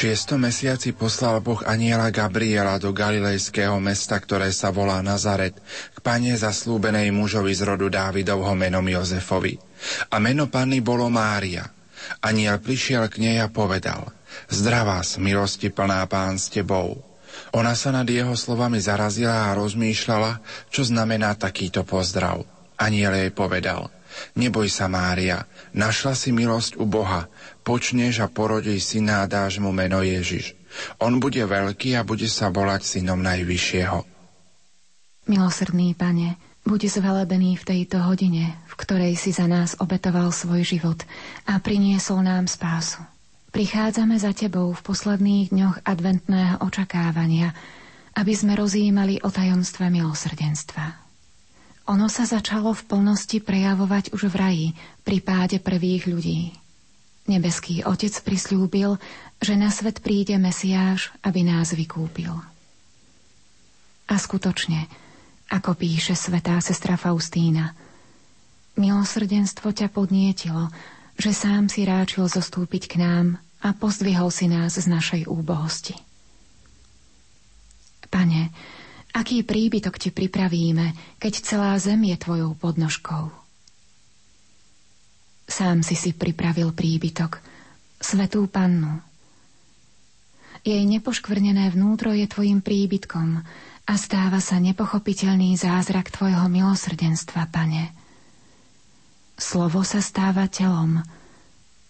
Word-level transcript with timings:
Šiestom 0.00 0.48
mesiaci 0.48 0.96
poslal 0.96 1.44
Boh 1.44 1.60
aniela 1.68 2.08
Gabriela 2.08 2.80
do 2.80 2.88
galilejského 2.88 3.76
mesta, 3.84 4.16
ktoré 4.16 4.48
sa 4.48 4.72
volá 4.72 5.04
Nazaret, 5.04 5.52
k 5.92 5.98
pane 6.00 6.32
zaslúbenej 6.32 7.12
mužovi 7.12 7.52
z 7.52 7.68
rodu 7.68 7.92
Dávidovho 7.92 8.56
menom 8.56 8.80
Jozefovi. 8.80 9.60
A 10.08 10.16
meno 10.16 10.48
panny 10.48 10.80
bolo 10.80 11.12
Mária. 11.12 11.68
Aniel 12.24 12.64
prišiel 12.64 13.12
k 13.12 13.20
nej 13.20 13.36
a 13.44 13.52
povedal, 13.52 14.08
Zdravá 14.48 15.04
s 15.04 15.20
milosti 15.20 15.68
plná 15.68 16.08
pán 16.08 16.40
s 16.40 16.48
tebou. 16.48 16.96
Ona 17.52 17.76
sa 17.76 17.92
nad 17.92 18.08
jeho 18.08 18.32
slovami 18.32 18.80
zarazila 18.80 19.52
a 19.52 19.56
rozmýšľala, 19.60 20.40
čo 20.72 20.80
znamená 20.80 21.36
takýto 21.36 21.84
pozdrav. 21.84 22.48
Aniel 22.80 23.20
jej 23.20 23.36
povedal, 23.36 23.92
Neboj 24.34 24.66
sa, 24.66 24.90
Mária, 24.90 25.46
našla 25.76 26.18
si 26.18 26.34
milosť 26.34 26.80
u 26.80 26.84
Boha, 26.88 27.30
počneš 27.62 28.24
a 28.24 28.26
porodí 28.26 28.80
syna 28.80 29.24
a 29.24 29.30
dáš 29.30 29.60
mu 29.60 29.70
meno 29.70 30.00
Ježiš. 30.00 30.56
On 31.02 31.18
bude 31.18 31.40
veľký 31.42 31.98
a 31.98 32.06
bude 32.06 32.26
sa 32.30 32.48
volať 32.48 32.82
synom 32.86 33.20
Najvyššieho. 33.20 33.98
Milosrdný 35.30 35.94
pane, 35.94 36.40
buď 36.66 36.80
zvelebený 36.90 37.60
v 37.60 37.66
tejto 37.66 38.02
hodine, 38.02 38.58
v 38.66 38.74
ktorej 38.74 39.14
si 39.14 39.30
za 39.30 39.46
nás 39.46 39.78
obetoval 39.78 40.32
svoj 40.34 40.66
život 40.66 41.02
a 41.46 41.60
priniesol 41.62 42.24
nám 42.24 42.50
spásu. 42.50 43.02
Prichádzame 43.50 44.14
za 44.14 44.30
Tebou 44.30 44.70
v 44.70 44.84
posledných 44.86 45.50
dňoch 45.50 45.76
adventného 45.82 46.62
očakávania, 46.62 47.50
aby 48.14 48.32
sme 48.34 48.54
rozjímali 48.54 49.22
o 49.26 49.28
tajomstve 49.30 49.90
milosrdenstva. 49.90 51.10
Ono 51.90 52.06
sa 52.06 52.22
začalo 52.22 52.70
v 52.70 52.86
plnosti 52.86 53.42
prejavovať 53.42 54.14
už 54.14 54.30
v 54.30 54.34
raji, 54.38 54.66
pri 55.02 55.18
páde 55.18 55.58
prvých 55.58 56.06
ľudí. 56.06 56.54
Nebeský 57.30 57.86
Otec 57.86 58.10
prislúbil, 58.26 58.98
že 59.38 59.54
na 59.54 59.70
svet 59.70 60.02
príde 60.02 60.34
Mesiáš, 60.34 61.14
aby 61.22 61.46
nás 61.46 61.70
vykúpil. 61.70 62.34
A 64.10 64.14
skutočne, 64.18 64.90
ako 65.46 65.78
píše 65.78 66.18
svetá 66.18 66.58
sestra 66.58 66.98
Faustína, 66.98 67.78
milosrdenstvo 68.74 69.70
ťa 69.70 69.94
podnietilo, 69.94 70.74
že 71.14 71.30
sám 71.30 71.70
si 71.70 71.86
ráčil 71.86 72.26
zostúpiť 72.26 72.90
k 72.90 72.94
nám 72.98 73.38
a 73.62 73.70
pozdvihol 73.78 74.34
si 74.34 74.50
nás 74.50 74.74
z 74.74 74.90
našej 74.90 75.30
úbohosti. 75.30 75.94
Pane, 78.10 78.50
Aký 79.10 79.42
príbytok 79.42 79.98
ti 79.98 80.14
pripravíme, 80.14 81.18
keď 81.18 81.32
celá 81.42 81.74
zem 81.82 81.98
je 82.06 82.16
tvojou 82.18 82.54
podnožkou? 82.54 83.39
Sám 85.50 85.82
si 85.82 85.98
si 85.98 86.14
pripravil 86.14 86.70
príbytok, 86.70 87.42
svetú 87.98 88.46
pannu. 88.46 89.02
Jej 90.62 90.86
nepoškvrnené 90.86 91.74
vnútro 91.74 92.14
je 92.14 92.30
tvojim 92.30 92.62
príbytkom 92.62 93.42
a 93.90 93.92
stáva 93.98 94.38
sa 94.38 94.62
nepochopiteľný 94.62 95.58
zázrak 95.58 96.14
tvojho 96.14 96.46
milosrdenstva, 96.46 97.50
pane. 97.50 97.90
Slovo 99.34 99.82
sa 99.82 99.98
stáva 99.98 100.46
telom. 100.46 101.02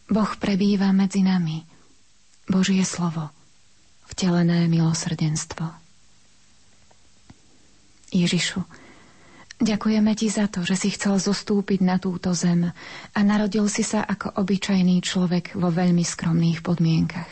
Boh 0.08 0.32
prebýva 0.40 0.96
medzi 0.96 1.20
nami. 1.20 1.60
Božie 2.48 2.82
slovo, 2.88 3.28
vtelené 4.08 4.72
milosrdenstvo. 4.72 5.68
Ježišu, 8.10 8.64
ďakujeme 9.60 10.12
Ti 10.16 10.28
za 10.32 10.48
to, 10.48 10.64
že 10.64 10.74
si 10.74 10.88
chcel 10.90 11.20
zostúpiť 11.20 11.84
na 11.84 12.00
túto 12.00 12.32
zem 12.32 12.72
a 13.12 13.18
narodil 13.20 13.68
si 13.68 13.84
sa 13.84 14.02
ako 14.02 14.40
obyčajný 14.40 14.98
človek 15.04 15.54
vo 15.54 15.68
veľmi 15.68 16.02
skromných 16.02 16.64
podmienkach. 16.64 17.30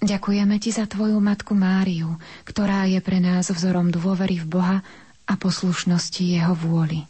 Ďakujeme 0.00 0.56
Ti 0.60 0.70
za 0.72 0.84
Tvoju 0.88 1.16
matku 1.20 1.56
Máriu, 1.56 2.16
ktorá 2.44 2.84
je 2.88 3.00
pre 3.00 3.20
nás 3.20 3.48
vzorom 3.48 3.88
dôvery 3.88 4.40
v 4.40 4.46
Boha 4.48 4.78
a 5.24 5.32
poslušnosti 5.36 6.20
Jeho 6.20 6.52
vôli. 6.52 7.04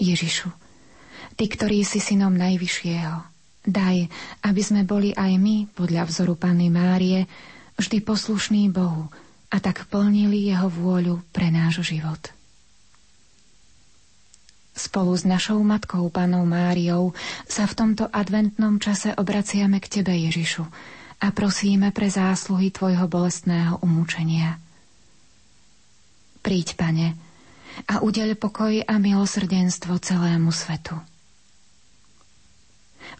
Ježišu, 0.00 0.48
Ty, 1.36 1.44
ktorý 1.44 1.84
si 1.84 2.00
synom 2.00 2.32
Najvyššieho, 2.32 3.16
daj, 3.68 4.08
aby 4.44 4.62
sme 4.64 4.88
boli 4.88 5.12
aj 5.12 5.32
my, 5.36 5.68
podľa 5.76 6.08
vzoru 6.08 6.32
Panny 6.36 6.72
Márie, 6.72 7.28
vždy 7.76 8.00
poslušný 8.00 8.72
Bohu 8.72 9.12
a 9.50 9.56
tak 9.58 9.90
plnili 9.90 10.46
jeho 10.46 10.70
vôľu 10.70 11.26
pre 11.34 11.50
náš 11.50 11.82
život. 11.82 12.30
Spolu 14.70 15.12
s 15.12 15.28
našou 15.28 15.60
matkou, 15.60 16.08
panou 16.08 16.46
Máriou, 16.46 17.12
sa 17.44 17.66
v 17.66 17.76
tomto 17.76 18.08
adventnom 18.08 18.80
čase 18.80 19.12
obraciame 19.12 19.82
k 19.82 20.00
Tebe, 20.00 20.14
Ježišu, 20.14 20.64
a 21.20 21.26
prosíme 21.36 21.92
pre 21.92 22.08
zásluhy 22.08 22.72
Tvojho 22.72 23.04
bolestného 23.04 23.82
umúčenia. 23.84 24.56
Príď, 26.40 26.80
Pane, 26.80 27.12
a 27.84 28.00
udeľ 28.00 28.38
pokoj 28.40 28.72
a 28.80 28.94
milosrdenstvo 28.96 30.00
celému 30.00 30.48
svetu. 30.48 30.96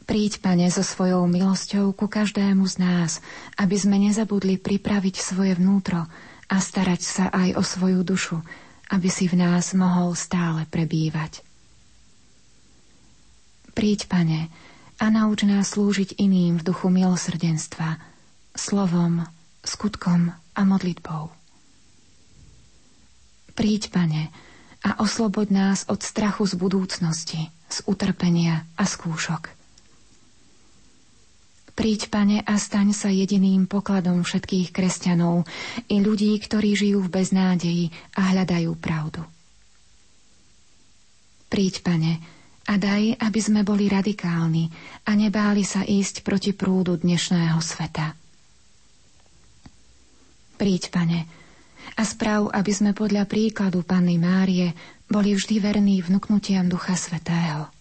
Príď, 0.06 0.42
Pane, 0.42 0.66
so 0.72 0.82
svojou 0.82 1.26
milosťou 1.30 1.94
ku 1.94 2.10
každému 2.10 2.66
z 2.66 2.76
nás, 2.82 3.10
aby 3.60 3.76
sme 3.78 4.00
nezabudli 4.00 4.58
pripraviť 4.58 5.16
svoje 5.22 5.54
vnútro 5.54 6.06
a 6.50 6.56
starať 6.58 7.00
sa 7.00 7.24
aj 7.30 7.54
o 7.54 7.62
svoju 7.62 8.00
dušu, 8.02 8.38
aby 8.90 9.06
si 9.06 9.30
v 9.30 9.38
nás 9.38 9.70
mohol 9.76 10.18
stále 10.18 10.66
prebývať. 10.66 11.46
Príď, 13.70 14.10
Pane, 14.10 14.50
a 15.00 15.06
nauč 15.08 15.46
nás 15.46 15.72
slúžiť 15.72 16.18
iným 16.18 16.60
v 16.60 16.66
duchu 16.74 16.90
milosrdenstva, 16.90 17.96
slovom, 18.52 19.24
skutkom 19.62 20.34
a 20.34 20.60
modlitbou. 20.66 21.30
Príď, 23.54 23.94
Pane, 23.94 24.28
a 24.80 25.00
osloboď 25.00 25.48
nás 25.52 25.78
od 25.86 26.00
strachu 26.00 26.48
z 26.48 26.54
budúcnosti, 26.56 27.40
z 27.68 27.78
utrpenia 27.86 28.64
a 28.74 28.84
skúšok. 28.88 29.59
Príď, 31.80 32.12
pane, 32.12 32.44
a 32.44 32.60
staň 32.60 32.92
sa 32.92 33.08
jediným 33.08 33.64
pokladom 33.64 34.20
všetkých 34.20 34.68
kresťanov 34.68 35.48
i 35.88 35.96
ľudí, 36.04 36.36
ktorí 36.36 36.76
žijú 36.76 37.00
v 37.00 37.08
beznádeji 37.08 37.88
a 38.20 38.36
hľadajú 38.36 38.76
pravdu. 38.76 39.24
Príď, 41.48 41.80
pane, 41.80 42.20
a 42.68 42.76
daj, 42.76 43.16
aby 43.16 43.40
sme 43.40 43.64
boli 43.64 43.88
radikálni 43.88 44.68
a 45.08 45.16
nebáli 45.16 45.64
sa 45.64 45.80
ísť 45.80 46.20
proti 46.20 46.52
prúdu 46.52 47.00
dnešného 47.00 47.56
sveta. 47.64 48.12
Príď, 50.60 50.92
pane, 50.92 51.24
a 51.96 52.02
sprav, 52.04 52.52
aby 52.52 52.72
sme 52.76 52.92
podľa 52.92 53.24
príkladu 53.24 53.88
Panny 53.88 54.20
Márie 54.20 54.76
boli 55.08 55.32
vždy 55.32 55.56
verní 55.56 56.04
vnúknutiam 56.04 56.68
Ducha 56.68 56.92
Svetého. 56.92 57.72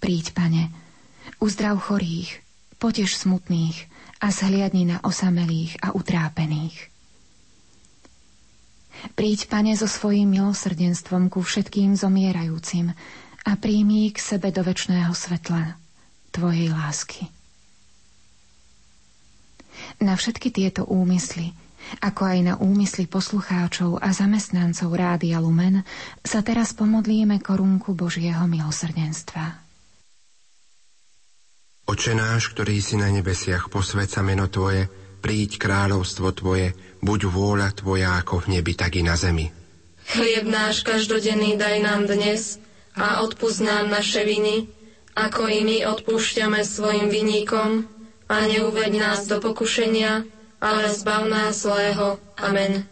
Príď, 0.00 0.32
pane, 0.32 0.87
Uzdrav 1.36 1.76
chorých, 1.78 2.40
potež 2.80 3.12
smutných 3.14 3.86
a 4.18 4.32
zhliadni 4.32 4.88
na 4.88 4.98
osamelých 5.04 5.78
a 5.84 5.94
utrápených. 5.94 6.90
Príď, 9.14 9.46
Pane, 9.46 9.78
so 9.78 9.86
svojím 9.86 10.34
milosrdenstvom 10.34 11.30
ku 11.30 11.38
všetkým 11.44 11.94
zomierajúcim 11.94 12.90
a 13.46 13.52
príjmi 13.54 14.10
k 14.10 14.18
sebe 14.18 14.50
do 14.50 14.66
väčšného 14.66 15.14
svetla 15.14 15.78
Tvojej 16.34 16.74
lásky. 16.74 17.30
Na 20.02 20.18
všetky 20.18 20.50
tieto 20.50 20.82
úmysly, 20.82 21.54
ako 22.02 22.22
aj 22.26 22.38
na 22.42 22.54
úmysly 22.58 23.06
poslucháčov 23.06 24.02
a 24.02 24.10
zamestnancov 24.10 24.90
Rádia 24.90 25.38
Lumen, 25.38 25.86
sa 26.26 26.42
teraz 26.42 26.74
pomodlíme 26.74 27.38
korunku 27.38 27.94
Božieho 27.94 28.44
milosrdenstva. 28.50 29.67
Oče 31.88 32.12
náš, 32.12 32.52
ktorý 32.52 32.84
si 32.84 33.00
na 33.00 33.08
nebesiach, 33.08 33.72
posved 33.72 34.12
sa 34.12 34.20
meno 34.20 34.44
Tvoje, 34.44 34.92
príď 35.24 35.56
kráľovstvo 35.56 36.36
Tvoje, 36.36 36.76
buď 37.00 37.20
vôľa 37.32 37.72
Tvoja 37.72 38.20
ako 38.20 38.44
v 38.44 38.60
nebi, 38.60 38.76
tak 38.76 39.00
i 39.00 39.02
na 39.02 39.16
zemi. 39.16 39.48
Chlieb 40.04 40.44
náš 40.44 40.84
každodenný 40.84 41.56
daj 41.56 41.80
nám 41.80 42.04
dnes 42.04 42.60
a 42.92 43.24
odpúsť 43.24 43.60
nám 43.64 43.88
naše 43.88 44.20
viny, 44.20 44.68
ako 45.16 45.48
i 45.48 45.64
my 45.64 45.76
odpúšťame 45.88 46.60
svojim 46.60 47.08
viníkom 47.08 47.88
a 48.28 48.36
neuveď 48.44 48.92
nás 49.00 49.24
do 49.24 49.40
pokušenia, 49.40 50.28
ale 50.60 50.92
zbav 50.92 51.24
nás 51.24 51.64
zlého. 51.64 52.20
Amen. 52.36 52.84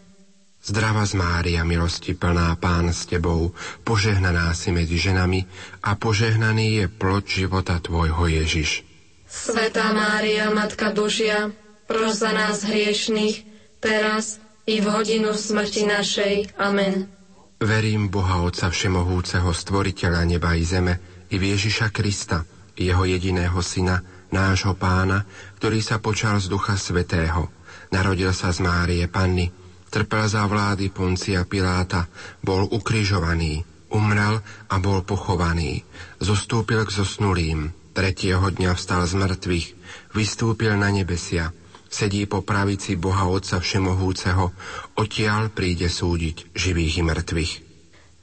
Zdrava 0.57 1.05
z 1.05 1.13
Mária, 1.21 1.61
milosti 1.61 2.17
plná 2.17 2.57
Pán 2.57 2.89
s 2.89 3.05
Tebou, 3.05 3.53
požehnaná 3.85 4.49
si 4.57 4.73
medzi 4.73 4.97
ženami 4.97 5.45
a 5.85 5.93
požehnaný 5.93 6.81
je 6.81 6.85
plod 6.89 7.29
života 7.29 7.77
Tvojho 7.77 8.25
Ježiš. 8.25 8.86
Svetá 9.27 9.91
Mária, 9.91 10.47
Matka 10.55 10.95
Božia, 10.95 11.51
pros 11.83 12.23
za 12.23 12.31
nás 12.31 12.63
hriešných, 12.63 13.43
teraz 13.83 14.39
i 14.63 14.79
v 14.79 14.87
hodinu 14.87 15.35
smrti 15.35 15.83
našej. 15.83 16.55
Amen. 16.55 17.11
Verím 17.59 18.07
Boha 18.07 18.43
Otca 18.47 18.71
Všemohúceho, 18.71 19.51
Stvoriteľa 19.51 20.23
neba 20.23 20.55
i 20.55 20.63
zeme, 20.63 21.25
i 21.27 21.35
v 21.35 21.55
Ježiša 21.55 21.91
Krista, 21.91 22.47
Jeho 22.77 23.03
jediného 23.03 23.59
Syna, 23.59 23.99
nášho 24.31 24.75
Pána, 24.79 25.27
ktorý 25.59 25.79
sa 25.83 25.99
počal 25.99 26.39
z 26.39 26.47
Ducha 26.47 26.79
Svetého. 26.79 27.51
Narodil 27.91 28.31
sa 28.31 28.51
z 28.51 28.63
Márie 28.63 29.07
Panny, 29.11 29.51
trpel 29.91 30.27
za 30.27 30.43
vlády 30.47 30.91
Poncia 30.91 31.43
Piláta, 31.43 32.07
bol 32.43 32.67
ukrižovaný, 32.67 33.63
umrel 33.91 34.39
a 34.67 34.75
bol 34.79 35.03
pochovaný. 35.03 35.83
Zostúpil 36.19 36.83
k 36.83 36.91
zosnulým, 36.91 37.71
tretieho 37.97 38.45
dňa 38.45 38.77
vstal 38.77 39.09
z 39.09 39.17
mŕtvych, 39.17 39.67
vystúpil 40.13 40.77
na 40.77 40.93
nebesia, 40.93 41.49
sedí 41.89 42.29
po 42.29 42.45
pravici 42.45 42.93
Boha 42.93 43.25
Otca 43.25 43.57
Všemohúceho, 43.57 44.53
odtiaľ 44.93 45.49
príde 45.49 45.89
súdiť 45.89 46.53
živých 46.53 47.01
i 47.01 47.03
mŕtvych. 47.09 47.53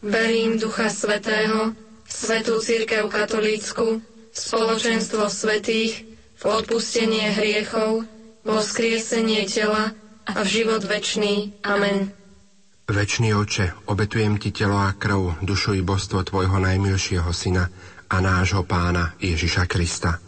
Verím 0.07 0.63
Ducha 0.63 0.87
Svetého, 0.87 1.75
Svetú 2.07 2.63
Církev 2.63 3.11
Katolícku, 3.11 3.99
spoločenstvo 4.31 5.27
svetých, 5.27 6.07
v 6.39 6.43
odpustenie 6.47 7.35
hriechov, 7.35 8.07
vo 8.47 8.59
skriesenie 8.61 9.49
tela 9.51 9.91
a 10.29 10.39
v 10.45 10.47
život 10.47 10.87
večný. 10.87 11.57
Amen. 11.67 12.15
Večný 12.85 13.33
oče, 13.33 13.89
obetujem 13.89 14.37
ti 14.37 14.53
telo 14.53 14.77
a 14.77 14.93
krv, 14.93 15.41
dušu 15.41 15.81
i 15.81 15.83
božstvo 15.83 16.21
tvojho 16.21 16.61
najmilšieho 16.61 17.33
syna 17.33 17.73
a 18.15 18.23
nášho 18.23 18.63
pána 18.63 19.11
Ježiša 19.19 19.67
Krista. 19.67 20.23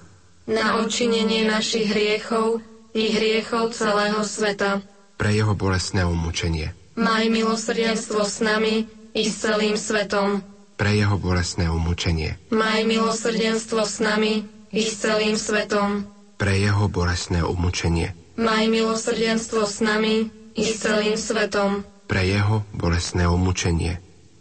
Na 0.50 0.82
odčinenie 0.82 1.46
našich 1.46 1.86
hriechov 1.86 2.58
i 2.90 3.14
hriechov 3.14 3.70
celého 3.78 4.26
sveta. 4.26 4.82
Pre 5.14 5.30
jeho 5.30 5.54
bolestné 5.54 6.02
umúčenie. 6.02 6.74
Maj 6.98 7.30
milosrdenstvo 7.30 8.26
s 8.26 8.42
nami 8.42 8.90
i 9.14 9.22
s 9.22 9.38
celým 9.38 9.78
svetom. 9.78 10.42
Pre 10.74 10.90
jeho 10.90 11.14
bolestné 11.14 11.70
umúčenie. 11.70 12.34
Maj 12.50 12.82
milosrdenstvo 12.82 13.86
s 13.86 14.02
nami 14.02 14.42
i 14.74 14.82
s 14.82 15.06
celým 15.06 15.38
svetom. 15.38 16.10
Pre 16.42 16.54
jeho 16.58 16.90
bolestné 16.90 17.46
umúčenie. 17.46 18.18
Maj 18.34 18.66
milosrdenstvo 18.66 19.62
s 19.62 19.78
nami 19.78 20.26
i 20.58 20.62
s 20.66 20.82
celým 20.82 21.14
svetom. 21.14 21.86
Pre 22.10 22.22
jeho 22.22 22.66
bolestné 22.74 23.30
umúčenie. 23.30 24.02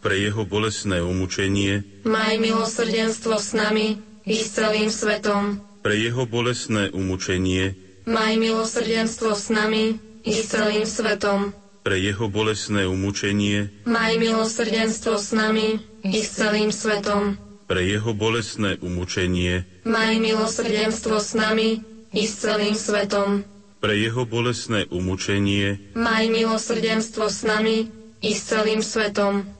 Pre 0.00 0.16
jeho 0.16 0.48
bolesné 0.48 1.04
umúčenie. 1.04 1.84
Maj 2.08 2.40
milosrdenstvo 2.40 3.36
s 3.36 3.52
nami 3.52 4.00
i 4.24 4.36
s 4.36 4.56
celým 4.56 4.88
svetom. 4.88 5.60
Pre 5.80 5.96
jeho 5.96 6.24
bolesné 6.24 6.92
umúčenie 6.92 7.76
Maj 8.10 8.42
milosrdenstvo 8.42 9.36
s 9.36 9.52
nami 9.52 10.00
i 10.24 10.32
s 10.32 10.50
celým 10.50 10.88
svetom. 10.88 11.52
Pre 11.84 11.94
jeho 11.94 12.26
bolesné 12.32 12.88
umúčenie. 12.88 13.70
Maj 13.84 14.16
milosrdenstvo 14.16 15.20
s 15.20 15.36
nami 15.36 15.78
i 16.02 16.18
s 16.18 16.34
celým 16.34 16.72
svetom. 16.72 17.36
Pre 17.68 17.78
jeho 17.84 18.10
bolesné 18.16 18.80
umúčenie. 18.80 19.68
Maj 19.84 20.16
milosrdenstvo 20.16 21.20
s 21.20 21.36
nami 21.36 21.84
i 22.16 22.24
s 22.24 22.40
celým 22.40 22.74
svetom. 22.74 23.44
Pre 23.78 23.94
jeho 23.94 24.24
bolesné 24.24 24.88
umúčenie. 24.90 25.92
Maj 25.92 26.24
milosrdenstvo 26.32 27.28
s 27.30 27.44
nami 27.44 27.94
i 28.24 28.32
s 28.32 28.48
celým 28.48 28.80
svetom. 28.82 29.59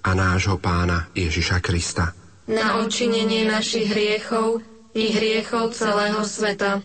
a 0.00 0.10
nášho 0.16 0.56
pána 0.56 1.08
Ježiša 1.16 1.60
Krista. 1.64 2.16
Na 2.50 2.82
odčinenie 2.82 3.46
našich 3.46 3.88
hriechov 3.88 4.64
i 4.96 5.14
hriechov 5.14 5.70
celého 5.76 6.24
sveta 6.26 6.82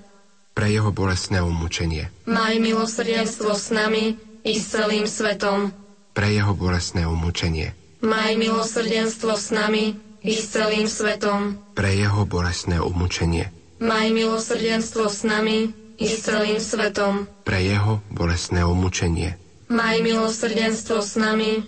pre 0.56 0.72
jeho 0.72 0.90
bolestné 0.96 1.44
umúčenie. 1.44 2.08
Maj 2.24 2.56
milosrdenstvo 2.64 3.52
s 3.52 3.76
nami 3.76 4.16
i 4.48 4.56
s 4.56 4.72
celým 4.72 5.04
svetom. 5.04 5.76
Pre 6.16 6.28
jeho 6.32 6.56
bolestné 6.56 7.04
umúčenie. 7.04 7.76
Maj 8.00 8.40
milosrdenstvo 8.40 9.36
s 9.36 9.52
nami 9.52 10.00
i 10.24 10.32
s 10.32 10.56
celým 10.56 10.88
svetom. 10.88 11.60
Pre 11.76 11.92
jeho 11.92 12.24
bolestné 12.24 12.80
umúčenie. 12.80 13.52
Maj 13.84 14.16
milosrdenstvo 14.16 15.12
s 15.12 15.28
nami 15.28 15.76
i 16.00 16.08
s 16.08 16.24
celým 16.24 16.64
svetom. 16.64 17.28
Pre 17.44 17.60
jeho 17.60 18.00
bolestné 18.08 18.64
umúčenie. 18.64 19.36
Maj 19.68 20.00
milosrdenstvo 20.00 21.04
s 21.04 21.20
nami 21.20 21.68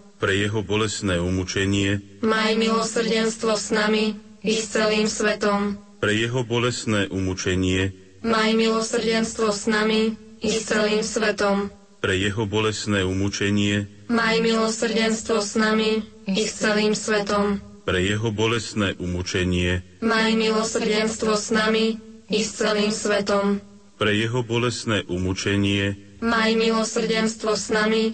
Pre 0.21 0.37
jeho 0.37 0.61
bolesné 0.61 1.17
umúčenie, 1.17 1.97
Maj 2.21 2.53
milosrdenstvo 2.53 3.57
s 3.57 3.73
nami 3.73 4.13
i 4.45 4.53
s 4.53 4.69
celým 4.69 5.09
svetom. 5.09 5.81
pre 5.97 6.13
jeho 6.13 6.45
bolesné 6.45 7.09
umúčenie, 7.09 7.89
Maj 8.21 8.53
milosrdenstvo 8.53 9.49
s 9.49 9.65
nami 9.65 10.13
i 10.45 10.49
s 10.53 10.69
celým 10.69 11.01
svetom. 11.01 11.73
pre 12.05 12.13
jeho 12.21 12.45
bolesné 12.45 13.01
umúčenie, 13.01 13.89
Maj 14.13 14.45
milosrdenstvo 14.45 15.41
s 15.41 15.57
nami 15.57 16.05
i 16.29 16.43
s 16.45 16.53
celým 16.53 16.93
svetom. 16.93 17.57
pre 17.81 18.05
jeho 18.05 18.29
bolesné 18.29 18.93
umúčenie, 19.01 19.81
Maj 20.05 20.37
milosrdenstvo 20.37 21.33
s 21.33 21.49
nami 21.49 21.97
i 22.29 22.39
s 22.45 22.61
celým 22.61 22.93
svetom. 22.93 23.57
pre 23.97 24.13
jeho 24.13 24.45
bolesné 24.45 25.01
umúčenie, 25.09 25.97
Maj 26.21 26.53
milosrdenstvo 26.53 27.57
s 27.57 27.73
nami 27.73 28.13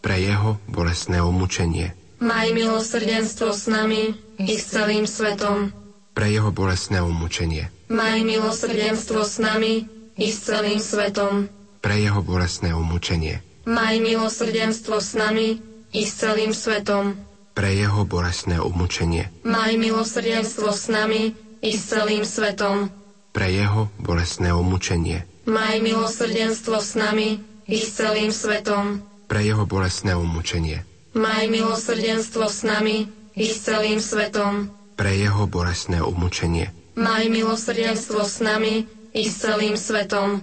Pre 0.00 0.16
jeho 0.16 0.56
bolestné 0.64 1.20
umúčenie. 1.20 1.92
Maj 2.20 2.52
milosrdenstvo 2.52 3.52
s 3.52 3.64
nami 3.68 4.12
i 4.40 4.54
s 4.56 4.72
celým 4.72 5.08
svetom. 5.08 5.72
Pre 6.12 6.26
jeho 6.28 6.52
bolestné 6.52 7.00
umúčenie. 7.00 7.72
Maj 7.88 8.20
milosrdenstvo 8.24 9.24
s 9.24 9.40
nami 9.40 9.88
i 10.20 10.28
s 10.28 10.44
celým 10.44 10.80
svetom. 10.80 11.48
Pre 11.80 11.96
jeho 11.96 12.20
bolestné 12.20 12.76
umúčenie. 12.76 13.40
Maj 13.64 14.00
milosrdenstvo 14.00 15.00
s 15.00 15.16
nami 15.16 15.60
i 15.96 16.02
s 16.04 16.12
celým 16.20 16.52
svetom. 16.52 17.16
Pre 17.56 17.68
jeho 17.72 18.04
bolestné 18.04 18.60
umúčenie. 18.60 19.32
Maj 19.44 19.76
milosrdenstvo 19.76 20.72
s 20.72 20.92
nami 20.92 21.32
i 21.60 21.70
s 21.72 21.92
celým 21.92 22.24
svetom. 22.24 22.88
Pre 23.32 23.48
jeho 23.48 23.88
bolestné 24.00 24.52
umúčenie. 24.52 25.24
Maj 25.44 25.80
milosrdenstvo 25.80 26.80
s 26.80 26.96
nami 26.96 27.40
i 27.68 27.78
s 27.80 27.96
celým 27.96 28.32
svetom. 28.32 29.09
Pre 29.30 29.38
jeho 29.46 29.62
bolestné 29.62 30.18
umúčenie. 30.18 30.82
Maj 31.14 31.46
milosrdenstvo 31.46 32.50
s 32.50 32.66
nami 32.66 33.06
i 33.38 33.46
s 33.46 33.62
celým 33.62 34.02
svetom. 34.02 34.66
Pre 34.98 35.12
jeho 35.14 35.46
bolestné 35.46 36.02
umúčenie. 36.02 36.74
Maj 36.98 37.30
milosrdenstvo 37.30 38.26
s 38.26 38.42
nami 38.42 38.90
i 39.14 39.22
s 39.22 39.38
celým 39.38 39.78
svetom. 39.78 40.42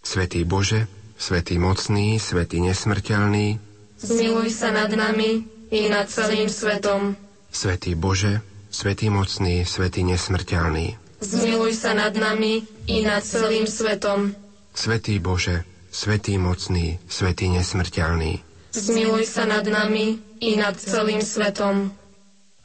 Svetý 0.00 0.48
Bože, 0.48 0.88
Svetý 1.20 1.60
mocný, 1.60 2.16
Svetý 2.16 2.64
nesmrteľný, 2.64 3.60
Zmiluj 4.00 4.48
sa 4.48 4.72
nad 4.72 4.88
nami 4.88 5.44
i 5.68 5.92
nad 5.92 6.08
celým 6.08 6.48
svetom. 6.48 7.20
Svetý 7.52 7.92
Bože, 7.92 8.40
Svetý 8.72 9.12
mocný, 9.12 9.68
Svetý 9.68 10.08
nesmrteľný, 10.08 10.96
Zmiluj 11.20 11.76
sa 11.76 11.92
nad 11.92 12.16
nami 12.16 12.64
i 12.88 13.04
nad 13.04 13.20
celým 13.20 13.68
svetom. 13.68 14.32
Svetý 14.72 15.20
Bože, 15.20 15.68
Svetý 15.90 16.38
mocný, 16.38 17.02
Svetý 17.10 17.50
nesmrteľný, 17.50 18.46
Zmiluj 18.70 19.26
sa 19.26 19.50
nad 19.50 19.66
nami 19.66 20.22
i 20.38 20.54
nad 20.54 20.78
celým 20.78 21.18
svetom. 21.18 21.90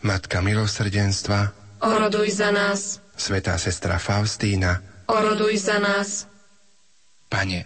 Matka 0.06 0.38
milosrdenstva, 0.46 1.50
Oroduj 1.82 2.38
za 2.38 2.54
nás. 2.54 3.02
Svetá 3.18 3.58
sestra 3.58 3.98
Faustína, 3.98 4.86
Oroduj 5.10 5.58
za 5.66 5.82
nás. 5.82 6.30
Pane, 7.26 7.66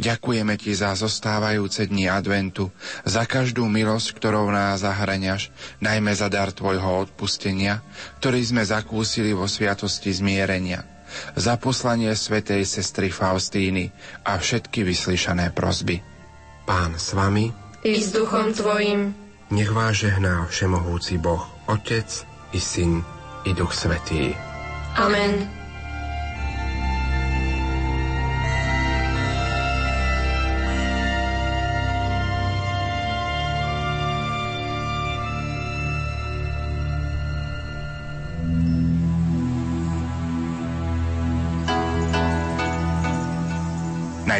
ďakujeme 0.00 0.56
Ti 0.56 0.72
za 0.72 0.96
zostávajúce 0.96 1.84
dni 1.84 2.08
adventu, 2.08 2.72
za 3.04 3.28
každú 3.28 3.68
milosť, 3.68 4.16
ktorou 4.16 4.48
nás 4.48 4.80
zahraňaš, 4.80 5.52
najmä 5.84 6.16
za 6.16 6.32
dar 6.32 6.56
Tvojho 6.56 7.04
odpustenia, 7.04 7.84
ktorý 8.24 8.40
sme 8.40 8.64
zakúsili 8.64 9.36
vo 9.36 9.44
sviatosti 9.44 10.08
zmierenia, 10.08 10.88
za 11.34 11.56
poslanie 11.56 12.12
svetej 12.12 12.62
sestry 12.66 13.08
Faustíny 13.10 13.90
a 14.24 14.38
všetky 14.38 14.84
vyslyšané 14.84 15.50
prosby. 15.54 16.00
Pán 16.64 16.96
s 16.96 17.12
vami, 17.12 17.52
I 17.84 18.00
s 18.00 18.12
duchom 18.16 18.56
tvojim. 18.56 19.12
nech 19.52 19.68
vás 19.68 20.00
žehná 20.00 20.48
Všemohúci 20.48 21.20
Boh, 21.20 21.44
Otec 21.68 22.08
i 22.52 22.60
Syn 22.60 23.04
i 23.44 23.52
Duch 23.52 23.76
Svetý. 23.76 24.32
Amen. 24.96 25.63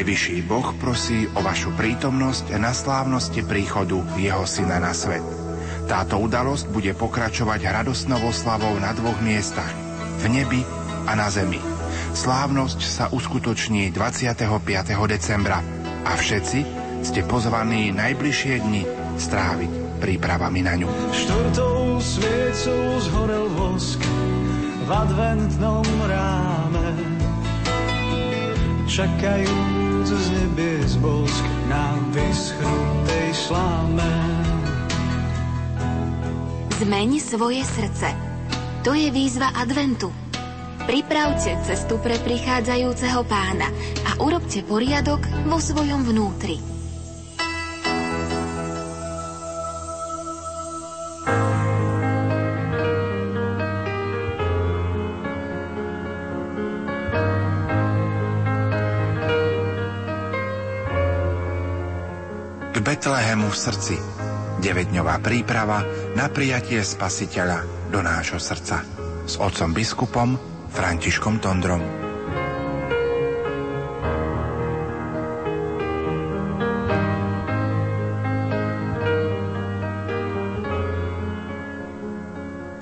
Najvyšší 0.05 0.45
Boh 0.45 0.69
prosí 0.77 1.25
o 1.33 1.41
vašu 1.41 1.73
prítomnosť 1.81 2.61
na 2.61 2.77
slávnosti 2.77 3.41
príchodu 3.41 4.05
Jeho 4.21 4.45
Syna 4.45 4.77
na 4.77 4.93
svet. 4.93 5.25
Táto 5.89 6.21
udalosť 6.21 6.69
bude 6.69 6.93
pokračovať 6.93 7.65
radosnovou 7.65 8.29
slavou 8.29 8.77
na 8.77 8.93
dvoch 8.93 9.17
miestach, 9.25 9.73
v 10.21 10.25
nebi 10.29 10.61
a 11.09 11.17
na 11.17 11.33
zemi. 11.33 11.57
Slávnosť 12.13 12.85
sa 12.85 13.09
uskutoční 13.17 13.97
25. 13.97 14.45
decembra 15.09 15.65
a 16.05 16.13
všetci 16.13 16.59
ste 17.01 17.25
pozvaní 17.25 17.89
najbližšie 17.97 18.61
dni 18.61 18.85
stráviť 19.17 20.05
prípravami 20.05 20.69
na 20.69 20.85
ňu. 20.85 20.89
Štvrtou 21.17 21.97
sviecou 22.05 23.01
zhorel 23.09 23.49
vosk 23.57 24.05
v 24.85 24.91
adventnom 24.93 25.89
ráme. 26.05 26.93
Čakajúc 30.05 30.21
z 30.21 30.37
nebies 30.37 30.93
bosk 31.01 31.45
na 31.65 31.97
vyschnutej 32.13 33.29
sláme. 33.33 34.13
Zmeň 36.77 37.11
svoje 37.25 37.65
srdce. 37.65 38.13
To 38.85 38.93
je 38.93 39.09
výzva 39.09 39.57
adventu. 39.57 40.13
Pripravte 40.85 41.57
cestu 41.65 41.97
pre 42.05 42.21
prichádzajúceho 42.21 43.25
pána 43.25 43.73
a 44.05 44.21
urobte 44.21 44.61
poriadok 44.61 45.25
vo 45.49 45.57
svojom 45.57 46.05
vnútri. 46.05 46.74
Betlehemu 63.05 63.53
v 63.53 63.59
srdci. 63.69 63.97
9-dňová 64.65 65.21
príprava 65.21 65.85
na 66.17 66.33
prijatie 66.33 66.81
Spasiteľa 66.81 67.61
do 67.93 68.01
nášho 68.01 68.41
srdca. 68.41 68.81
S 69.29 69.37
otcom 69.37 69.77
biskupom 69.77 70.41
Františkom 70.73 71.37
Tondrom. 71.37 71.85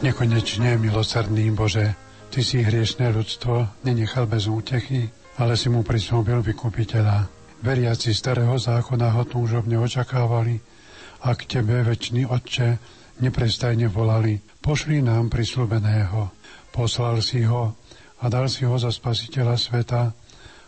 Nekonečne 0.06 0.78
milosrdný 0.78 1.50
Bože, 1.50 1.98
Ty 2.30 2.40
si 2.46 2.62
hriešné 2.62 3.10
ľudstvo 3.10 3.82
nenechal 3.82 4.30
bez 4.30 4.46
útechy, 4.46 5.10
ale 5.42 5.58
si 5.58 5.66
mu 5.66 5.82
prisúbil 5.82 6.46
vykupiteľa. 6.46 7.41
Veriaci 7.62 8.10
starého 8.10 8.58
zákona 8.58 9.14
ho 9.14 9.22
túžobne 9.22 9.78
očakávali 9.78 10.58
a 11.22 11.30
k 11.38 11.46
Tebe, 11.46 11.86
väčší 11.86 12.26
Otče, 12.26 12.82
neprestajne 13.22 13.86
volali, 13.86 14.42
pošli 14.58 14.98
nám 14.98 15.30
prislúbeného. 15.30 16.34
Poslal 16.74 17.22
si 17.22 17.46
ho 17.46 17.78
a 18.18 18.24
dal 18.26 18.50
si 18.50 18.66
ho 18.66 18.74
za 18.74 18.90
spasiteľa 18.90 19.54
sveta, 19.54 20.10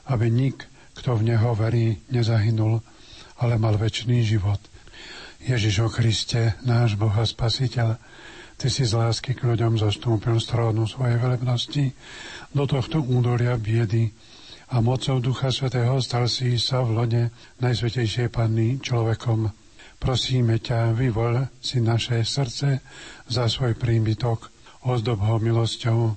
aby 0.06 0.30
nik, 0.30 0.70
kto 0.94 1.18
v 1.18 1.34
neho 1.34 1.50
verí, 1.58 1.98
nezahynul, 2.14 2.78
ale 3.42 3.58
mal 3.58 3.74
väčší 3.74 4.22
život. 4.22 4.62
Ježiš 5.42 5.82
o 5.82 5.88
Kriste, 5.90 6.54
náš 6.62 6.94
Boh 6.94 7.10
a 7.10 7.26
Spasiteľ, 7.26 7.98
Ty 8.54 8.70
si 8.70 8.86
z 8.86 8.94
lásky 8.94 9.34
k 9.34 9.50
ľuďom 9.50 9.82
zostúpil 9.82 10.38
z 10.38 10.46
trónu 10.54 10.86
svojej 10.86 11.18
velebnosti 11.18 11.90
do 12.54 12.64
tohto 12.70 13.02
údolia 13.02 13.58
biedy 13.58 14.14
a 14.72 14.80
mocou 14.80 15.20
Ducha 15.20 15.52
Svetého 15.52 16.00
stal 16.00 16.30
si 16.30 16.56
sa 16.56 16.80
v 16.80 16.96
lode 16.96 17.22
Najsvetejšej 17.60 18.32
Panny 18.32 18.80
človekom. 18.80 19.52
Prosíme 20.00 20.60
ťa, 20.60 20.96
vyvol 20.96 21.48
si 21.60 21.80
naše 21.84 22.24
srdce 22.24 22.80
za 23.28 23.44
svoj 23.48 23.76
príbytok, 23.76 24.48
ozdob 24.88 25.20
ho 25.24 25.36
milosťou, 25.40 26.16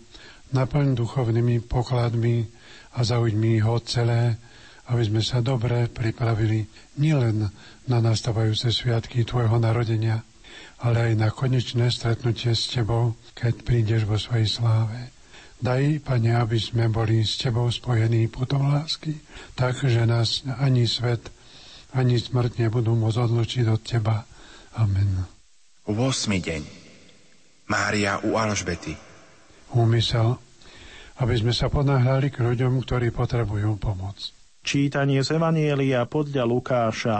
naplň 0.55 0.95
duchovnými 0.95 1.63
pokladmi 1.67 2.47
a 2.95 3.03
zaujmi 3.03 3.59
ho 3.63 3.79
celé, 3.83 4.39
aby 4.87 5.03
sme 5.03 5.19
sa 5.19 5.43
dobre 5.43 5.91
pripravili 5.91 6.63
nielen 6.99 7.51
na 7.87 7.97
nastávajúce 7.99 8.71
sviatky 8.71 9.27
Tvojho 9.27 9.59
narodenia, 9.59 10.23
ale 10.79 11.11
aj 11.11 11.13
na 11.19 11.29
konečné 11.31 11.91
stretnutie 11.91 12.55
s 12.55 12.71
Tebou, 12.71 13.19
keď 13.35 13.53
prídeš 13.67 14.07
vo 14.07 14.15
svojej 14.15 14.47
sláve. 14.47 15.16
Daj, 15.57 16.05
Pane, 16.05 16.37
aby 16.37 16.61
sme 16.61 16.85
boli 16.85 17.25
s 17.25 17.41
Tebou 17.41 17.65
spojení 17.73 18.29
putom 18.29 18.69
lásky, 18.69 19.17
tak, 19.57 19.81
že 19.81 20.05
nás 20.05 20.45
ani 20.61 20.85
svet, 20.85 21.33
ani 21.97 22.21
smrť 22.21 22.61
nebudú 22.61 22.93
môcť 22.93 23.25
odlučiť 23.25 23.65
od 23.65 23.81
Teba. 23.81 24.21
Amen. 24.77 25.25
8. 25.89 25.97
deň 26.29 26.61
Mária 27.73 28.21
u 28.21 28.37
Alžbety 28.37 28.93
Úmysel, 29.73 30.37
aby 31.25 31.33
sme 31.33 31.51
sa 31.51 31.73
ponáhľali 31.73 32.29
k 32.29 32.45
ľuďom, 32.45 32.77
ktorí 32.85 33.09
potrebujú 33.09 33.81
pomoc. 33.81 34.29
Čítanie 34.61 35.25
z 35.25 35.41
Evanielia 35.41 36.05
podľa 36.05 36.45
Lukáša. 36.45 37.17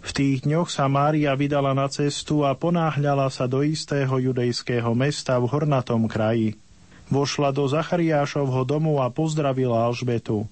V 0.00 0.10
tých 0.10 0.48
dňoch 0.48 0.72
sa 0.72 0.88
Mária 0.88 1.36
vydala 1.36 1.76
na 1.76 1.92
cestu 1.92 2.48
a 2.48 2.56
ponáhľala 2.56 3.28
sa 3.28 3.44
do 3.44 3.60
istého 3.60 4.16
judejského 4.16 4.88
mesta 4.96 5.36
v 5.36 5.52
hornatom 5.52 6.08
kraji. 6.08 6.63
Vošla 7.12 7.52
do 7.52 7.68
Zachariášovho 7.68 8.64
domu 8.64 9.00
a 9.00 9.12
pozdravila 9.12 9.84
Alžbetu. 9.88 10.48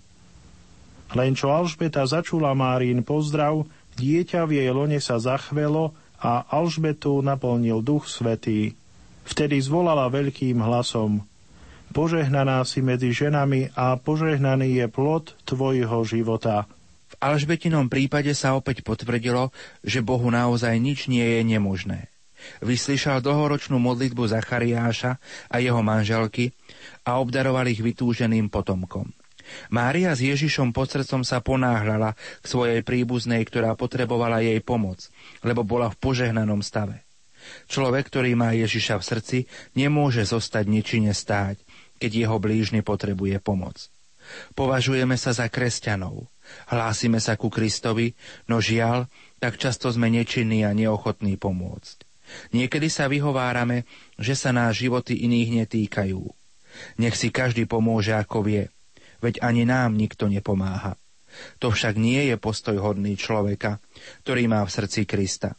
Len 1.13 1.33
čo 1.37 1.53
Alžbeta 1.53 2.05
začula 2.05 2.53
Márin 2.57 3.05
pozdrav, 3.05 3.69
dieťa 3.97 4.49
v 4.49 4.61
jej 4.61 4.71
lone 4.73 5.01
sa 5.01 5.21
zachvelo 5.21 5.93
a 6.21 6.45
Alžbetu 6.49 7.21
naplnil 7.21 7.85
duch 7.85 8.09
svetý. 8.09 8.77
Vtedy 9.25 9.61
zvolala 9.61 10.09
veľkým 10.13 10.61
hlasom. 10.61 11.25
Požehnaná 11.93 12.65
si 12.65 12.81
medzi 12.81 13.13
ženami 13.13 13.77
a 13.77 14.01
požehnaný 14.01 14.81
je 14.81 14.87
plod 14.89 15.37
tvojho 15.45 16.01
života. 16.09 16.65
V 17.13 17.15
Alžbetinom 17.21 17.93
prípade 17.93 18.33
sa 18.33 18.57
opäť 18.57 18.81
potvrdilo, 18.81 19.53
že 19.85 20.01
Bohu 20.01 20.33
naozaj 20.33 20.73
nič 20.81 21.13
nie 21.13 21.25
je 21.25 21.41
nemožné. 21.45 22.12
Vyslyšal 22.63 23.23
dlhoročnú 23.23 23.79
modlitbu 23.79 24.31
Zachariáša 24.31 25.19
a 25.51 25.57
jeho 25.59 25.81
manželky 25.81 26.55
a 27.07 27.19
obdaroval 27.19 27.69
ich 27.71 27.83
vytúženým 27.83 28.49
potomkom. 28.49 29.11
Mária 29.69 30.15
s 30.15 30.23
Ježišom 30.23 30.71
pod 30.71 30.89
srdcom 30.89 31.27
sa 31.27 31.43
ponáhľala 31.43 32.15
k 32.15 32.45
svojej 32.47 32.81
príbuznej, 32.87 33.43
ktorá 33.43 33.75
potrebovala 33.75 34.41
jej 34.41 34.63
pomoc, 34.63 35.11
lebo 35.43 35.67
bola 35.67 35.91
v 35.91 35.99
požehnanom 35.99 36.63
stave. 36.63 37.03
Človek, 37.67 38.07
ktorý 38.07 38.39
má 38.39 38.55
Ježiša 38.55 39.03
v 39.03 39.07
srdci, 39.07 39.39
nemôže 39.75 40.23
zostať 40.23 40.65
nečine 40.71 41.11
stáť, 41.11 41.59
keď 41.99 42.11
jeho 42.27 42.37
blížny 42.39 42.87
potrebuje 42.87 43.43
pomoc. 43.43 43.91
Považujeme 44.55 45.19
sa 45.19 45.35
za 45.35 45.51
kresťanov, 45.51 46.31
Hlásime 46.69 47.23
sa 47.23 47.39
ku 47.39 47.49
Kristovi, 47.49 48.15
no 48.51 48.59
žiaľ, 48.59 49.07
tak 49.39 49.59
často 49.59 49.91
sme 49.91 50.11
nečinní 50.11 50.67
a 50.67 50.75
neochotní 50.75 51.39
pomôcť. 51.39 52.12
Niekedy 52.53 52.89
sa 52.89 53.09
vyhovárame, 53.09 53.85
že 54.17 54.37
sa 54.37 54.51
nás 54.51 54.77
životy 54.77 55.25
iných 55.25 55.65
netýkajú. 55.65 56.23
Nech 56.97 57.17
si 57.17 57.29
každý 57.29 57.69
pomôže, 57.69 58.17
ako 58.17 58.49
vie, 58.49 58.73
veď 59.21 59.45
ani 59.45 59.69
nám 59.69 59.97
nikto 59.97 60.29
nepomáha. 60.29 60.97
To 61.65 61.73
však 61.73 61.97
nie 61.97 62.29
je 62.29 62.37
postoj 62.37 62.77
hodný 62.81 63.17
človeka, 63.17 63.81
ktorý 64.25 64.49
má 64.49 64.61
v 64.65 64.75
srdci 64.75 65.09
Krista. 65.09 65.57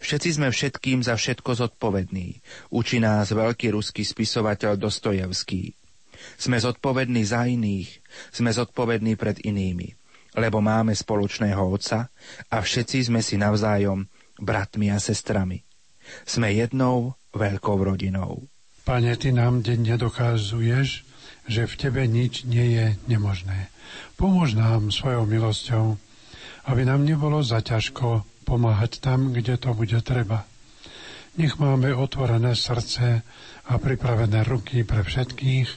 Všetci 0.00 0.38
sme 0.38 0.48
všetkým 0.48 1.02
za 1.02 1.18
všetko 1.18 1.58
zodpovední, 1.58 2.38
učí 2.70 3.02
nás 3.02 3.34
veľký 3.34 3.74
ruský 3.74 4.06
spisovateľ 4.06 4.78
Dostojevský. 4.78 5.74
Sme 6.38 6.56
zodpovední 6.62 7.26
za 7.26 7.50
iných, 7.50 7.90
sme 8.30 8.54
zodpovední 8.54 9.18
pred 9.18 9.42
inými 9.42 9.98
lebo 10.32 10.64
máme 10.64 10.96
spoločného 10.96 11.60
Otca 11.60 12.08
a 12.48 12.56
všetci 12.60 13.12
sme 13.12 13.20
si 13.20 13.36
navzájom 13.36 14.08
bratmi 14.40 14.88
a 14.88 14.96
sestrami. 14.96 15.60
Sme 16.24 16.52
jednou 16.52 17.14
veľkou 17.32 17.78
rodinou. 17.80 18.46
Pane, 18.82 19.14
Ty 19.14 19.30
nám 19.32 19.62
deň 19.62 19.94
nedokazuješ, 19.94 21.06
že 21.46 21.62
v 21.66 21.74
Tebe 21.78 22.02
nič 22.06 22.46
nie 22.46 22.74
je 22.74 22.86
nemožné. 23.06 23.70
Pomôž 24.18 24.54
nám 24.54 24.90
svojou 24.94 25.26
milosťou, 25.26 25.98
aby 26.66 26.82
nám 26.86 27.02
nebolo 27.02 27.42
zaťažko 27.42 28.22
pomáhať 28.46 29.02
tam, 29.02 29.34
kde 29.34 29.58
to 29.58 29.74
bude 29.74 29.98
treba. 30.02 30.46
Nech 31.38 31.56
máme 31.56 31.96
otvorené 31.96 32.52
srdce 32.52 33.24
a 33.66 33.72
pripravené 33.80 34.44
ruky 34.44 34.84
pre 34.84 35.00
všetkých, 35.00 35.68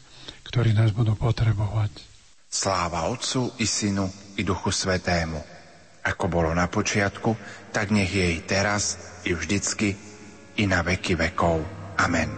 ktorí 0.43 0.75
nás 0.75 0.91
budú 0.91 1.15
potrebovať. 1.15 1.95
Sláva 2.51 3.07
Otcu 3.07 3.55
i 3.59 3.65
Synu 3.67 4.35
i 4.35 4.43
Duchu 4.43 4.71
Svetému, 4.71 5.39
ako 6.03 6.25
bolo 6.27 6.51
na 6.51 6.67
počiatku, 6.67 7.35
tak 7.71 7.91
nech 7.91 8.11
je 8.11 8.35
i 8.35 8.39
teraz, 8.43 8.99
i 9.23 9.31
vždycky, 9.31 9.95
i 10.55 10.63
na 10.67 10.79
veky 10.81 11.19
vekov. 11.19 11.59
Amen. 11.99 12.31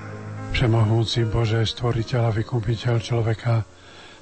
Všemohúci 0.53 1.27
Bože, 1.29 1.61
stvoriteľ 1.65 2.21
a 2.29 2.31
vykúpiteľ 2.33 2.95
človeka, 3.01 3.65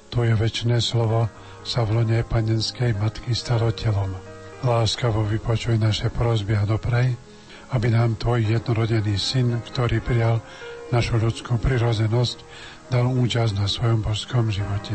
Tvoje 0.06 0.38
väčšné 0.38 0.78
slovo 0.78 1.26
sa 1.66 1.82
v 1.82 1.98
lone 1.98 2.22
panenskej 2.22 2.94
matky 2.94 3.34
stalo 3.34 3.74
telom. 3.74 4.14
Láskavo 4.62 5.26
vypočuj 5.26 5.82
naše 5.82 6.14
prosby 6.14 6.54
a 6.54 6.62
doprej, 6.62 7.10
aby 7.74 7.90
nám 7.90 8.14
Tvoj 8.14 8.46
jednorodený 8.46 9.18
syn, 9.18 9.58
ktorý 9.66 9.98
prijal 9.98 10.38
našu 10.94 11.18
ľudskú 11.18 11.58
prirozenosť, 11.58 12.38
dal 12.86 13.10
účasť 13.10 13.52
na 13.58 13.66
svojom 13.66 14.06
božskom 14.06 14.46
živote. 14.46 14.94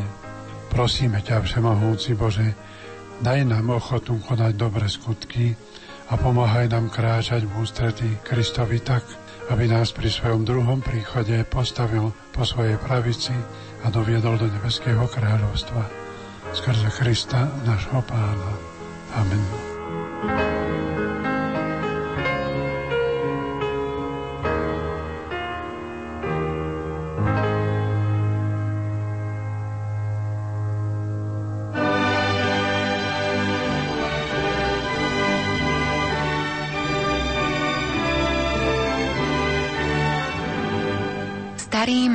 Prosíme 0.72 1.20
ťa, 1.20 1.44
Všemohúci 1.44 2.16
Bože, 2.16 2.56
Daj 3.22 3.46
nám 3.46 3.78
ochotu 3.78 4.18
konať 4.18 4.58
dobre 4.58 4.90
skutky 4.90 5.54
a 6.12 6.20
pomáhaj 6.20 6.68
nám 6.68 6.92
kráčať 6.92 7.48
v 7.48 7.54
ústretí 7.64 8.10
Kristovi 8.20 8.84
tak, 8.84 9.08
aby 9.48 9.72
nás 9.72 9.96
pri 9.96 10.12
svojom 10.12 10.44
druhom 10.44 10.84
príchode 10.84 11.40
postavil 11.48 12.12
po 12.36 12.44
svojej 12.44 12.76
pravici 12.76 13.32
a 13.82 13.88
doviedol 13.88 14.36
do 14.36 14.52
nebeského 14.52 15.08
kráľovstva. 15.08 15.88
Skrze 16.52 16.92
Krista, 16.92 17.48
nášho 17.64 18.04
pána. 18.04 18.52
Amen. 19.16 21.01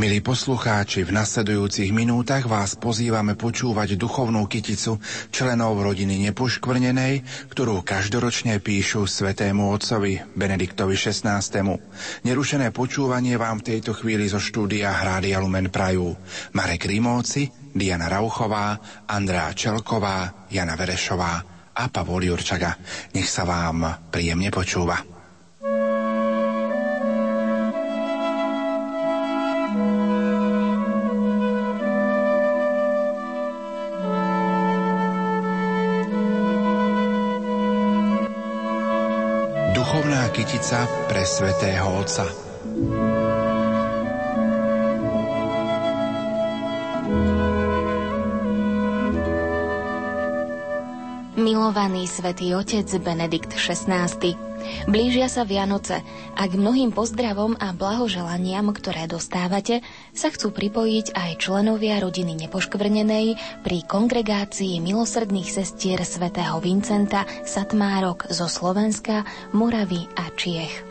Milí 0.00 0.24
poslucháči, 0.24 1.04
v 1.04 1.12
nasledujúcich 1.12 1.92
minútach 1.92 2.48
vás 2.48 2.72
pozývame 2.72 3.36
počúvať 3.36 4.00
duchovnú 4.00 4.48
kyticu 4.48 4.96
členov 5.28 5.76
rodiny 5.76 6.16
nepoškvrnenej, 6.24 7.20
ktorú 7.52 7.84
každoročne 7.84 8.64
píšu 8.64 9.04
svetému 9.04 9.68
otcovi 9.68 10.24
Benediktovi 10.32 10.96
XVI. 10.96 11.44
Nerušené 12.24 12.72
počúvanie 12.72 13.36
vám 13.36 13.60
v 13.60 13.76
tejto 13.76 13.92
chvíli 13.92 14.24
zo 14.24 14.40
štúdia 14.40 14.88
Hrádia 14.88 15.36
Lumen 15.36 15.68
Prajú. 15.68 16.16
Marek 16.56 16.88
Rimóci, 16.88 17.52
Diana 17.68 18.08
Rauchová, 18.08 18.80
Andrá 19.04 19.52
Čelková, 19.52 20.48
Jana 20.48 20.80
Verešová 20.80 21.32
a 21.76 21.82
Pavol 21.92 22.24
Jurčaga. 22.24 22.72
Nech 23.12 23.28
sa 23.28 23.44
vám 23.44 24.08
príjemne 24.08 24.48
počúva. 24.48 25.19
Kytica 40.50 40.82
pre 41.06 41.22
svätého 41.22 41.86
Otca. 41.94 42.26
Milovaný 51.38 52.10
svätý 52.10 52.50
Otec 52.58 52.90
Benedikt 52.98 53.54
XVI 53.54 54.49
Blížia 54.88 55.28
sa 55.28 55.46
Vianoce. 55.46 56.02
A 56.36 56.42
k 56.48 56.56
mnohým 56.56 56.90
pozdravom 56.90 57.54
a 57.60 57.72
blahoželaniam, 57.76 58.72
ktoré 58.72 59.06
dostávate, 59.06 59.84
sa 60.16 60.28
chcú 60.32 60.50
pripojiť 60.50 61.12
aj 61.14 61.30
členovia 61.40 62.00
rodiny 62.00 62.36
Nepoškvrnenej 62.46 63.26
pri 63.62 63.78
kongregácii 63.84 64.80
milosrdných 64.80 65.48
sestier 65.48 66.00
svätého 66.02 66.58
Vincenta 66.64 67.28
Satmárok 67.44 68.28
zo 68.32 68.48
Slovenska, 68.48 69.24
Moravy 69.52 70.08
a 70.16 70.32
Čiech. 70.34 70.90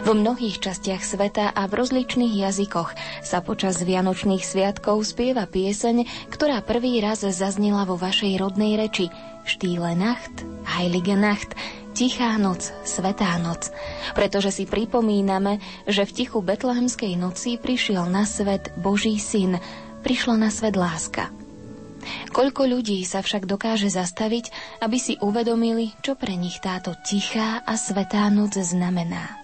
V 0.00 0.16
mnohých 0.16 0.64
častiach 0.64 1.04
sveta 1.04 1.52
a 1.52 1.68
v 1.68 1.76
rozličných 1.76 2.40
jazykoch 2.40 2.96
sa 3.20 3.44
počas 3.44 3.84
Vianočných 3.84 4.40
sviatkov 4.40 5.04
spieva 5.04 5.44
pieseň, 5.44 6.08
ktorá 6.32 6.64
prvý 6.64 7.04
raz 7.04 7.20
zaznela 7.20 7.84
vo 7.84 8.00
vašej 8.00 8.40
rodnej 8.40 8.80
reči. 8.80 9.12
Štýle 9.44 9.92
Nacht, 9.96 10.46
Heilige 10.64 11.16
Nacht, 11.16 11.52
Tichá 12.00 12.32
noc, 12.40 12.72
Svetá 12.80 13.36
noc, 13.36 13.68
pretože 14.16 14.56
si 14.56 14.64
pripomíname, 14.64 15.60
že 15.84 16.08
v 16.08 16.24
tichu 16.24 16.40
betlehemskej 16.40 17.12
noci 17.20 17.60
prišiel 17.60 18.08
na 18.08 18.24
svet 18.24 18.72
Boží 18.80 19.20
syn, 19.20 19.60
prišla 20.00 20.40
na 20.40 20.48
svet 20.48 20.80
láska. 20.80 21.28
Koľko 22.32 22.72
ľudí 22.72 23.04
sa 23.04 23.20
však 23.20 23.44
dokáže 23.44 23.92
zastaviť, 23.92 24.48
aby 24.80 24.96
si 24.96 25.20
uvedomili, 25.20 25.92
čo 26.00 26.16
pre 26.16 26.40
nich 26.40 26.56
táto 26.64 26.96
tichá 27.04 27.60
a 27.68 27.76
svetá 27.76 28.32
noc 28.32 28.56
znamená. 28.56 29.36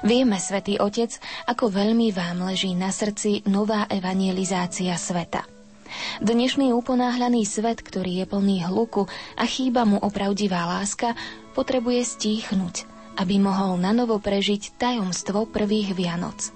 Vieme, 0.00 0.40
Svetý 0.40 0.80
Otec, 0.80 1.20
ako 1.44 1.68
veľmi 1.68 2.16
vám 2.16 2.48
leží 2.48 2.72
na 2.72 2.88
srdci 2.88 3.44
nová 3.44 3.84
evangelizácia 3.92 4.96
sveta– 4.96 5.44
Dnešný 6.20 6.76
uponáhľaný 6.76 7.48
svet, 7.48 7.80
ktorý 7.80 8.24
je 8.24 8.26
plný 8.28 8.68
hluku 8.68 9.08
a 9.38 9.44
chýba 9.48 9.88
mu 9.88 9.96
opravdivá 9.96 10.68
láska, 10.68 11.16
potrebuje 11.58 12.06
stíchnuť, 12.06 12.86
aby 13.18 13.42
mohol 13.42 13.82
nanovo 13.82 14.22
prežiť 14.22 14.78
tajomstvo 14.78 15.50
prvých 15.50 15.98
Vianoc. 15.98 16.54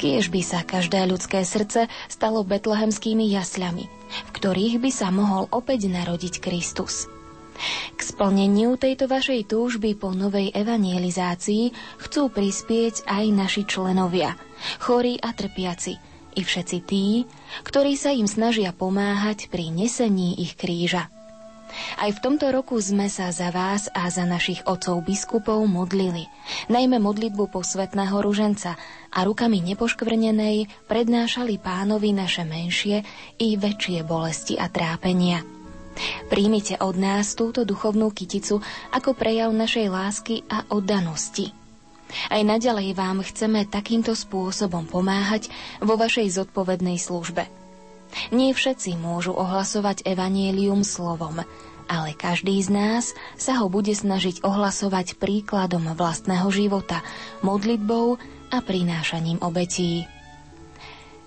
Kiež 0.00 0.32
by 0.32 0.40
sa 0.40 0.64
každé 0.64 1.04
ľudské 1.04 1.44
srdce 1.44 1.92
stalo 2.08 2.40
betlehemskými 2.42 3.28
jasľami, 3.28 3.84
v 3.92 4.30
ktorých 4.32 4.80
by 4.80 4.90
sa 4.90 5.12
mohol 5.12 5.52
opäť 5.52 5.92
narodiť 5.92 6.40
Kristus. 6.40 7.12
K 7.94 8.00
splneniu 8.00 8.80
tejto 8.80 9.06
vašej 9.06 9.52
túžby 9.52 9.94
po 9.94 10.16
novej 10.16 10.50
evangelizácii 10.56 11.70
chcú 12.00 12.32
prispieť 12.32 13.06
aj 13.06 13.24
naši 13.30 13.62
členovia, 13.68 14.34
chorí 14.82 15.20
a 15.20 15.30
trpiaci, 15.30 15.94
i 16.32 16.40
všetci 16.40 16.78
tí, 16.88 17.28
ktorí 17.62 17.92
sa 17.94 18.10
im 18.16 18.24
snažia 18.24 18.72
pomáhať 18.72 19.52
pri 19.52 19.68
nesení 19.68 20.40
ich 20.40 20.56
kríža. 20.56 21.12
Aj 22.00 22.10
v 22.10 22.22
tomto 22.22 22.48
roku 22.52 22.78
sme 22.78 23.08
sa 23.08 23.32
za 23.32 23.48
vás 23.50 23.88
a 23.92 24.08
za 24.08 24.24
našich 24.28 24.62
otcov 24.64 25.04
biskupov 25.04 25.64
modlili, 25.66 26.28
najmä 26.68 27.00
modlitbu 27.00 27.48
posvetného 27.50 28.16
ruženca 28.22 28.76
a 29.12 29.18
rukami 29.24 29.60
nepoškvrnenej 29.62 30.88
prednášali 30.88 31.60
pánovi 31.60 32.14
naše 32.16 32.44
menšie 32.44 33.04
i 33.40 33.56
väčšie 33.56 34.04
bolesti 34.04 34.56
a 34.56 34.68
trápenia. 34.68 35.44
Príjmite 36.32 36.80
od 36.80 36.96
nás 36.96 37.36
túto 37.36 37.68
duchovnú 37.68 38.08
kyticu 38.16 38.64
ako 38.96 39.12
prejav 39.12 39.52
našej 39.52 39.86
lásky 39.92 40.40
a 40.48 40.64
oddanosti– 40.72 41.52
aj 42.28 42.44
naďalej 42.44 42.92
vám 42.92 43.24
chceme 43.24 43.64
takýmto 43.64 44.12
spôsobom 44.12 44.84
pomáhať 44.84 45.48
vo 45.80 45.96
vašej 45.96 46.44
zodpovednej 46.44 47.00
službe. 47.00 47.61
Nie 48.30 48.52
všetci 48.52 48.96
môžu 49.00 49.32
ohlasovať 49.36 50.04
evanielium 50.04 50.84
slovom, 50.84 51.42
ale 51.90 52.10
každý 52.16 52.56
z 52.62 52.72
nás 52.72 53.04
sa 53.36 53.60
ho 53.60 53.68
bude 53.68 53.92
snažiť 53.92 54.40
ohlasovať 54.44 55.20
príkladom 55.20 55.92
vlastného 55.92 56.48
života, 56.48 57.04
modlitbou 57.44 58.16
a 58.52 58.58
prinášaním 58.60 59.40
obetí. 59.44 60.08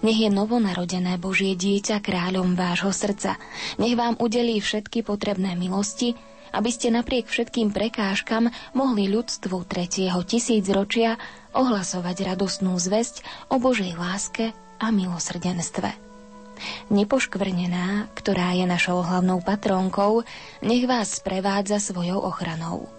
Nech 0.06 0.22
je 0.22 0.30
novonarodené 0.30 1.18
Božie 1.18 1.58
dieťa 1.58 1.98
kráľom 1.98 2.54
vášho 2.54 2.94
srdca. 2.94 3.42
Nech 3.82 3.98
vám 3.98 4.14
udelí 4.22 4.62
všetky 4.62 5.02
potrebné 5.02 5.58
milosti, 5.58 6.14
aby 6.54 6.70
ste 6.70 6.94
napriek 6.94 7.26
všetkým 7.26 7.74
prekážkam 7.74 8.54
mohli 8.78 9.10
ľudstvu 9.10 9.66
tretieho 9.66 10.22
tisícročia 10.22 11.18
ohlasovať 11.58 12.22
radostnú 12.22 12.78
zväzť 12.78 13.50
o 13.50 13.58
Božej 13.58 13.98
láske 13.98 14.54
a 14.78 14.94
milosrdenstve. 14.94 16.05
Nepoškvrnená, 16.90 18.10
ktorá 18.14 18.54
je 18.58 18.66
našou 18.66 19.02
hlavnou 19.02 19.42
patrónkou, 19.42 20.26
nech 20.62 20.86
vás 20.86 21.18
sprevádza 21.18 21.82
svojou 21.82 22.22
ochranou. 22.22 22.90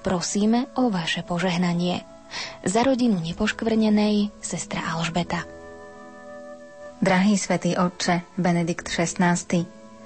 Prosíme 0.00 0.68
o 0.74 0.88
vaše 0.88 1.22
požehnanie. 1.22 2.02
Za 2.64 2.84
rodinu 2.84 3.20
nepoškvrnenej 3.20 4.32
sestra 4.44 4.84
Alžbeta. 4.96 5.44
Drahý 6.98 7.38
svätý 7.38 7.78
Otče 7.78 8.26
Benedikt 8.34 8.90
XVI, 8.90 9.38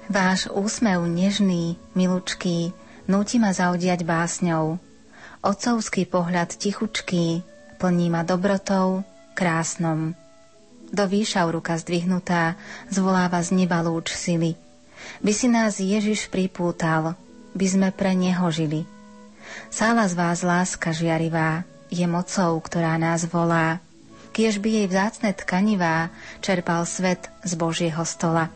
váš 0.07 0.45
úsmev 0.53 1.03
nežný, 1.09 1.75
milučký, 1.97 2.71
núti 3.09 3.35
ma 3.41 3.51
zaudiať 3.51 4.05
básňou. 4.05 4.77
Otcovský 5.43 6.07
pohľad 6.07 6.55
tichučký 6.55 7.43
plní 7.83 8.07
ma 8.07 8.23
dobrotou, 8.23 9.03
krásnom. 9.35 10.15
Do 10.93 11.09
výšav 11.09 11.49
ruka 11.49 11.73
zdvihnutá 11.73 12.53
zvoláva 12.93 13.41
z 13.41 13.65
neba 13.65 13.81
lúč 13.81 14.13
sily. 14.13 14.53
By 15.25 15.31
si 15.33 15.49
nás 15.49 15.81
Ježiš 15.81 16.29
pripútal, 16.29 17.17
by 17.57 17.65
sme 17.65 17.89
pre 17.89 18.13
Neho 18.13 18.45
žili. 18.53 18.85
Sála 19.73 20.05
z 20.05 20.13
vás 20.13 20.45
láska 20.45 20.93
žiarivá, 20.93 21.65
je 21.89 22.05
mocou, 22.05 22.61
ktorá 22.61 22.93
nás 23.01 23.25
volá. 23.25 23.81
Kiež 24.37 24.61
by 24.61 24.69
jej 24.69 24.87
vzácne 24.89 25.33
tkanivá 25.33 26.13
čerpal 26.45 26.85
svet 26.85 27.25
z 27.41 27.57
Božieho 27.57 28.05
stola. 28.05 28.53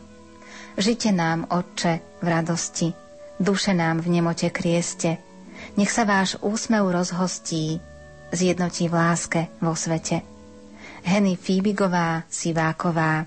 Žite 0.78 1.10
nám, 1.10 1.46
Otče, 1.50 2.22
v 2.22 2.26
radosti, 2.26 2.94
duše 3.42 3.74
nám 3.74 3.98
v 3.98 4.14
nemote 4.14 4.46
krieste. 4.54 5.18
Nech 5.74 5.90
sa 5.90 6.06
váš 6.06 6.38
úsmev 6.38 6.86
rozhostí, 6.86 7.82
zjednotí 8.30 8.86
v 8.86 8.94
láske 8.94 9.40
vo 9.58 9.74
svete. 9.74 10.37
Heny 11.08 11.40
Fíbigová, 11.40 12.28
Siváková. 12.28 13.24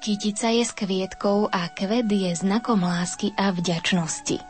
Kytica 0.00 0.48
je 0.48 0.64
s 0.64 0.72
kvietkou 0.72 1.44
a 1.44 1.68
kvet 1.68 2.08
je 2.08 2.32
znakom 2.32 2.88
lásky 2.88 3.36
a 3.36 3.52
vďačnosti. 3.52 4.40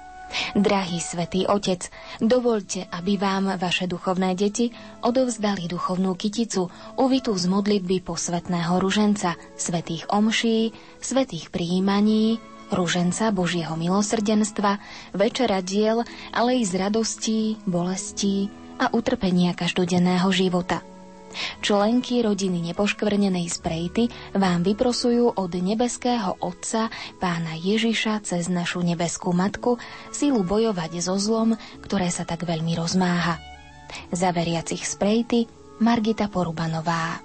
Drahý 0.54 1.02
svätý 1.02 1.50
Otec, 1.50 1.90
dovolte, 2.22 2.86
aby 2.94 3.18
vám 3.18 3.50
vaše 3.58 3.90
duchovné 3.90 4.38
deti 4.38 4.70
odovzdali 5.02 5.66
duchovnú 5.66 6.14
kyticu, 6.14 6.70
uvitú 6.94 7.34
z 7.34 7.50
modlitby 7.50 8.06
posvetného 8.06 8.78
ruženca, 8.78 9.34
svetých 9.58 10.06
omší, 10.06 10.70
svetých 11.02 11.50
príjmaní, 11.50 12.38
ruženca 12.70 13.34
Božieho 13.34 13.74
milosrdenstva, 13.74 14.78
večera 15.18 15.58
diel, 15.66 16.06
ale 16.30 16.60
i 16.60 16.62
z 16.62 16.78
radostí, 16.78 17.58
bolestí 17.66 18.46
a 18.78 18.86
utrpenia 18.94 19.50
každodenného 19.50 20.30
života. 20.30 20.78
Členky 21.64 22.22
rodiny 22.22 22.60
nepoškvrnenej 22.72 23.46
sprejty 23.50 24.08
vám 24.36 24.62
vyprosujú 24.62 25.34
od 25.34 25.52
nebeského 25.56 26.36
Otca, 26.38 26.92
pána 27.18 27.56
Ježiša 27.56 28.22
cez 28.22 28.46
našu 28.52 28.84
nebeskú 28.84 29.32
Matku, 29.32 29.80
silu 30.14 30.44
bojovať 30.44 31.02
so 31.02 31.16
zlom, 31.16 31.56
ktoré 31.82 32.12
sa 32.12 32.28
tak 32.28 32.44
veľmi 32.44 32.76
rozmáha. 32.76 33.40
Za 34.12 34.30
veriacich 34.36 34.84
sprejty 34.84 35.48
Margita 35.80 36.28
Porubanová. 36.28 37.22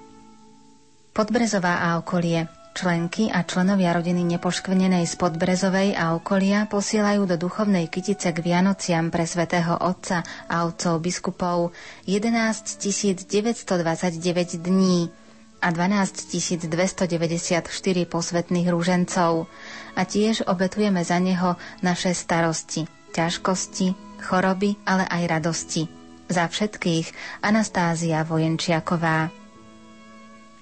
Podbrezová 1.13 1.85
a 1.85 2.01
okolie. 2.01 2.62
Členky 2.73 3.29
a 3.29 3.45
členovia 3.45 3.93
rodiny 3.93 4.25
nepoškvrnenej 4.33 5.05
z 5.05 5.13
Podbrezovej 5.21 5.93
a 5.93 6.17
okolia 6.17 6.65
posielajú 6.65 7.29
do 7.29 7.37
duchovnej 7.37 7.85
kytice 7.85 8.33
k 8.33 8.41
Vianociam 8.41 9.13
pre 9.13 9.29
svätého 9.29 9.77
Otca 9.77 10.25
a 10.49 10.65
otcov 10.65 10.97
biskupov 10.97 11.69
11 12.09 12.81
929 13.29 14.57
dní 14.57 15.13
a 15.61 15.69
12 15.69 16.65
294 16.65 17.69
posvetných 18.09 18.67
rúžencov 18.73 19.45
a 19.93 20.01
tiež 20.01 20.49
obetujeme 20.49 21.05
za 21.05 21.21
neho 21.21 21.53
naše 21.85 22.17
starosti, 22.17 22.89
ťažkosti, 23.13 24.17
choroby, 24.25 24.81
ale 24.89 25.05
aj 25.13 25.23
radosti. 25.29 25.85
Za 26.25 26.49
všetkých 26.49 27.37
Anastázia 27.45 28.25
Vojenčiaková. 28.25 29.29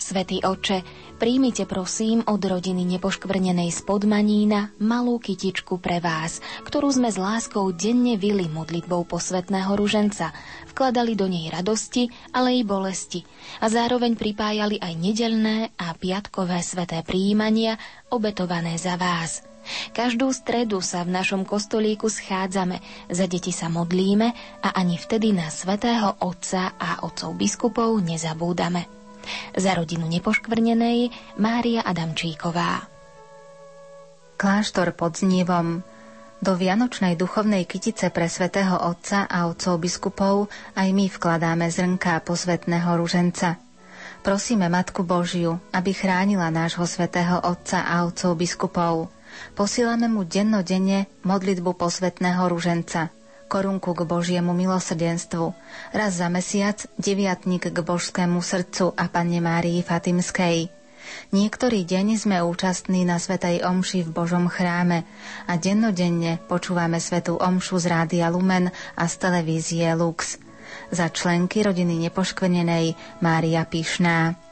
Svetý 0.02 0.42
oče, 0.42 0.82
príjmite 1.22 1.70
prosím 1.70 2.26
od 2.26 2.42
rodiny 2.42 2.82
nepoškvrnenej 2.98 3.70
spod 3.70 4.10
Manína 4.10 4.74
malú 4.82 5.22
kytičku 5.22 5.78
pre 5.78 6.02
vás, 6.02 6.42
ktorú 6.66 6.90
sme 6.90 7.14
s 7.14 7.22
láskou 7.22 7.70
denne 7.70 8.18
vili 8.18 8.50
modlitbou 8.50 9.06
posvetného 9.06 9.70
ruženca. 9.78 10.34
Vkladali 10.74 11.14
do 11.14 11.30
nej 11.30 11.54
radosti, 11.54 12.10
ale 12.34 12.58
i 12.58 12.66
bolesti 12.66 13.22
a 13.62 13.70
zároveň 13.70 14.18
pripájali 14.18 14.82
aj 14.82 14.94
nedelné 14.98 15.70
a 15.78 15.94
piatkové 15.94 16.66
sveté 16.66 17.06
príjmania 17.06 17.78
obetované 18.10 18.82
za 18.82 18.98
vás. 18.98 19.46
Každú 19.94 20.34
stredu 20.34 20.82
sa 20.82 21.06
v 21.06 21.14
našom 21.22 21.46
kostolíku 21.46 22.10
schádzame, 22.10 22.82
za 23.14 23.30
deti 23.30 23.54
sa 23.54 23.70
modlíme 23.70 24.34
a 24.66 24.74
ani 24.74 24.98
vtedy 24.98 25.38
na 25.38 25.54
svetého 25.54 26.18
Otca 26.18 26.74
a 26.82 27.06
otcov 27.06 27.38
biskupov 27.38 27.94
nezabúdame. 28.02 29.01
Za 29.54 29.78
rodinu 29.78 30.08
nepoškvrnenej 30.10 31.12
Mária 31.38 31.82
Adamčíková. 31.86 32.86
Kláštor 34.36 34.98
pod 34.98 35.22
Znívom 35.22 35.86
do 36.42 36.58
Vianočnej 36.58 37.14
duchovnej 37.14 37.70
kytice 37.70 38.10
pre 38.10 38.26
svätého 38.26 38.74
Otca 38.74 39.30
a 39.30 39.46
otcov 39.46 39.78
biskupov 39.78 40.50
aj 40.74 40.90
my 40.90 41.06
vkladáme 41.14 41.70
zrnká 41.70 42.18
posvetného 42.26 42.98
ruženca. 42.98 43.62
Prosíme 44.26 44.66
Matku 44.66 45.06
Božiu, 45.06 45.62
aby 45.70 45.94
chránila 45.94 46.50
nášho 46.50 46.90
svätého 46.90 47.38
Otca 47.46 47.86
a 47.86 48.10
otcov 48.10 48.34
biskupov. 48.34 49.14
Posílame 49.54 50.10
mu 50.10 50.26
dennodenne 50.26 51.06
modlitbu 51.22 51.78
posvetného 51.78 52.42
ruženca– 52.50 53.14
korunku 53.52 53.92
k 53.92 54.08
Božiemu 54.08 54.56
milosrdenstvu, 54.56 55.52
raz 55.92 56.24
za 56.24 56.32
mesiac 56.32 56.88
deviatník 56.96 57.68
k 57.68 57.78
Božskému 57.84 58.40
srdcu 58.40 58.96
a 58.96 59.12
Panne 59.12 59.44
Márii 59.44 59.84
Fatimskej. 59.84 60.72
Niektorý 61.36 61.84
deň 61.84 62.16
sme 62.16 62.40
účastní 62.40 63.04
na 63.04 63.20
Svetej 63.20 63.68
Omši 63.68 64.08
v 64.08 64.10
Božom 64.16 64.48
chráme 64.48 65.04
a 65.52 65.60
dennodenne 65.60 66.40
počúvame 66.48 67.04
Svetú 67.04 67.36
Omšu 67.36 67.84
z 67.84 67.86
Rádia 67.92 68.32
Lumen 68.32 68.72
a 68.96 69.04
z 69.04 69.14
televízie 69.20 69.92
Lux. 70.00 70.40
Za 70.88 71.12
členky 71.12 71.68
rodiny 71.68 72.08
nepoškvrnenej 72.08 72.96
Mária 73.20 73.68
Pišná. 73.68 74.51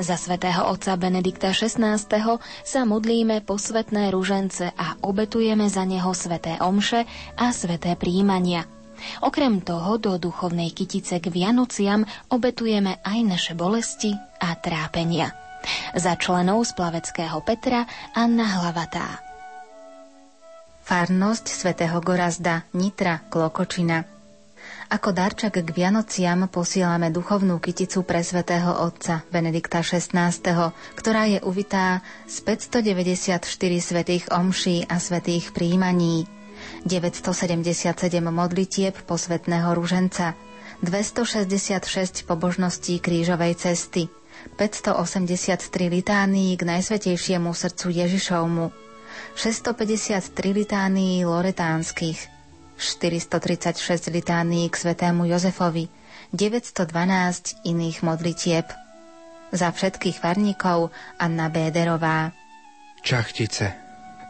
Za 0.00 0.16
svätého 0.16 0.64
otca 0.64 0.96
Benedikta 0.96 1.52
XVI. 1.52 2.00
sa 2.64 2.80
modlíme 2.88 3.44
posvetné 3.44 4.08
ružence 4.08 4.72
a 4.72 4.96
obetujeme 5.04 5.68
za 5.68 5.84
neho 5.84 6.16
sveté 6.16 6.56
omše 6.56 7.04
a 7.36 7.52
sveté 7.52 8.00
príjmania. 8.00 8.64
Okrem 9.20 9.60
toho 9.60 10.00
do 10.00 10.16
duchovnej 10.16 10.72
kytice 10.72 11.20
k 11.20 11.28
Vianociam 11.28 12.08
obetujeme 12.32 12.96
aj 13.04 13.18
naše 13.28 13.52
bolesti 13.52 14.16
a 14.40 14.56
trápenia. 14.56 15.36
Za 15.92 16.16
členov 16.16 16.64
z 16.64 16.80
Plaveckého 16.80 17.44
Petra 17.44 17.84
Anna 18.16 18.56
Hlavatá. 18.56 19.20
Farnosť 20.88 21.44
svätého 21.44 22.00
Gorazda 22.00 22.64
Nitra 22.72 23.20
Klokočina 23.28 24.19
ako 24.90 25.14
darček 25.14 25.62
k 25.62 25.70
Vianociam 25.70 26.50
posielame 26.50 27.14
duchovnú 27.14 27.62
kyticu 27.62 28.02
pre 28.02 28.26
svätého 28.26 28.74
Otca 28.74 29.22
Benedikta 29.30 29.86
XVI, 29.86 30.34
ktorá 30.98 31.30
je 31.30 31.38
uvitá 31.46 32.02
z 32.26 32.42
594 32.42 33.46
svetých 33.78 34.26
omší 34.34 34.82
a 34.90 34.98
svetých 34.98 35.54
príjmaní, 35.54 36.26
977 36.82 38.18
modlitieb 38.34 38.98
posvetného 39.06 39.70
ruženca, 39.78 40.34
266 40.82 42.26
pobožností 42.26 42.98
krížovej 42.98 43.62
cesty, 43.62 44.10
583 44.58 45.70
litánií 45.86 46.58
k 46.58 46.62
Najsvetejšiemu 46.66 47.54
srdcu 47.54 47.86
Ježišovmu, 47.94 48.74
653 49.38 50.34
litánií 50.50 51.22
loretánskych, 51.22 52.39
436 52.80 54.08
litánií 54.08 54.72
k 54.72 54.76
svetému 54.76 55.28
Jozefovi, 55.28 55.92
912 56.32 57.68
iných 57.68 58.00
modlitieb. 58.00 58.66
Za 59.52 59.68
všetkých 59.68 60.16
farníkov 60.16 60.88
Anna 61.20 61.52
Béderová. 61.52 62.32
Čachtice 63.04 63.79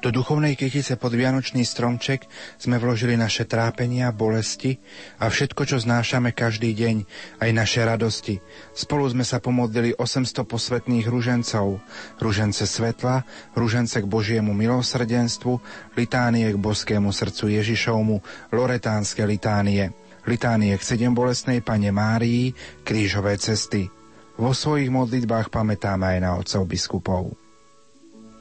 do 0.01 0.09
duchovnej 0.09 0.57
kytice 0.57 0.97
pod 0.97 1.13
Vianočný 1.13 1.61
stromček 1.61 2.25
sme 2.57 2.81
vložili 2.81 3.21
naše 3.21 3.45
trápenia, 3.45 4.09
bolesti 4.17 4.81
a 5.21 5.29
všetko, 5.29 5.69
čo 5.69 5.77
znášame 5.77 6.33
každý 6.33 6.73
deň, 6.73 6.97
aj 7.45 7.51
naše 7.53 7.85
radosti. 7.85 8.41
Spolu 8.73 9.05
sme 9.13 9.29
sa 9.29 9.45
pomodlili 9.45 9.93
800 9.93 10.49
posvetných 10.49 11.05
ružencov, 11.05 11.85
ružence 12.17 12.65
svetla, 12.65 13.29
ružence 13.53 14.01
k 14.01 14.09
Božiemu 14.09 14.57
milosrdenstvu, 14.57 15.61
litánie 16.01 16.49
k 16.49 16.57
boskému 16.57 17.13
srdcu 17.13 17.61
Ježišovmu, 17.61 18.17
loretánske 18.57 19.21
litánie, 19.29 19.93
litánie 20.25 20.73
k 20.81 20.83
sedem 20.97 21.13
bolestnej 21.13 21.61
Pane 21.61 21.93
Márii, 21.93 22.57
krížové 22.89 23.37
cesty. 23.37 23.93
Vo 24.41 24.57
svojich 24.57 24.89
modlitbách 24.89 25.53
pamätáme 25.53 26.17
aj 26.17 26.19
na 26.25 26.31
otcov 26.41 26.65
biskupov 26.65 27.50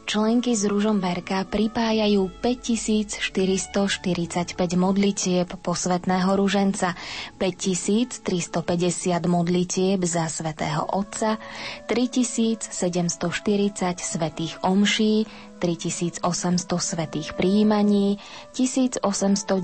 členky 0.10 0.58
z 0.58 0.66
Ružomberka 0.66 1.46
pripájajú 1.46 2.34
5445 2.42 4.58
modlitieb 4.74 5.46
posvetného 5.62 6.34
ruženca, 6.34 6.98
5350 7.38 8.26
modlitieb 9.30 10.02
za 10.02 10.26
svätého 10.26 10.82
Otca, 10.82 11.38
3740 11.86 12.74
svetých 14.02 14.58
omší, 14.66 15.30
3800 15.62 16.26
svetých 16.82 17.38
príjmaní, 17.38 18.18
1890 18.58 19.62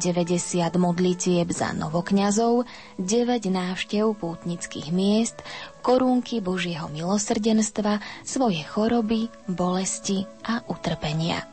modlitieb 0.77 1.49
za 1.49 1.73
novokňazov, 1.73 2.69
9 3.01 3.49
návštev 3.49 4.13
pútnických 4.13 4.93
miest, 4.93 5.41
korúnky 5.85 6.41
Božieho 6.41 6.89
milosrdenstva, 6.89 8.01
svoje 8.25 8.65
choroby, 8.65 9.29
bolesti 9.45 10.25
a 10.41 10.65
utrpenia. 10.65 11.45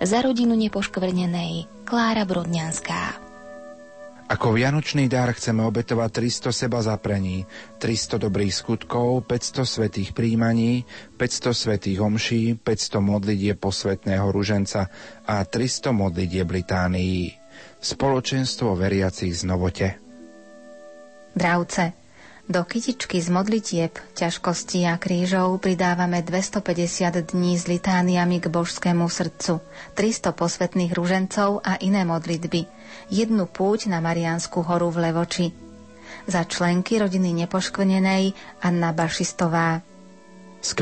Za 0.00 0.24
rodinu 0.24 0.56
nepoškvrnenej 0.56 1.84
Klára 1.84 2.24
Brodňanská. 2.24 3.20
Ako 4.26 4.58
vianočný 4.58 5.06
dar 5.06 5.30
chceme 5.30 5.62
obetovať 5.62 6.10
300 6.50 6.50
seba 6.66 6.82
zaprení, 6.82 7.46
300 7.78 8.18
dobrých 8.26 8.50
skutkov, 8.50 9.22
500 9.22 9.62
svetých 9.62 10.10
príjmaní, 10.16 10.82
500 11.14 11.54
svetých 11.54 12.02
homší, 12.02 12.58
500 12.58 12.98
modlitie 12.98 13.54
posvetného 13.54 14.26
ruženca 14.34 14.90
a 15.28 15.46
300 15.46 15.94
modlitie 15.94 16.42
Británií. 16.42 17.38
Spoločenstvo 17.78 18.74
veriacich 18.74 19.30
z 19.30 19.42
Novote. 19.46 19.88
Dravce, 21.36 22.05
do 22.46 22.62
kytičky 22.62 23.18
z 23.18 23.28
modlitieb, 23.30 23.92
ťažkostí 24.14 24.86
a 24.86 24.94
krížov 24.98 25.58
pridávame 25.58 26.22
250 26.22 27.34
dní 27.34 27.58
s 27.58 27.66
litániami 27.66 28.38
k 28.38 28.46
božskému 28.46 29.10
srdcu, 29.10 29.58
300 29.98 30.30
posvetných 30.30 30.94
ružencov 30.94 31.62
a 31.66 31.74
iné 31.82 32.06
modlitby, 32.06 32.70
jednu 33.10 33.50
púť 33.50 33.90
na 33.90 33.98
Mariánsku 33.98 34.62
horu 34.62 34.94
v 34.94 35.10
Levoči. 35.10 35.46
Za 36.30 36.46
členky 36.46 37.02
rodiny 37.02 37.34
nepoškvrnenej 37.46 38.34
Anna 38.62 38.94
Bašistová. 38.94 39.82
Z. 40.62 40.74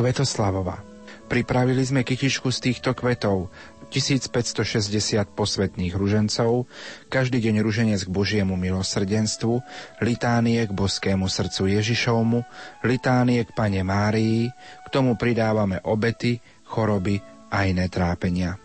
Pripravili 1.24 1.80
sme 1.80 2.04
kytičku 2.04 2.52
z 2.52 2.58
týchto 2.60 2.92
kvetov, 2.92 3.48
1560 3.94 4.90
posvetných 5.38 5.94
ružencov, 5.94 6.66
každý 7.06 7.38
deň 7.38 7.62
ruženec 7.62 8.02
k 8.02 8.10
Božiemu 8.10 8.58
milosrdenstvu, 8.58 9.62
litánie 10.02 10.58
k 10.66 10.74
boskému 10.74 11.30
srdcu 11.30 11.78
Ježišovmu, 11.78 12.42
litánie 12.82 13.46
k 13.46 13.54
Pane 13.54 13.86
Márii, 13.86 14.50
k 14.82 14.88
tomu 14.90 15.14
pridávame 15.14 15.78
obety, 15.86 16.42
choroby 16.66 17.22
a 17.54 17.70
iné 17.70 17.86
trápenia. 17.86 18.63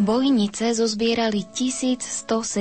Bojnice 0.00 0.72
zozbierali 0.72 1.44
1170 1.44 2.56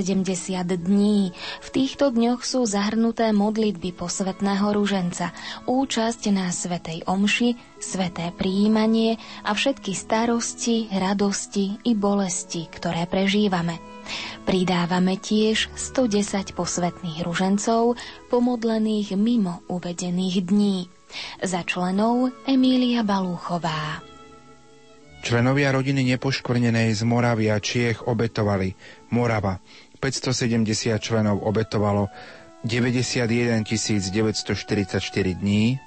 dní. 0.76 1.32
V 1.64 1.68
týchto 1.72 2.12
dňoch 2.12 2.44
sú 2.44 2.68
zahrnuté 2.68 3.32
modlitby 3.32 3.96
posvetného 3.96 4.76
ruženca, 4.76 5.32
účasť 5.64 6.36
na 6.36 6.52
svetej 6.52 7.08
omši, 7.08 7.56
sveté 7.80 8.36
príjmanie 8.36 9.16
a 9.48 9.56
všetky 9.56 9.96
starosti, 9.96 10.92
radosti 10.92 11.80
i 11.88 11.96
bolesti, 11.96 12.68
ktoré 12.68 13.08
prežívame. 13.08 13.80
Pridávame 14.44 15.16
tiež 15.16 15.72
110 15.80 16.52
posvetných 16.60 17.24
ružencov, 17.24 17.96
pomodlených 18.28 19.16
mimo 19.16 19.64
uvedených 19.72 20.44
dní. 20.44 20.92
Za 21.40 21.64
členov 21.64 22.36
Emília 22.44 23.08
Balúchová. 23.08 24.09
Členovia 25.20 25.72
rodiny 25.72 26.04
nepoškvrnenej 26.16 26.96
z 26.96 27.02
Moravy 27.04 27.52
a 27.52 27.60
Čiech 27.60 28.08
obetovali 28.08 28.74
Morava. 29.12 29.60
570 30.00 30.96
členov 31.00 31.44
obetovalo 31.44 32.08
91 32.64 33.64
944 33.64 35.36
dní, 35.36 35.80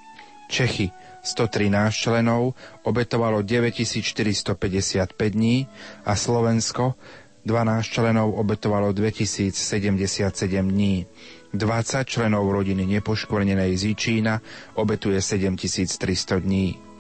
Čechy 0.49 0.91
113 1.23 1.95
členov 1.95 2.53
obetovalo 2.85 3.43
9455 3.43 5.17
dní 5.33 5.67
a 6.05 6.17
Slovensko 6.17 6.95
12 7.45 7.87
členov 7.87 8.35
obetovalo 8.37 8.93
2077 8.93 10.69
dní. 10.69 11.07
20 11.53 12.05
členov 12.09 12.49
rodiny 12.53 12.87
nepoškvrnenej 12.87 13.77
z 13.77 13.85
Ičína 13.93 14.41
obetuje 14.75 15.21
7300 15.21 16.41
dní. 16.41 16.92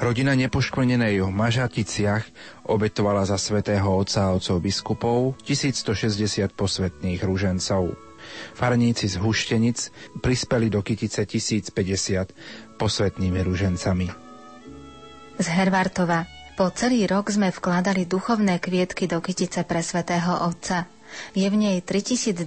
Rodina 0.00 0.32
nepoškvrnenej 0.32 1.20
v 1.20 1.28
Mažaticiach 1.28 2.24
obetovala 2.68 3.28
za 3.28 3.36
svätého 3.36 3.84
otca 3.84 4.32
otcov 4.32 4.62
biskupov 4.62 5.36
1160 5.44 6.52
posvetných 6.56 7.20
rúžencov. 7.20 7.92
Farníci 8.54 9.10
z 9.10 9.18
Huštenic 9.18 9.78
prispeli 10.22 10.70
do 10.70 10.80
Kytice 10.80 11.26
1050 11.26 12.78
posvetnými 12.78 13.40
rúžencami. 13.42 14.06
Z 15.42 15.46
Hervartova. 15.50 16.28
Po 16.52 16.68
celý 16.68 17.08
rok 17.08 17.32
sme 17.32 17.48
vkladali 17.48 18.04
duchovné 18.04 18.60
kvietky 18.60 19.08
do 19.08 19.24
Kytice 19.24 19.64
pre 19.64 19.80
svätého 19.80 20.44
Otca. 20.44 20.84
Je 21.32 21.48
v 21.48 21.56
nej 21.56 21.76
3245 21.80 22.42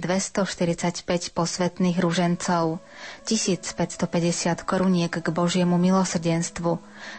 posvetných 1.32 1.98
ružencov, 1.98 2.78
1550 3.26 4.62
koruniek 4.62 5.12
k 5.12 5.26
Božiemu 5.30 5.76
milosrdenstvu, 5.76 6.78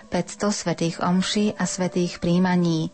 500 0.09 0.51
svetých 0.51 0.95
omší 0.99 1.53
a 1.55 1.63
svetých 1.67 2.19
príjmaní. 2.23 2.91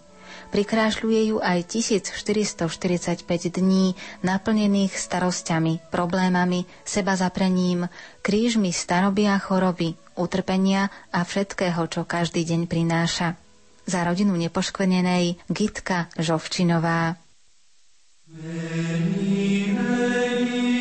Prikrášľuje 0.50 1.34
ju 1.34 1.38
aj 1.42 1.66
1445 1.66 3.26
dní 3.58 3.98
naplnených 4.22 4.94
starosťami, 4.94 5.90
problémami, 5.90 6.70
seba 6.86 7.18
zaprením, 7.18 7.90
krížmi 8.22 8.70
staroby 8.70 9.30
a 9.30 9.42
choroby, 9.42 9.98
utrpenia 10.14 10.94
a 11.10 11.26
všetkého, 11.26 11.90
čo 11.90 12.06
každý 12.06 12.46
deň 12.46 12.70
prináša. 12.70 13.34
Za 13.84 14.06
rodinu 14.06 14.38
nepoškvrnenej 14.38 15.42
Gitka 15.50 16.08
Žovčinová. 16.16 17.18
Many, 18.36 19.68
many. 19.70 20.73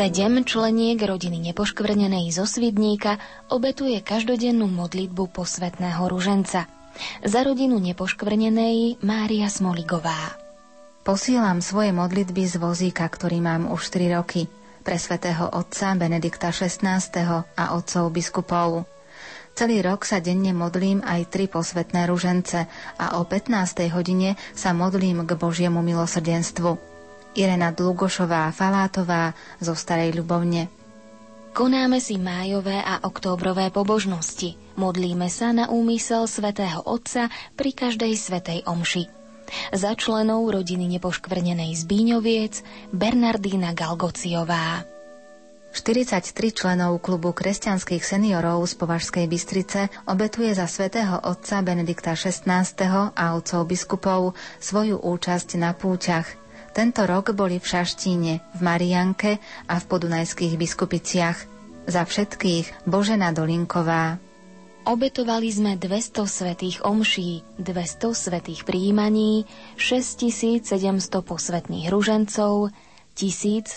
Sedem 0.00 0.48
členiek 0.48 0.96
rodiny 0.96 1.52
nepoškvrnenej 1.52 2.32
zo 2.32 2.48
Svidníka 2.48 3.20
obetuje 3.52 4.00
každodennú 4.00 4.64
modlitbu 4.64 5.28
posvetného 5.28 6.00
ruženca. 6.08 6.64
Za 7.20 7.40
rodinu 7.44 7.76
nepoškvrnenej 7.76 8.96
Mária 9.04 9.52
Smoligová. 9.52 10.40
Posielam 11.04 11.60
svoje 11.60 11.92
modlitby 11.92 12.48
z 12.48 12.56
vozíka, 12.56 13.04
ktorý 13.12 13.44
mám 13.44 13.68
už 13.68 13.92
4 13.92 14.16
roky, 14.16 14.48
pre 14.80 14.96
svätého 14.96 15.52
otca 15.52 15.92
Benedikta 15.92 16.48
XVI. 16.48 17.44
a 17.60 17.64
otcov 17.76 18.08
biskupov. 18.08 18.88
Celý 19.52 19.84
rok 19.84 20.08
sa 20.08 20.24
denne 20.24 20.56
modlím 20.56 21.04
aj 21.04 21.28
tri 21.28 21.44
posvetné 21.44 22.08
ružence 22.08 22.56
a 22.96 23.20
o 23.20 23.28
15. 23.28 23.92
hodine 23.92 24.40
sa 24.56 24.72
modlím 24.72 25.28
k 25.28 25.36
Božiemu 25.36 25.84
milosrdenstvu. 25.84 26.89
Irena 27.38 27.70
Dlugošová 27.70 28.50
Falátová 28.50 29.34
zo 29.62 29.78
Starej 29.78 30.18
Ľubovne. 30.18 30.66
Konáme 31.50 31.98
si 31.98 32.18
májové 32.18 32.78
a 32.78 33.02
októbrové 33.02 33.74
pobožnosti. 33.74 34.54
Modlíme 34.78 35.26
sa 35.26 35.50
na 35.50 35.66
úmysel 35.70 36.30
svätého 36.30 36.82
Otca 36.86 37.26
pri 37.58 37.70
každej 37.74 38.14
svetej 38.14 38.58
omši. 38.66 39.10
Za 39.74 39.98
členov 39.98 40.46
rodiny 40.46 40.86
nepoškvrnenej 40.98 41.74
z 41.74 41.82
Bíňoviec 41.86 42.54
Bernardína 42.94 43.74
Galgociová. 43.74 44.86
43 45.70 46.34
členov 46.50 46.98
klubu 46.98 47.30
kresťanských 47.30 48.02
seniorov 48.02 48.66
z 48.66 48.74
Považskej 48.74 49.30
Bystrice 49.30 49.86
obetuje 50.10 50.50
za 50.50 50.66
svätého 50.66 51.14
otca 51.22 51.62
Benedikta 51.62 52.18
XVI. 52.18 52.66
a 53.14 53.38
otcov 53.38 53.70
biskupov 53.70 54.34
svoju 54.58 54.98
účasť 54.98 55.62
na 55.62 55.70
púťach. 55.70 56.39
Tento 56.70 57.02
rok 57.02 57.34
boli 57.34 57.58
v 57.58 57.66
Šaštíne, 57.66 58.32
v 58.54 58.60
Marianke 58.62 59.42
a 59.66 59.74
v 59.82 59.84
podunajských 59.90 60.54
biskupiciach. 60.54 61.38
Za 61.90 62.06
všetkých 62.06 62.86
Božena 62.86 63.34
Dolinková. 63.34 64.22
Obetovali 64.86 65.50
sme 65.50 65.74
200 65.76 66.24
svetých 66.24 66.76
omší, 66.86 67.44
200 67.58 68.16
svetých 68.16 68.62
príjmaní, 68.64 69.44
6700 69.76 70.70
posvetných 71.20 71.90
ružencov, 71.90 72.72
1150 73.18 73.68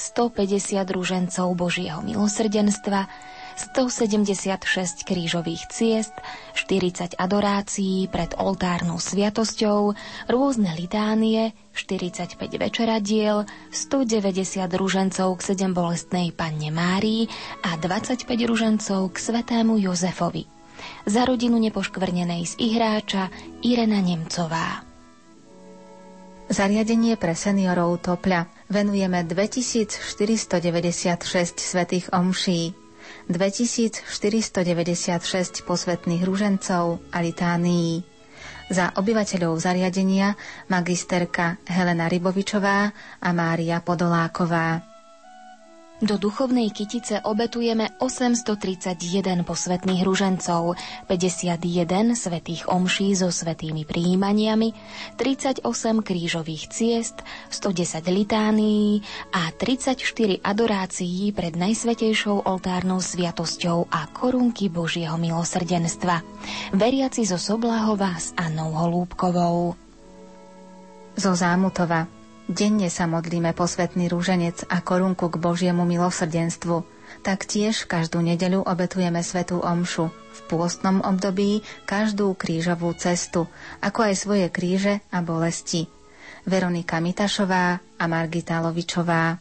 ružencov 0.88 1.48
Božieho 1.58 2.00
milosrdenstva, 2.06 3.12
176 3.56 5.06
krížových 5.06 5.70
ciest, 5.70 6.14
40 6.58 7.18
adorácií 7.18 8.10
pred 8.10 8.34
oltárnou 8.38 8.98
sviatosťou, 8.98 9.94
rôzne 10.30 10.74
litánie, 10.78 11.54
45 11.74 12.38
večeradiel, 12.58 13.46
190 13.74 14.70
ružencov 14.74 15.38
k 15.38 15.42
sedem 15.42 15.72
bolestnej 15.74 16.34
panne 16.34 16.70
Márii 16.70 17.30
a 17.66 17.78
25 17.78 18.26
ružencov 18.28 19.14
k 19.14 19.18
svetému 19.18 19.82
Jozefovi. 19.82 20.46
Za 21.08 21.24
rodinu 21.24 21.56
nepoškvrnenej 21.64 22.44
z 22.44 22.54
Ihráča 22.60 23.32
Irena 23.64 24.04
Nemcová. 24.04 24.84
Zariadenie 26.52 27.16
pre 27.16 27.34
seniorov 27.34 28.04
Topľa 28.04 28.52
venujeme 28.68 29.24
2496 29.24 29.96
svetých 31.58 32.12
omší, 32.12 32.76
2496 33.28 34.04
posvetných 35.64 36.24
ružencov 36.24 37.00
a 37.12 37.18
litánií. 37.20 38.04
Za 38.72 38.96
obyvateľov 38.96 39.60
zariadenia 39.60 40.36
magisterka 40.68 41.60
Helena 41.68 42.08
Rybovičová 42.08 42.92
a 43.20 43.30
Mária 43.32 43.84
Podoláková. 43.84 44.93
Do 46.04 46.20
duchovnej 46.20 46.68
kytice 46.76 47.24
obetujeme 47.24 47.96
831 48.04 49.48
posvetných 49.48 50.04
ružencov, 50.04 50.76
51 51.08 52.20
svetých 52.20 52.68
omší 52.68 53.16
so 53.16 53.32
svetými 53.32 53.88
príjmaniami, 53.88 54.76
38 55.16 55.64
krížových 56.04 56.68
ciest, 56.76 57.24
110 57.48 58.04
litánií 58.12 59.00
a 59.32 59.48
34 59.56 60.44
adorácií 60.44 61.32
pred 61.32 61.56
Najsvetejšou 61.56 62.52
oltárnou 62.52 63.00
sviatosťou 63.00 63.88
a 63.88 64.04
korunky 64.12 64.68
Božieho 64.68 65.16
milosrdenstva. 65.16 66.20
Veriaci 66.76 67.24
zo 67.24 67.40
Soblahova 67.40 68.20
s 68.20 68.36
Annou 68.36 68.76
Holúbkovou. 68.76 69.72
Zo 71.16 71.32
Zámutova 71.32 72.23
Denne 72.44 72.92
sa 72.92 73.08
modlíme 73.08 73.56
posvetný 73.56 74.12
rúženec 74.12 74.68
a 74.68 74.84
korunku 74.84 75.32
k 75.32 75.40
Božiemu 75.40 75.88
milosrdenstvu. 75.88 76.84
Taktiež 77.24 77.88
každú 77.88 78.20
nedeľu 78.20 78.68
obetujeme 78.68 79.24
svetú 79.24 79.64
omšu. 79.64 80.12
V 80.12 80.40
pôstnom 80.52 81.00
období 81.08 81.64
každú 81.88 82.36
krížovú 82.36 82.92
cestu, 83.00 83.48
ako 83.80 84.12
aj 84.12 84.14
svoje 84.20 84.48
kríže 84.52 85.00
a 85.08 85.24
bolesti. 85.24 85.88
Veronika 86.44 87.00
Mitašová 87.00 87.80
a 87.80 88.04
Margita 88.12 88.60
Lovičová. 88.60 89.40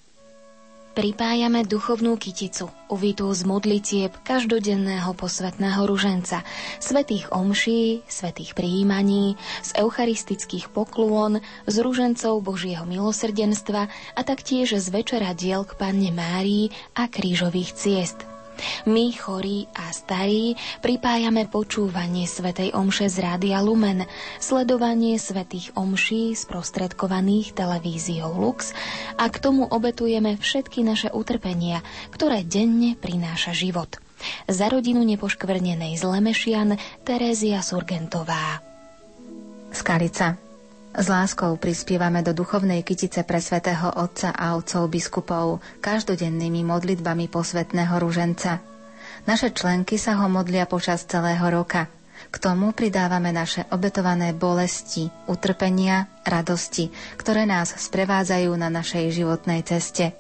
Pripájame 0.93 1.64
duchovnú 1.64 2.20
kyticu, 2.20 2.68
uvitú 2.93 3.32
z 3.32 3.49
modlitieb 3.49 4.12
každodenného 4.28 5.16
posvetného 5.16 5.88
ruženca, 5.88 6.45
svetých 6.84 7.32
omší, 7.32 8.05
svetých 8.05 8.53
prijímaní, 8.53 9.40
z 9.64 9.80
eucharistických 9.80 10.68
poklôn, 10.68 11.40
z 11.64 11.76
ružencov 11.80 12.45
Božieho 12.45 12.84
milosrdenstva 12.84 13.88
a 13.88 14.20
taktiež 14.20 14.76
z 14.76 14.86
večera 14.93 15.32
diel 15.32 15.64
k 15.64 15.80
Panne 15.80 16.12
Márii 16.12 16.68
a 16.93 17.09
krížových 17.09 17.72
ciest– 17.72 18.28
my, 18.85 19.13
chorí 19.15 19.67
a 19.75 19.91
starí, 19.91 20.55
pripájame 20.85 21.49
počúvanie 21.49 22.29
Svetej 22.29 22.75
Omše 22.77 23.09
z 23.09 23.23
Rádia 23.23 23.59
Lumen, 23.65 24.05
sledovanie 24.39 25.17
Svetých 25.17 25.75
Omší 25.75 26.37
sprostredkovaných 26.37 27.57
televíziou 27.57 28.33
Lux 28.35 28.77
a 29.19 29.27
k 29.27 29.37
tomu 29.41 29.67
obetujeme 29.67 30.39
všetky 30.39 30.85
naše 30.87 31.09
utrpenia, 31.11 31.81
ktoré 32.13 32.45
denne 32.45 32.95
prináša 32.99 33.57
život. 33.57 33.99
Za 34.47 34.71
rodinu 34.71 35.03
nepoškvrnenej 35.03 35.99
z 35.99 36.03
Lemešian 36.07 36.79
Terézia 37.03 37.59
Surgentová. 37.59 38.63
Skalica 39.73 40.52
s 40.93 41.07
láskou 41.09 41.57
prispievame 41.57 42.20
do 42.20 42.36
duchovnej 42.36 42.84
kytice 42.84 43.24
pre 43.24 43.40
svätého 43.40 43.88
Otca 43.97 44.28
a 44.36 44.53
otcov 44.61 44.93
biskupov 44.93 45.64
každodennými 45.80 46.61
modlitbami 46.68 47.32
posvetného 47.32 47.97
ruženca. 47.97 48.61
Naše 49.24 49.57
členky 49.57 49.97
sa 49.97 50.20
ho 50.20 50.28
modlia 50.28 50.68
počas 50.68 51.09
celého 51.09 51.43
roka. 51.49 51.88
K 52.28 52.36
tomu 52.36 52.76
pridávame 52.76 53.32
naše 53.32 53.64
obetované 53.72 54.36
bolesti, 54.36 55.09
utrpenia, 55.26 56.12
radosti, 56.28 56.93
ktoré 57.16 57.49
nás 57.49 57.72
sprevádzajú 57.72 58.53
na 58.55 58.68
našej 58.68 59.16
životnej 59.16 59.64
ceste. 59.64 60.12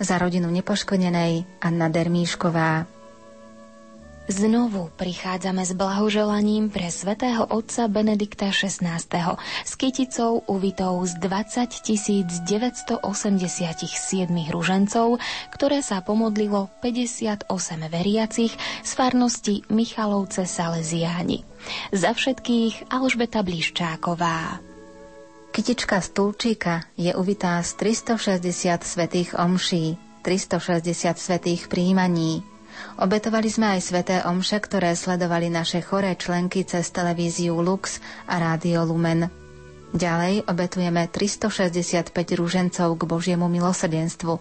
Za 0.00 0.16
rodinu 0.18 0.48
nepoškodenej 0.50 1.62
Anna 1.62 1.92
Dermíšková. 1.92 2.93
Znovu 4.24 4.88
prichádzame 4.96 5.68
s 5.68 5.76
blahoželaním 5.76 6.72
pre 6.72 6.88
svätého 6.88 7.44
otca 7.44 7.92
Benedikta 7.92 8.48
XVI. 8.48 9.04
s 9.60 9.72
kyticou 9.76 10.40
uvitou 10.48 11.04
z 11.04 11.20
20 11.20 11.68
987 12.48 13.04
ružencov, 14.48 15.20
ktoré 15.52 15.84
sa 15.84 16.00
pomodlilo 16.00 16.72
58 16.80 17.44
veriacich 17.92 18.56
z 18.80 18.90
farnosti 18.96 19.60
Michalovce 19.68 20.48
Salesiáni. 20.48 21.44
Za 21.92 22.16
všetkých 22.16 22.88
Alžbeta 22.88 23.44
Bliščáková. 23.44 24.64
Kytička 25.52 26.00
stulčíka 26.00 26.88
je 26.96 27.12
uvitá 27.12 27.60
z 27.60 27.76
360 27.76 28.40
svetých 28.88 29.36
omší, 29.36 30.00
360 30.24 31.12
svetých 31.20 31.68
príjmaní, 31.68 32.53
Obetovali 32.94 33.50
sme 33.50 33.74
aj 33.74 33.80
sveté 33.82 34.16
omše, 34.22 34.62
ktoré 34.62 34.94
sledovali 34.94 35.50
naše 35.50 35.82
choré 35.82 36.14
členky 36.14 36.62
cez 36.62 36.94
televíziu 36.94 37.58
Lux 37.58 37.98
a 38.30 38.38
Rádio 38.38 38.86
Lumen. 38.86 39.26
Ďalej 39.94 40.46
obetujeme 40.46 41.10
365 41.10 42.14
rúžencov 42.38 42.98
k 42.98 43.02
Božiemu 43.06 43.50
milosrdenstvu, 43.50 44.38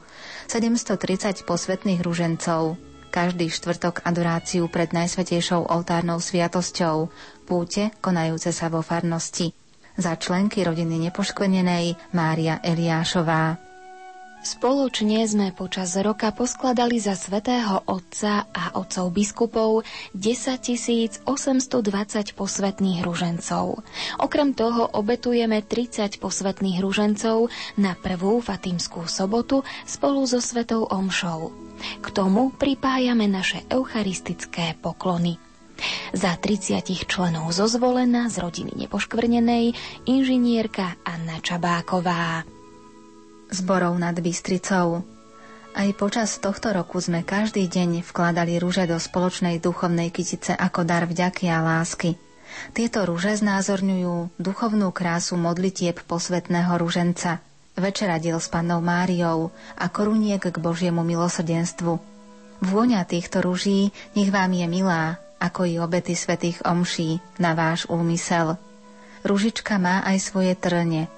730 0.49 1.45
posvetných 1.45 2.01
rúžencov, 2.01 2.77
každý 3.13 3.49
štvrtok 3.49 4.01
adoráciu 4.01 4.65
pred 4.69 4.89
Najsvetejšou 4.89 5.69
oltárnou 5.69 6.17
sviatosťou, 6.17 7.13
púte 7.45 7.93
konajúce 8.01 8.49
sa 8.49 8.69
vo 8.73 8.81
farnosti. 8.81 9.53
Za 9.93 10.17
členky 10.17 10.65
rodiny 10.65 11.09
nepoškvenenej 11.09 12.17
Mária 12.17 12.57
Eliášová. 12.65 13.72
Spoločne 14.43 15.23
sme 15.23 15.55
počas 15.55 15.95
roka 15.95 16.35
poskladali 16.35 16.99
za 16.99 17.15
svätého 17.15 17.79
Otca 17.87 18.43
a 18.51 18.75
otcov 18.75 19.15
biskupov 19.15 19.87
10 20.19 21.23
820 21.23 21.23
posvetných 22.35 23.07
ružencov. 23.07 23.79
Okrem 24.19 24.51
toho 24.51 24.91
obetujeme 24.99 25.63
30 25.63 26.19
posvetných 26.19 26.83
ružencov 26.83 27.47
na 27.79 27.95
prvú 27.95 28.43
Fatimskú 28.43 29.07
sobotu 29.07 29.63
spolu 29.87 30.27
so 30.27 30.43
Svetou 30.43 30.91
Omšou. 30.91 31.55
K 32.03 32.07
tomu 32.11 32.51
pripájame 32.51 33.31
naše 33.31 33.63
eucharistické 33.71 34.75
poklony. 34.75 35.39
Za 36.11 36.35
30 36.35 37.07
členov 37.07 37.47
zozvolená 37.55 38.27
z 38.27 38.43
rodiny 38.43 38.75
nepoškvrnenej 38.75 39.71
inžinierka 40.03 40.99
Anna 41.07 41.39
Čabáková 41.39 42.43
zborov 43.53 43.93
nad 44.01 44.17
Bystricou. 44.17 45.05
Aj 45.73 45.89
počas 45.97 46.37
tohto 46.37 46.73
roku 46.73 47.01
sme 47.01 47.25
každý 47.25 47.65
deň 47.65 48.05
vkladali 48.05 48.57
rúže 48.61 48.85
do 48.85 48.97
spoločnej 48.97 49.57
duchovnej 49.61 50.09
kytice 50.13 50.53
ako 50.53 50.85
dar 50.85 51.05
vďaky 51.05 51.49
a 51.49 51.61
lásky. 51.61 52.17
Tieto 52.77 53.05
rúže 53.09 53.33
znázorňujú 53.41 54.37
duchovnú 54.37 54.93
krásu 54.93 55.33
modlitieb 55.37 55.97
posvetného 56.05 56.77
ruženca, 56.77 57.41
večeradiel 57.73 58.37
s 58.37 58.53
pannou 58.53 58.81
Máriou 58.85 59.49
a 59.73 59.89
koruniek 59.89 60.41
k 60.41 60.53
Božiemu 60.61 61.01
milosrdenstvu. 61.01 61.97
Vôňa 62.61 63.01
týchto 63.09 63.41
rúží 63.41 63.89
nech 64.13 64.29
vám 64.29 64.53
je 64.53 64.65
milá, 64.69 65.17
ako 65.41 65.65
i 65.65 65.81
obety 65.81 66.13
svetých 66.13 66.61
omší 66.63 67.17
na 67.41 67.57
váš 67.57 67.89
úmysel. 67.89 68.61
Ružička 69.25 69.81
má 69.81 70.05
aj 70.05 70.21
svoje 70.21 70.53
trne. 70.53 71.09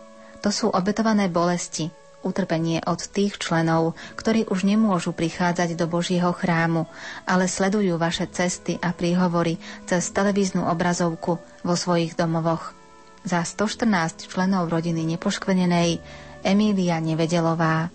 To 0.42 0.50
sú 0.50 0.72
obetované 0.72 1.28
bolesti, 1.28 1.92
utrpenie 2.26 2.82
od 2.90 2.98
tých 3.06 3.38
členov, 3.38 3.94
ktorí 4.18 4.50
už 4.50 4.66
nemôžu 4.66 5.14
prichádzať 5.14 5.78
do 5.78 5.86
Božieho 5.86 6.34
chrámu, 6.34 6.90
ale 7.30 7.46
sledujú 7.46 8.02
vaše 8.02 8.26
cesty 8.26 8.82
a 8.82 8.90
príhovory 8.90 9.62
cez 9.86 10.10
televíznu 10.10 10.66
obrazovku 10.66 11.38
vo 11.62 11.76
svojich 11.78 12.18
domovoch. 12.18 12.74
Za 13.22 13.46
114 13.46 14.26
členov 14.26 14.74
rodiny 14.74 15.06
nepoškvenenej 15.16 16.02
Emília 16.42 16.98
Nevedelová. 16.98 17.94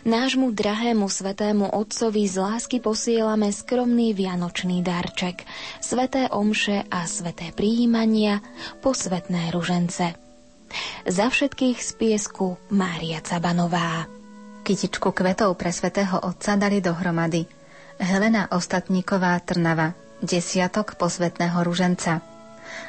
Nášmu 0.00 0.56
drahému 0.56 1.12
svetému 1.12 1.76
otcovi 1.76 2.24
z 2.24 2.40
lásky 2.40 2.80
posielame 2.80 3.52
skromný 3.52 4.16
vianočný 4.16 4.80
darček, 4.80 5.44
sveté 5.84 6.24
omše 6.32 6.88
a 6.88 7.04
sveté 7.04 7.52
príjmania, 7.52 8.40
posvetné 8.80 9.52
ružence. 9.52 10.29
Za 11.06 11.26
všetkých 11.32 11.78
z 11.82 11.90
piesku 11.98 12.54
Mária 12.70 13.18
Cabanová. 13.24 14.06
Kytičku 14.62 15.10
kvetov 15.10 15.58
pre 15.58 15.74
svetého 15.74 16.20
otca 16.22 16.54
dali 16.54 16.78
dohromady 16.78 17.48
Helena 17.98 18.46
Ostatníková 18.48 19.40
Trnava, 19.42 19.96
desiatok 20.22 20.94
posvetného 20.94 21.58
ruženca. 21.66 22.22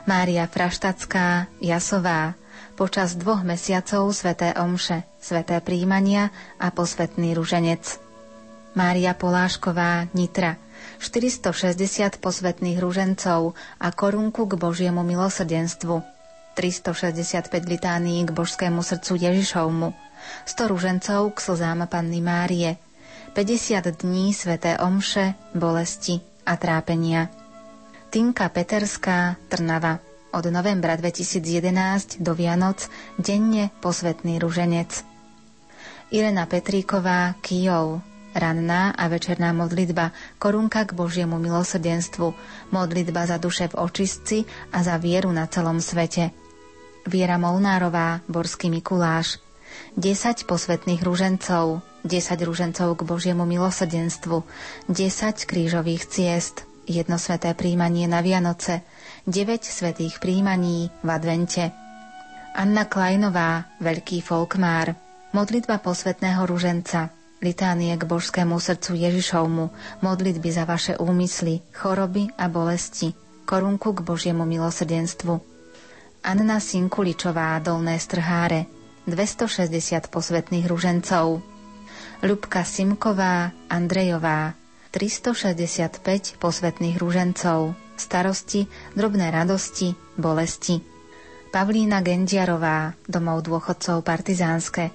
Mária 0.05 0.45
Fraštacká, 0.45 1.49
Jasová, 1.57 2.37
počas 2.77 3.17
dvoch 3.17 3.41
mesiacov 3.41 4.13
sveté 4.13 4.53
omše, 4.55 5.03
sveté 5.17 5.57
príjmania 5.59 6.29
a 6.61 6.69
posvetný 6.69 7.33
ruženec. 7.33 7.97
Mária 8.77 9.11
Polášková, 9.17 10.07
Nitra, 10.15 10.55
460 11.01 12.21
posvetných 12.21 12.77
ružencov 12.79 13.57
a 13.81 13.87
korunku 13.91 14.47
k 14.47 14.53
Božiemu 14.55 15.01
milosrdenstvu, 15.03 16.20
365 16.53 17.47
litánií 17.65 18.27
k 18.27 18.31
božskému 18.31 18.83
srdcu 18.83 19.15
Ježišovmu, 19.15 19.93
100 20.45 20.71
ružencov 20.71 21.21
k 21.33 21.37
slzám 21.39 21.87
Panny 21.87 22.21
Márie, 22.21 22.77
50 23.33 24.03
dní 24.03 24.35
sveté 24.35 24.77
omše, 24.77 25.33
bolesti 25.55 26.19
a 26.45 26.59
trápenia. 26.59 27.31
Tinka 28.11 28.51
Peterská, 28.51 29.39
Trnava, 29.47 30.03
od 30.35 30.45
novembra 30.51 30.95
2011 30.99 32.19
do 32.19 32.35
Vianoc 32.35 32.91
denne 33.15 33.71
posvetný 33.79 34.39
ruženec. 34.39 35.07
Irena 36.11 36.43
Petríková, 36.43 37.39
Kijov, 37.39 38.03
ranná 38.35 38.91
a 38.95 39.07
večerná 39.07 39.51
modlitba, 39.51 40.11
korunka 40.39 40.87
k 40.87 40.95
Božiemu 40.95 41.39
milosrdenstvu, 41.39 42.33
modlitba 42.71 43.27
za 43.27 43.37
duše 43.37 43.67
v 43.71 43.79
očistci 43.79 44.37
a 44.71 44.83
za 44.83 44.95
vieru 44.97 45.31
na 45.31 45.47
celom 45.47 45.83
svete. 45.83 46.31
Viera 47.07 47.41
Molnárová, 47.41 48.21
Borský 48.29 48.69
Mikuláš, 48.69 49.41
10 49.97 50.45
posvetných 50.45 51.01
ružencov, 51.01 51.81
10 52.05 52.47
ružencov 52.47 52.97
k 52.97 53.01
Božiemu 53.05 53.43
milosrdenstvu, 53.45 54.43
10 54.89 55.49
krížových 55.49 56.05
ciest, 56.07 56.65
jedno 56.85 57.17
sveté 57.17 57.53
príjmanie 57.53 58.05
na 58.05 58.21
Vianoce, 58.21 58.85
9 59.25 59.63
svetých 59.65 60.17
príjmaní 60.17 60.89
v 61.01 61.09
advente. 61.09 61.73
Anna 62.51 62.83
Klajnová, 62.83 63.79
veľký 63.79 64.19
folkmár, 64.19 64.93
modlitba 65.31 65.79
posvetného 65.79 66.43
ruženca, 66.43 67.20
litánie 67.41 67.97
k 67.97 68.03
božskému 68.05 68.55
srdcu 68.61 68.95
Ježišovmu, 68.95 69.65
modlitby 70.05 70.49
za 70.53 70.63
vaše 70.69 70.93
úmysly, 70.95 71.65
choroby 71.73 72.29
a 72.37 72.47
bolesti, 72.47 73.17
korunku 73.49 73.97
k 73.97 74.05
Božiemu 74.05 74.45
milosrdenstvu. 74.45 75.41
Anna 76.21 76.61
Sinkuličová, 76.61 77.57
Dolné 77.59 77.97
strháre, 77.97 78.69
260 79.09 80.13
posvetných 80.13 80.69
ružencov. 80.69 81.41
Ľubka 82.21 82.61
Simková, 82.61 83.49
Andrejová, 83.67 84.53
365 84.93 86.37
posvetných 86.37 87.01
ružencov 87.01 87.73
starosti, 88.01 88.65
drobné 88.97 89.29
radosti, 89.29 89.93
bolesti. 90.17 90.81
Pavlína 91.53 92.01
Gendiarová, 92.01 92.97
domov 93.05 93.45
dôchodcov 93.45 94.01
Partizánske, 94.01 94.89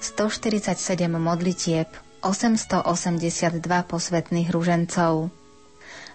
147 0.00 1.12
modlitieb, 1.20 1.88
882 2.24 3.60
posvetných 3.84 4.48
ružencov. 4.48 5.28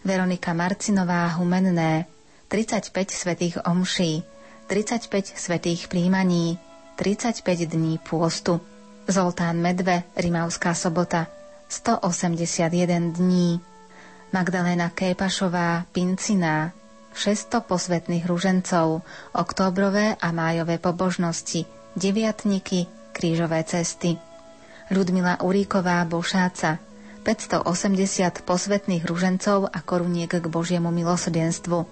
Veronika 0.06 0.54
Marcinová 0.54 1.30
Humenné, 1.38 2.06
35 2.50 3.10
svetých 3.12 3.56
omší, 3.66 4.22
35 4.68 5.38
svetých 5.38 5.86
príjmaní, 5.90 6.58
35 6.98 7.70
dní 7.70 7.98
pôstu. 8.02 8.62
Zoltán 9.06 9.62
Medve, 9.62 10.02
Rimavská 10.18 10.74
sobota, 10.74 11.28
181 11.70 13.14
dní. 13.14 13.62
Magdalena 14.34 14.90
Képašová, 14.90 15.86
Pinciná, 15.94 16.74
600 17.14 17.64
posvetných 17.70 18.26
ružencov, 18.26 19.02
októbrové 19.34 20.18
a 20.18 20.28
májové 20.34 20.78
pobožnosti, 20.82 21.66
deviatniky, 21.96 22.88
krížové 23.16 23.64
cesty. 23.64 24.20
Ľudmila 24.92 25.40
Uríková, 25.40 26.04
Bošáca, 26.04 26.84
580 27.24 28.44
posvetných 28.44 29.08
ružencov 29.08 29.72
a 29.72 29.80
koruniek 29.80 30.30
k 30.30 30.46
Božiemu 30.52 30.92
milosrdenstvu. 30.92 31.88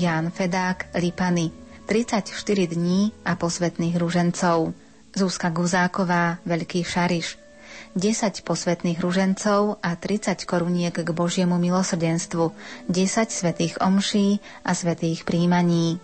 Ján 0.00 0.32
Fedák, 0.32 0.90
Lipany, 0.96 1.52
34 1.86 2.34
dní 2.72 3.12
a 3.22 3.36
posvetných 3.36 3.94
ružencov. 3.94 4.72
Zúska 5.14 5.54
Guzáková, 5.54 6.42
Veľký 6.42 6.82
Šariš, 6.82 7.38
10 7.94 8.42
posvetných 8.42 8.98
ružencov 8.98 9.78
a 9.78 9.94
30 9.94 10.42
koruniek 10.42 10.90
k 10.90 11.06
Božiemu 11.14 11.62
milosrdenstvu, 11.62 12.50
10 12.90 13.30
svetých 13.30 13.78
omší 13.78 14.42
a 14.66 14.74
svetých 14.74 15.22
príjmaní. 15.22 16.02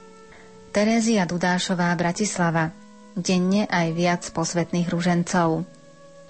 Terézia 0.71 1.27
Dudášová, 1.27 1.91
Bratislava. 1.99 2.71
Denne 3.19 3.67
aj 3.67 3.89
viac 3.95 4.23
posvetných 4.31 4.87
ružencov. 4.87 5.67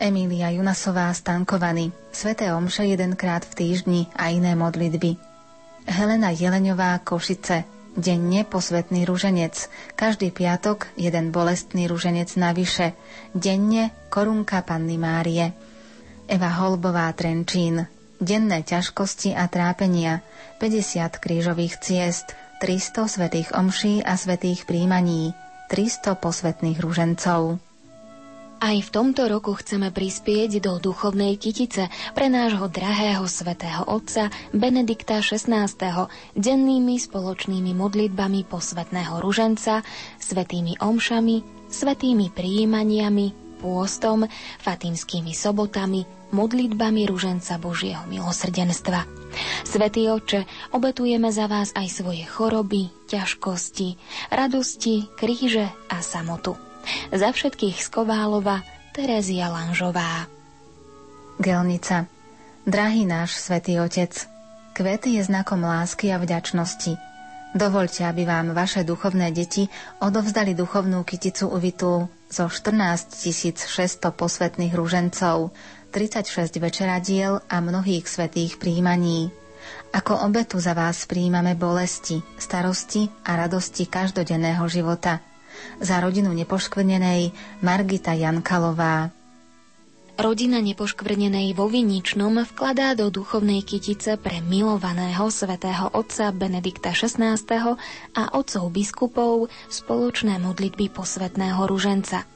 Emília 0.01 0.49
Junasová, 0.55 1.13
Stankovany. 1.13 1.93
Sveté 2.09 2.57
omše 2.57 2.89
jedenkrát 2.89 3.45
v 3.45 3.53
týždni 3.53 4.01
a 4.17 4.33
iné 4.33 4.57
modlitby. 4.57 5.21
Helena 5.85 6.33
Jeleňová, 6.33 7.01
Košice 7.05 7.81
denne 7.97 8.47
posvetný 8.47 9.03
ruženec, 9.03 9.69
každý 9.99 10.31
piatok 10.31 10.91
jeden 10.95 11.35
bolestný 11.35 11.91
ruženec 11.91 12.31
navyše, 12.39 12.95
denne 13.35 13.91
korunka 14.13 14.63
Panny 14.63 14.99
Márie. 14.99 15.53
Eva 16.31 16.51
Holbová 16.63 17.11
Trenčín, 17.13 17.91
denné 18.23 18.63
ťažkosti 18.63 19.35
a 19.35 19.51
trápenia, 19.51 20.23
50 20.63 21.19
krížových 21.19 21.83
ciest, 21.83 22.39
300 22.63 23.09
svetých 23.11 23.49
omší 23.57 24.05
a 24.05 24.15
svetých 24.15 24.69
príjmaní, 24.69 25.35
300 25.71 26.19
posvetných 26.19 26.83
ružencov. 26.83 27.63
Aj 28.61 28.77
v 28.77 28.93
tomto 28.93 29.25
roku 29.25 29.57
chceme 29.57 29.89
prispieť 29.89 30.61
do 30.61 30.77
duchovnej 30.77 31.41
kytice 31.41 31.89
pre 32.13 32.29
nášho 32.29 32.69
drahého 32.69 33.25
svätého 33.25 33.89
Otca 33.89 34.29
Benedikta 34.53 35.25
XVI. 35.25 35.65
dennými 36.37 37.01
spoločnými 37.01 37.73
modlitbami 37.73 38.45
posvetného 38.45 39.17
ruženca, 39.25 39.81
svetými 40.21 40.77
omšami, 40.77 41.41
svetými 41.73 42.29
prijímaniami, 42.37 43.57
pôstom, 43.65 44.29
fatimskými 44.61 45.33
sobotami, 45.33 46.20
modlitbami 46.31 47.07
ruženca 47.07 47.59
Božieho 47.59 48.03
milosrdenstva. 48.07 49.07
Svetý 49.63 50.11
oče, 50.11 50.47
obetujeme 50.75 51.31
za 51.31 51.47
vás 51.47 51.71
aj 51.79 52.03
svoje 52.03 52.27
choroby, 52.27 52.91
ťažkosti, 53.07 53.95
radosti, 54.31 55.07
kríže 55.15 55.71
a 55.91 56.03
samotu. 56.03 56.59
Za 57.15 57.31
všetkých 57.31 57.79
z 57.79 57.89
Koválova 57.93 58.65
Terezia 58.91 59.53
Lanžová. 59.53 60.27
Gelnica. 61.39 62.11
Drahý 62.67 63.09
náš 63.09 63.41
svätý 63.41 63.81
Otec, 63.81 64.13
kvet 64.77 65.09
je 65.09 65.25
znakom 65.25 65.65
lásky 65.65 66.13
a 66.13 66.21
vďačnosti. 66.21 67.01
Dovolte, 67.51 68.07
aby 68.07 68.23
vám 68.29 68.55
vaše 68.55 68.87
duchovné 68.87 69.35
deti 69.35 69.67
odovzdali 69.99 70.55
duchovnú 70.55 71.03
kyticu 71.03 71.51
uvitú 71.51 72.07
zo 72.31 72.47
14 72.47 73.11
600 73.19 73.67
posvetných 74.15 74.71
rúžencov, 74.71 75.51
36 75.91 76.57
večeradiel 76.63 77.43
a 77.51 77.57
mnohých 77.59 78.07
svetých 78.07 78.57
príjmaní. 78.57 79.35
Ako 79.91 80.23
obetu 80.23 80.63
za 80.63 80.73
vás 80.73 81.05
príjmame 81.05 81.59
bolesti, 81.59 82.23
starosti 82.39 83.11
a 83.27 83.37
radosti 83.37 83.85
každodenného 83.91 84.65
života– 84.71 85.19
za 85.81 86.01
rodinu 86.01 86.33
nepoškvrnenej 86.33 87.33
Margita 87.65 88.17
Jankalová. 88.17 89.13
Rodina 90.21 90.61
nepoškvrnenej 90.61 91.57
vo 91.57 91.65
Viničnom 91.65 92.45
vkladá 92.45 92.93
do 92.93 93.09
duchovnej 93.09 93.65
kytice 93.65 94.21
pre 94.21 94.45
milovaného 94.45 95.33
svätého 95.33 95.89
otca 95.97 96.29
Benedikta 96.29 96.93
XVI. 96.93 97.41
a 98.13 98.23
otcov 98.37 98.69
biskupov 98.69 99.49
spoločné 99.73 100.37
modlitby 100.37 100.93
posvetného 100.93 101.65
ruženca. 101.65 102.29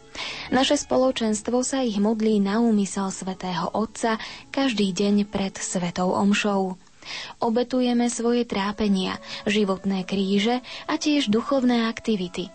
Naše 0.54 0.78
spoločenstvo 0.78 1.64
sa 1.66 1.82
ich 1.82 1.98
modlí 1.98 2.38
na 2.38 2.62
úmysel 2.62 3.10
svätého 3.10 3.70
Otca 3.74 4.18
každý 4.54 4.94
deň 4.94 5.26
pred 5.26 5.54
Svetou 5.58 6.14
Omšou. 6.14 6.78
Obetujeme 7.40 8.08
svoje 8.08 8.48
trápenia, 8.48 9.20
životné 9.44 10.08
kríže 10.08 10.64
a 10.88 10.96
tiež 10.96 11.28
duchovné 11.28 11.84
aktivity. 11.88 12.48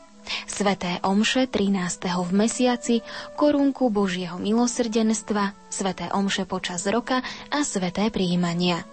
Sveté 0.45 1.01
omše 1.01 1.49
13. 1.49 2.05
v 2.05 2.31
mesiaci, 2.33 2.95
korunku 3.33 3.89
Božieho 3.89 4.37
milosrdenstva, 4.37 5.57
sveté 5.73 6.09
omše 6.13 6.45
počas 6.45 6.85
roka 6.85 7.25
a 7.49 7.65
sveté 7.65 8.13
príjmania. 8.13 8.85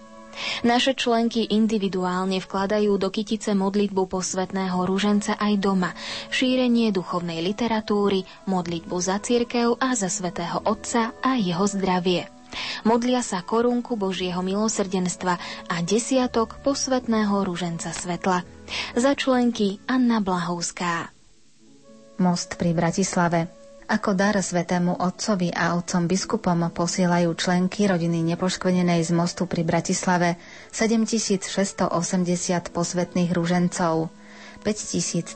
Naše 0.63 0.93
členky 0.97 1.45
individuálne 1.49 2.41
vkladajú 2.41 2.97
do 2.97 3.09
kytice 3.13 3.53
modlitbu 3.53 4.09
posvetného 4.09 4.77
ruženca 4.85 5.37
aj 5.37 5.53
doma, 5.59 5.91
šírenie 6.29 6.89
duchovnej 6.93 7.41
literatúry, 7.43 8.25
modlitbu 8.49 8.97
za 9.01 9.17
církev 9.21 9.77
a 9.77 9.93
za 9.93 10.09
svetého 10.09 10.61
Otca 10.65 11.13
a 11.21 11.37
jeho 11.37 11.65
zdravie. 11.65 12.29
Modlia 12.87 13.19
sa 13.19 13.43
korunku 13.43 13.99
Božieho 13.99 14.39
milosrdenstva 14.39 15.35
a 15.67 15.75
desiatok 15.83 16.63
posvetného 16.63 17.43
ruženca 17.43 17.91
svetla. 17.91 18.47
Za 18.95 19.13
členky 19.13 19.83
Anna 19.85 20.23
Blahovská. 20.23 21.11
Most 22.17 22.57
pri 22.57 22.73
Bratislave 22.73 23.66
ako 23.87 24.11
dar 24.13 24.35
svetému 24.35 24.99
otcovi 24.99 25.47
a 25.55 25.71
otcom 25.73 26.11
biskupom 26.11 26.59
posielajú 26.75 27.31
členky 27.39 27.87
rodiny 27.87 28.19
nepoškvenenej 28.35 28.99
z 28.99 29.11
mostu 29.15 29.47
pri 29.47 29.63
Bratislave 29.63 30.35
7680 30.75 31.87
posvetných 32.75 33.31
ružencov, 33.31 34.11
5310 34.67 35.31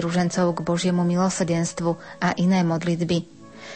ružencov 0.00 0.46
k 0.56 0.58
Božiemu 0.64 1.04
milosrdenstvu 1.04 2.00
a 2.24 2.32
iné 2.40 2.64
modlitby. 2.64 3.18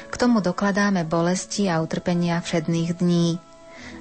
K 0.08 0.14
tomu 0.16 0.40
dokladáme 0.40 1.04
bolesti 1.04 1.68
a 1.68 1.84
utrpenia 1.84 2.40
všedných 2.40 2.90
dní. 2.96 3.36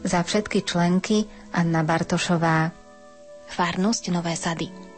Za 0.07 0.23
všetky 0.23 0.63
členky 0.63 1.27
Anna 1.51 1.83
Bartošová. 1.83 2.71
Farnosť 3.51 4.15
Nové 4.15 4.37
Sady. 4.39 4.88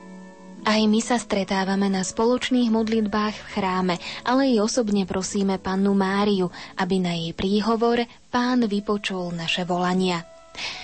Aj 0.61 0.77
my 0.77 1.01
sa 1.01 1.17
stretávame 1.17 1.89
na 1.89 2.05
spoločných 2.05 2.69
modlitbách 2.69 3.33
v 3.33 3.49
chráme, 3.57 3.95
ale 4.21 4.53
i 4.53 4.61
osobne 4.61 5.09
prosíme 5.09 5.57
pannu 5.57 5.97
Máriu, 5.97 6.53
aby 6.77 7.01
na 7.01 7.17
jej 7.17 7.33
príhovor 7.33 8.05
pán 8.29 8.69
vypočul 8.69 9.33
naše 9.33 9.65
volania. 9.65 10.21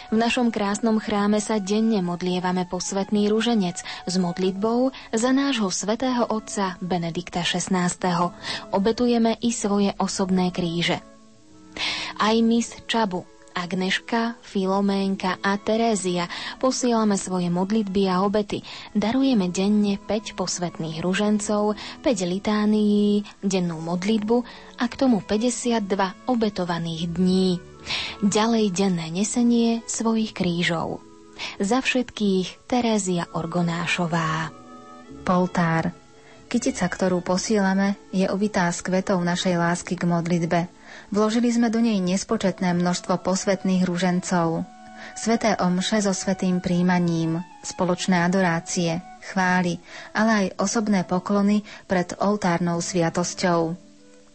V 0.09 0.17
našom 0.17 0.49
krásnom 0.49 0.97
chráme 0.97 1.37
sa 1.37 1.61
denne 1.61 2.01
modlievame 2.01 2.65
posvetný 2.65 3.29
ruženec 3.29 3.77
s 3.83 4.13
modlitbou 4.17 4.95
za 5.13 5.29
nášho 5.29 5.69
svätého 5.69 6.25
otca 6.25 6.79
Benedikta 6.81 7.45
XVI. 7.45 8.33
Obetujeme 8.73 9.37
i 9.45 9.53
svoje 9.53 9.93
osobné 10.01 10.49
kríže. 10.49 11.03
Aj 12.17 12.33
mis 12.41 12.73
Čabu, 12.89 13.29
Agneška, 13.57 14.37
Filoménka 14.45 15.41
a 15.41 15.57
Terézia 15.57 16.29
posielame 16.61 17.17
svoje 17.17 17.49
modlitby 17.49 18.05
a 18.05 18.21
obety. 18.21 18.61
Darujeme 18.93 19.49
denne 19.49 19.97
5 19.97 20.37
posvetných 20.37 21.01
ružencov, 21.01 21.73
5 22.05 22.05
litánií, 22.05 23.25
dennú 23.41 23.81
modlitbu 23.81 24.37
a 24.77 24.85
k 24.85 24.93
tomu 24.93 25.25
52 25.25 26.29
obetovaných 26.29 27.09
dní. 27.09 27.57
Ďalej 28.21 28.65
denné 28.77 29.09
nesenie 29.09 29.81
svojich 29.89 30.37
krížov. 30.37 31.01
Za 31.57 31.81
všetkých 31.81 32.69
Terézia 32.69 33.25
Orgonášová. 33.33 34.53
Poltár. 35.25 35.97
Kytica, 36.47 36.85
ktorú 36.85 37.25
posílame, 37.25 37.97
je 38.13 38.29
ubitá 38.29 38.69
s 38.69 38.85
kvetou 38.85 39.17
našej 39.25 39.57
lásky 39.57 39.97
k 39.97 40.05
modlitbe– 40.05 40.59
Vložili 41.07 41.47
sme 41.47 41.71
do 41.71 41.79
nej 41.79 42.03
nespočetné 42.03 42.75
množstvo 42.75 43.23
posvetných 43.23 43.87
rúžencov, 43.87 44.67
sveté 45.15 45.55
omše 45.55 46.03
so 46.03 46.11
svetým 46.11 46.59
príjmaním, 46.59 47.39
spoločné 47.63 48.27
adorácie, 48.27 48.99
chvály, 49.31 49.79
ale 50.11 50.31
aj 50.31 50.47
osobné 50.59 51.07
poklony 51.07 51.63
pred 51.87 52.11
oltárnou 52.19 52.83
sviatosťou. 52.83 53.79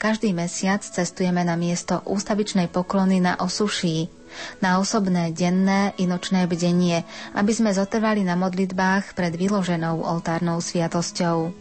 Každý 0.00 0.34
mesiac 0.34 0.82
cestujeme 0.82 1.44
na 1.46 1.54
miesto 1.54 2.02
ústavičnej 2.08 2.66
poklony 2.72 3.22
na 3.22 3.38
Osuší, 3.38 4.10
na 4.58 4.80
osobné 4.80 5.30
denné 5.30 5.92
i 6.00 6.08
nočné 6.08 6.48
bdenie, 6.48 7.04
aby 7.36 7.52
sme 7.52 7.70
zotrvali 7.70 8.24
na 8.24 8.34
modlitbách 8.34 9.12
pred 9.12 9.36
vyloženou 9.36 10.02
oltárnou 10.02 10.58
sviatosťou. 10.58 11.52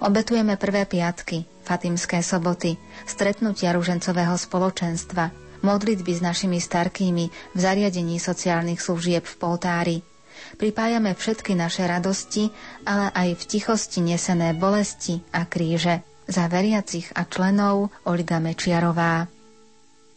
Obetujeme 0.00 0.56
prvé 0.56 0.88
piatky, 0.88 1.44
Fatimské 1.62 2.24
soboty, 2.24 2.74
stretnutia 3.06 3.70
ružencového 3.76 4.34
spoločenstva, 4.34 5.30
modlitby 5.60 6.12
s 6.16 6.20
našimi 6.24 6.58
starkými 6.58 7.24
v 7.54 7.58
zariadení 7.58 8.16
sociálnych 8.16 8.80
služieb 8.80 9.22
v 9.22 9.34
Poltári. 9.36 9.96
Pripájame 10.56 11.12
všetky 11.14 11.52
naše 11.52 11.84
radosti, 11.84 12.48
ale 12.88 13.12
aj 13.12 13.28
v 13.38 13.42
tichosti 13.46 14.00
nesené 14.00 14.56
bolesti 14.56 15.20
a 15.30 15.44
kríže. 15.44 16.02
Za 16.30 16.46
veriacich 16.46 17.10
a 17.14 17.26
členov 17.26 17.90
Olga 18.06 18.38
Mečiarová. 18.38 19.39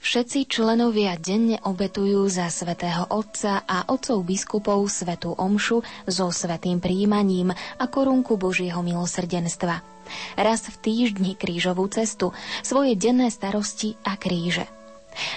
Všetci 0.04 0.52
členovia 0.52 1.16
denne 1.16 1.64
obetujú 1.64 2.28
za 2.28 2.52
svätého 2.52 3.08
Otca 3.08 3.64
a 3.64 3.88
otcov 3.88 4.28
biskupov 4.28 4.84
svetú 4.92 5.32
omšu 5.32 5.80
so 6.04 6.28
svetým 6.28 6.84
príjmaním 6.84 7.56
a 7.56 7.86
korunku 7.88 8.36
Božieho 8.36 8.84
milosrdenstva 8.84 9.94
raz 10.36 10.68
v 10.68 10.76
týždni 10.84 11.40
krížovú 11.40 11.88
cestu, 11.88 12.36
svoje 12.62 13.00
denné 13.00 13.32
starosti 13.32 13.96
a 14.04 14.20
kríže. 14.20 14.68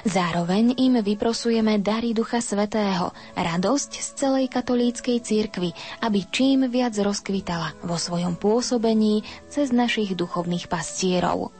Zároveň 0.02 0.74
im 0.80 0.98
vyprosujeme 1.04 1.76
dary 1.78 2.16
Ducha 2.16 2.40
Svetého, 2.40 3.12
radosť 3.36 3.90
z 3.92 4.08
celej 4.16 4.46
katolíckej 4.48 5.20
cirkvi, 5.20 5.70
aby 6.00 6.26
čím 6.32 6.66
viac 6.66 6.96
rozkvitala 6.96 7.86
vo 7.86 8.00
svojom 8.00 8.40
pôsobení 8.40 9.20
cez 9.52 9.70
našich 9.70 10.16
duchovných 10.16 10.66
pastierov. 10.66 11.52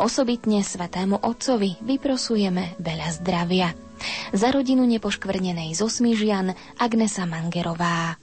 Osobitne 0.00 0.64
Svetému 0.64 1.20
Otcovi 1.24 1.78
vyprosujeme 1.82 2.78
veľa 2.80 3.08
zdravia. 3.20 3.68
Za 4.30 4.54
rodinu 4.54 4.86
nepoškvrnenej 4.86 5.74
zosmižian 5.74 6.54
Agnesa 6.78 7.26
Mangerová. 7.26 8.16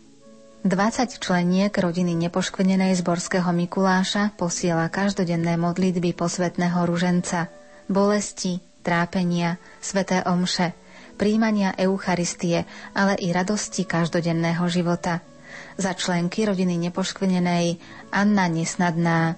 20 0.65 1.21
členiek 1.21 1.69
rodiny 1.69 2.17
nepoškvrnenej 2.25 2.97
zborského 2.97 3.53
Mikuláša 3.53 4.33
posiela 4.33 4.89
každodenné 4.89 5.61
modlitby 5.61 6.17
posvetného 6.17 6.89
ruženca, 6.89 7.53
bolesti, 7.85 8.57
trápenia, 8.81 9.61
sveté 9.77 10.25
omše, 10.25 10.73
príjmania 11.21 11.69
Eucharistie, 11.77 12.65
ale 12.97 13.13
i 13.21 13.29
radosti 13.29 13.85
každodenného 13.85 14.65
života. 14.65 15.21
Za 15.77 15.93
členky 15.93 16.49
rodiny 16.49 16.81
nepoškvrnenej 16.89 17.77
Anna 18.09 18.49
Nesnadná, 18.49 19.37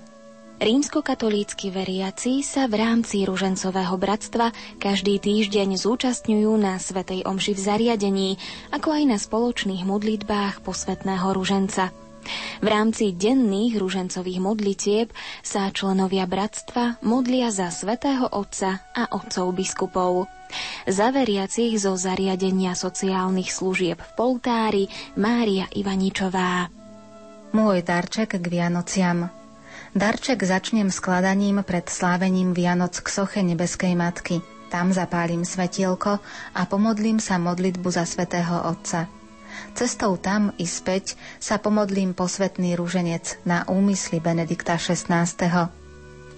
Rímskokatolícky 0.57 1.69
veriaci 1.69 2.41
sa 2.41 2.65
v 2.65 2.81
rámci 2.81 3.21
ružencového 3.29 3.93
bratstva 3.93 4.49
každý 4.81 5.21
týždeň 5.21 5.77
zúčastňujú 5.77 6.49
na 6.57 6.81
Svetej 6.81 7.29
Omši 7.29 7.53
v 7.53 7.61
zariadení, 7.61 8.29
ako 8.73 8.89
aj 8.89 9.03
na 9.05 9.17
spoločných 9.21 9.85
modlitbách 9.85 10.65
posvetného 10.65 11.29
ruženca. 11.37 11.93
V 12.65 12.67
rámci 12.73 13.13
denných 13.13 13.77
ružencových 13.77 14.41
modlitieb 14.41 15.13
sa 15.45 15.69
členovia 15.69 16.25
bratstva 16.25 16.97
modlia 17.05 17.53
za 17.53 17.69
svätého 17.69 18.25
Otca 18.25 18.81
a 18.97 19.13
otcov 19.13 19.53
biskupov. 19.53 20.25
Za 20.89 21.13
veriacich 21.13 21.77
zo 21.77 21.93
zariadenia 21.93 22.73
sociálnych 22.73 23.53
služieb 23.53 24.01
v 24.01 24.11
Poltári 24.17 24.89
Mária 25.21 25.69
Ivaničová. 25.69 26.73
Môj 27.53 27.85
darček 27.85 28.41
k 28.41 28.45
Vianociam– 28.49 29.29
Darček 29.97 30.45
začnem 30.45 30.93
skladaním 30.93 31.65
pred 31.65 31.89
slávením 31.89 32.53
Vianoc 32.53 33.01
k 33.01 33.09
soche 33.09 33.41
nebeskej 33.41 33.97
matky. 33.97 34.45
Tam 34.69 34.93
zapálim 34.93 35.41
svetielko 35.41 36.21
a 36.53 36.61
pomodlím 36.69 37.17
sa 37.17 37.41
modlitbu 37.41 37.89
za 37.89 38.05
svätého 38.05 38.61
Otca. 38.69 39.09
Cestou 39.73 40.13
tam 40.21 40.53
i 40.61 40.69
späť 40.69 41.17
sa 41.41 41.57
pomodlím 41.57 42.13
posvetný 42.13 42.77
rúženec 42.77 43.41
na 43.41 43.65
úmysly 43.65 44.21
Benedikta 44.21 44.77
XVI. 44.77 45.33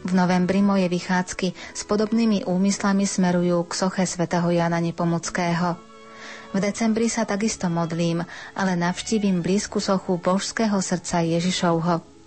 V 0.07 0.11
novembri 0.15 0.63
moje 0.63 0.87
vychádzky 0.87 1.51
s 1.75 1.81
podobnými 1.83 2.47
úmyslami 2.47 3.03
smerujú 3.03 3.67
k 3.67 3.75
soche 3.75 4.07
svätého 4.07 4.47
Jana 4.55 4.79
Nepomockého. 4.79 5.75
V 6.55 6.63
decembri 6.63 7.11
sa 7.11 7.27
takisto 7.27 7.67
modlím, 7.67 8.23
ale 8.55 8.79
navštívim 8.79 9.43
blízku 9.43 9.83
sochu 9.83 10.15
Božského 10.15 10.79
srdca 10.79 11.19
Ježišovho. 11.27 12.18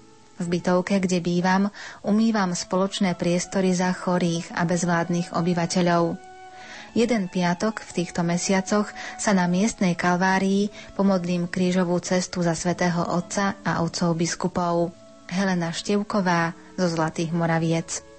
V 0.43 0.59
bytovke, 0.59 0.99
kde 0.99 1.23
bývam, 1.23 1.71
umývam 2.03 2.51
spoločné 2.51 3.15
priestory 3.15 3.71
za 3.71 3.95
chorých 3.95 4.51
a 4.59 4.67
bezvládnych 4.67 5.31
obyvateľov. 5.31 6.19
Jeden 6.93 7.31
piatok 7.31 7.81
v 7.81 7.91
týchto 8.03 8.21
mesiacoch 8.21 8.91
sa 9.17 9.33
na 9.33 9.49
miestnej 9.49 9.97
kalvárii 9.97 10.69
pomodlím 10.93 11.49
krížovú 11.49 11.97
cestu 12.05 12.45
za 12.45 12.53
svätého 12.53 13.07
Otca 13.07 13.57
a 13.65 13.81
otcov 13.81 14.19
biskupov. 14.19 14.93
Helena 15.33 15.73
Števková 15.73 16.53
zo 16.77 16.93
Zlatých 16.93 17.33
Moraviec. 17.33 18.12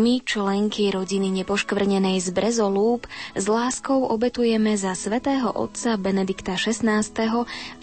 My, 0.00 0.16
členky 0.24 0.88
rodiny 0.88 1.28
nepoškvrnenej 1.44 2.24
z 2.24 2.32
Brezolúb, 2.32 3.04
s 3.36 3.44
láskou 3.44 4.08
obetujeme 4.08 4.72
za 4.72 4.96
svätého 4.96 5.52
otca 5.52 6.00
Benedikta 6.00 6.56
XVI 6.56 7.04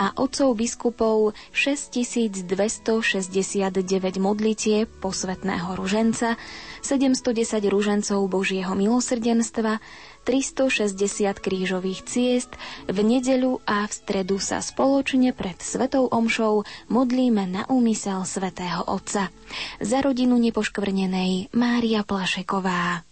a 0.01 0.05
otcov 0.18 0.57
biskupov 0.57 1.38
6269 1.53 2.49
modlitie 4.18 4.89
posvetného 4.97 5.78
ruženca, 5.78 6.41
710 6.82 7.38
ružencov 7.70 8.26
Božieho 8.26 8.74
milosrdenstva, 8.74 9.78
360 10.28 11.40
krížových 11.40 12.04
ciest, 12.04 12.52
v 12.84 13.00
nedeľu 13.00 13.64
a 13.64 13.88
v 13.88 13.94
stredu 13.96 14.44
sa 14.44 14.60
spoločne 14.60 15.32
pred 15.32 15.56
Svetou 15.64 16.12
Omšou 16.12 16.68
modlíme 16.92 17.48
na 17.48 17.64
úmysel 17.72 18.28
Svetého 18.28 18.84
Otca. 18.92 19.32
Za 19.80 20.04
rodinu 20.04 20.36
nepoškvrnenej 20.36 21.56
Mária 21.56 22.04
Plašeková. 22.04 23.08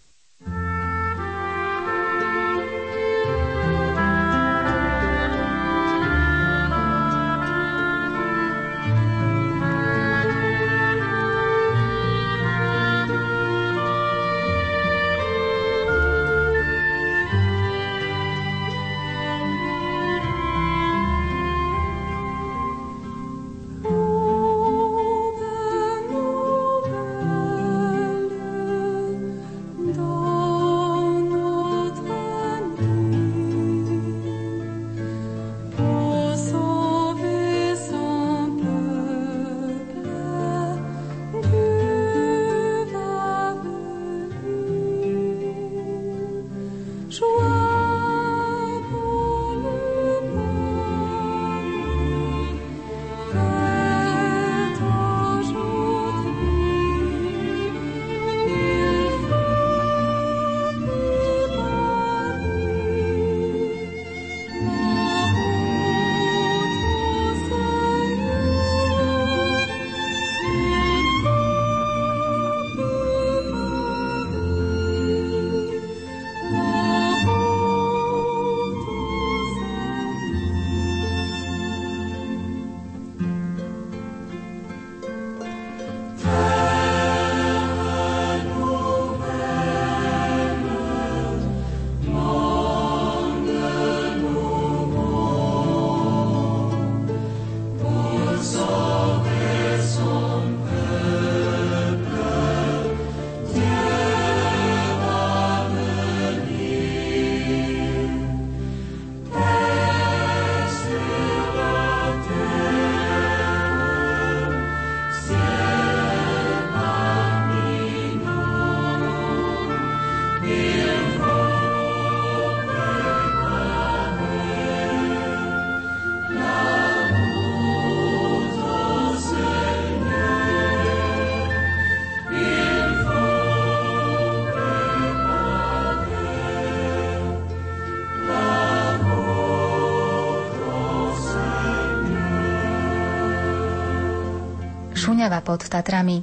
Šuňava 145.26 145.42
pod 145.42 145.66
Tatrami. 145.66 146.22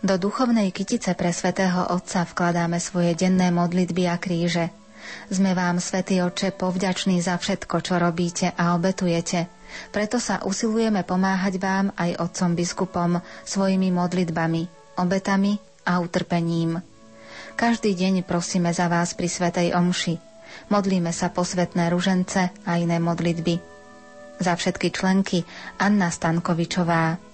Do 0.00 0.16
duchovnej 0.16 0.72
kytice 0.72 1.12
pre 1.12 1.28
svätého 1.28 1.92
Otca 1.92 2.24
vkladáme 2.24 2.80
svoje 2.80 3.12
denné 3.12 3.52
modlitby 3.52 4.08
a 4.08 4.16
kríže. 4.16 4.72
Sme 5.28 5.52
vám, 5.52 5.76
Svetý 5.76 6.24
Oče, 6.24 6.56
povďační 6.56 7.20
za 7.20 7.36
všetko, 7.36 7.84
čo 7.84 8.00
robíte 8.00 8.48
a 8.56 8.72
obetujete. 8.80 9.44
Preto 9.92 10.16
sa 10.16 10.40
usilujeme 10.40 11.04
pomáhať 11.04 11.60
vám 11.60 11.92
aj 12.00 12.16
otcom 12.16 12.56
biskupom 12.56 13.10
svojimi 13.44 13.92
modlitbami, 13.92 14.96
obetami 14.96 15.60
a 15.84 16.00
utrpením. 16.00 16.80
Každý 17.60 17.92
deň 17.92 18.24
prosíme 18.24 18.72
za 18.72 18.88
vás 18.88 19.12
pri 19.12 19.28
Svetej 19.28 19.76
Omši. 19.76 20.16
Modlíme 20.72 21.12
sa 21.12 21.28
posvetné 21.28 21.92
ružence 21.92 22.40
a 22.40 22.72
iné 22.80 22.96
modlitby. 22.96 23.60
Za 24.40 24.56
všetky 24.56 24.96
členky 24.96 25.44
Anna 25.76 26.08
Stankovičová. 26.08 27.33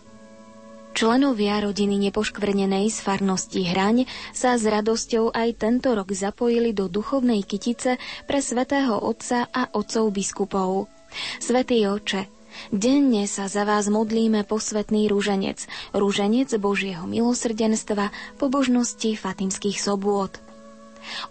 Členovia 0.90 1.62
rodiny 1.62 1.96
nepoškvrnenej 2.10 2.90
z 2.90 2.98
farnosti 3.00 3.62
Hraň 3.62 4.10
sa 4.34 4.58
s 4.58 4.66
radosťou 4.66 5.30
aj 5.30 5.62
tento 5.62 5.94
rok 5.94 6.10
zapojili 6.10 6.74
do 6.74 6.90
duchovnej 6.90 7.46
kytice 7.46 7.96
pre 8.26 8.38
svätého 8.42 8.98
Otca 8.98 9.46
a 9.48 9.70
otcov 9.70 10.10
biskupov. 10.10 10.90
Svetý 11.38 11.86
Oče, 11.86 12.26
denne 12.74 13.24
sa 13.30 13.46
za 13.46 13.62
vás 13.64 13.86
modlíme 13.86 14.42
posvetný 14.44 15.06
rúženec, 15.08 15.64
rúženec 15.94 16.50
Božieho 16.58 17.06
milosrdenstva, 17.06 18.10
pobožnosti 18.36 19.14
Fatimských 19.14 19.78
sobôd. 19.78 20.36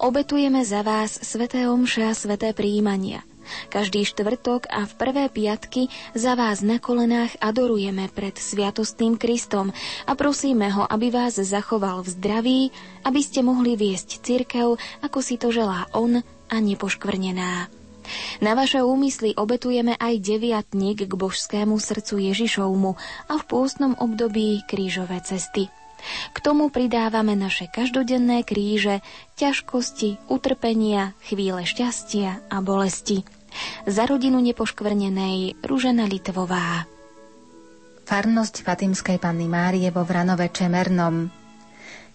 Obetujeme 0.01 0.65
za 0.65 0.81
vás 0.81 1.19
sveté 1.21 1.69
omše 1.69 2.09
a 2.09 2.17
sveté 2.17 2.57
príjmania. 2.57 3.21
Každý 3.69 4.05
štvrtok 4.05 4.69
a 4.69 4.85
v 4.85 4.93
prvé 4.97 5.25
piatky 5.29 5.91
za 6.17 6.33
vás 6.33 6.61
na 6.65 6.77
kolenách 6.81 7.37
adorujeme 7.39 8.09
pred 8.11 8.35
sviatostným 8.37 9.19
Kristom 9.19 9.75
a 10.07 10.11
prosíme 10.13 10.69
ho, 10.73 10.87
aby 10.87 11.13
vás 11.13 11.37
zachoval 11.37 12.05
v 12.05 12.09
zdraví, 12.13 12.61
aby 13.05 13.21
ste 13.21 13.45
mohli 13.45 13.77
viesť 13.77 14.21
cirkev, 14.21 14.79
ako 15.01 15.19
si 15.19 15.35
to 15.37 15.53
želá 15.53 15.89
on 15.93 16.21
a 16.49 16.55
nepoškvrnená. 16.57 17.69
Na 18.41 18.57
vaše 18.57 18.81
úmysly 18.81 19.37
obetujeme 19.37 19.93
aj 19.93 20.17
deviatník 20.17 21.05
k 21.05 21.13
božskému 21.13 21.77
srdcu 21.77 22.33
Ježišovmu 22.33 22.91
a 23.29 23.33
v 23.37 23.43
pôstnom 23.45 23.93
období 24.01 24.65
krížové 24.65 25.21
cesty. 25.21 25.69
K 26.31 26.37
tomu 26.39 26.71
pridávame 26.71 27.35
naše 27.35 27.67
každodenné 27.67 28.47
kríže, 28.47 29.03
ťažkosti, 29.35 30.31
utrpenia, 30.31 31.13
chvíle 31.27 31.67
šťastia 31.67 32.47
a 32.47 32.57
bolesti. 32.63 33.27
Za 33.89 34.05
rodinu 34.05 34.37
nepoškvrnenej 34.41 35.63
Ružena 35.65 36.05
Litvová. 36.05 36.85
Farnosť 38.09 38.65
Fatimskej 38.65 39.21
Panny 39.21 39.45
Márie 39.45 39.89
vo 39.93 40.01
Vranove 40.01 40.49
Čemernom. 40.49 41.29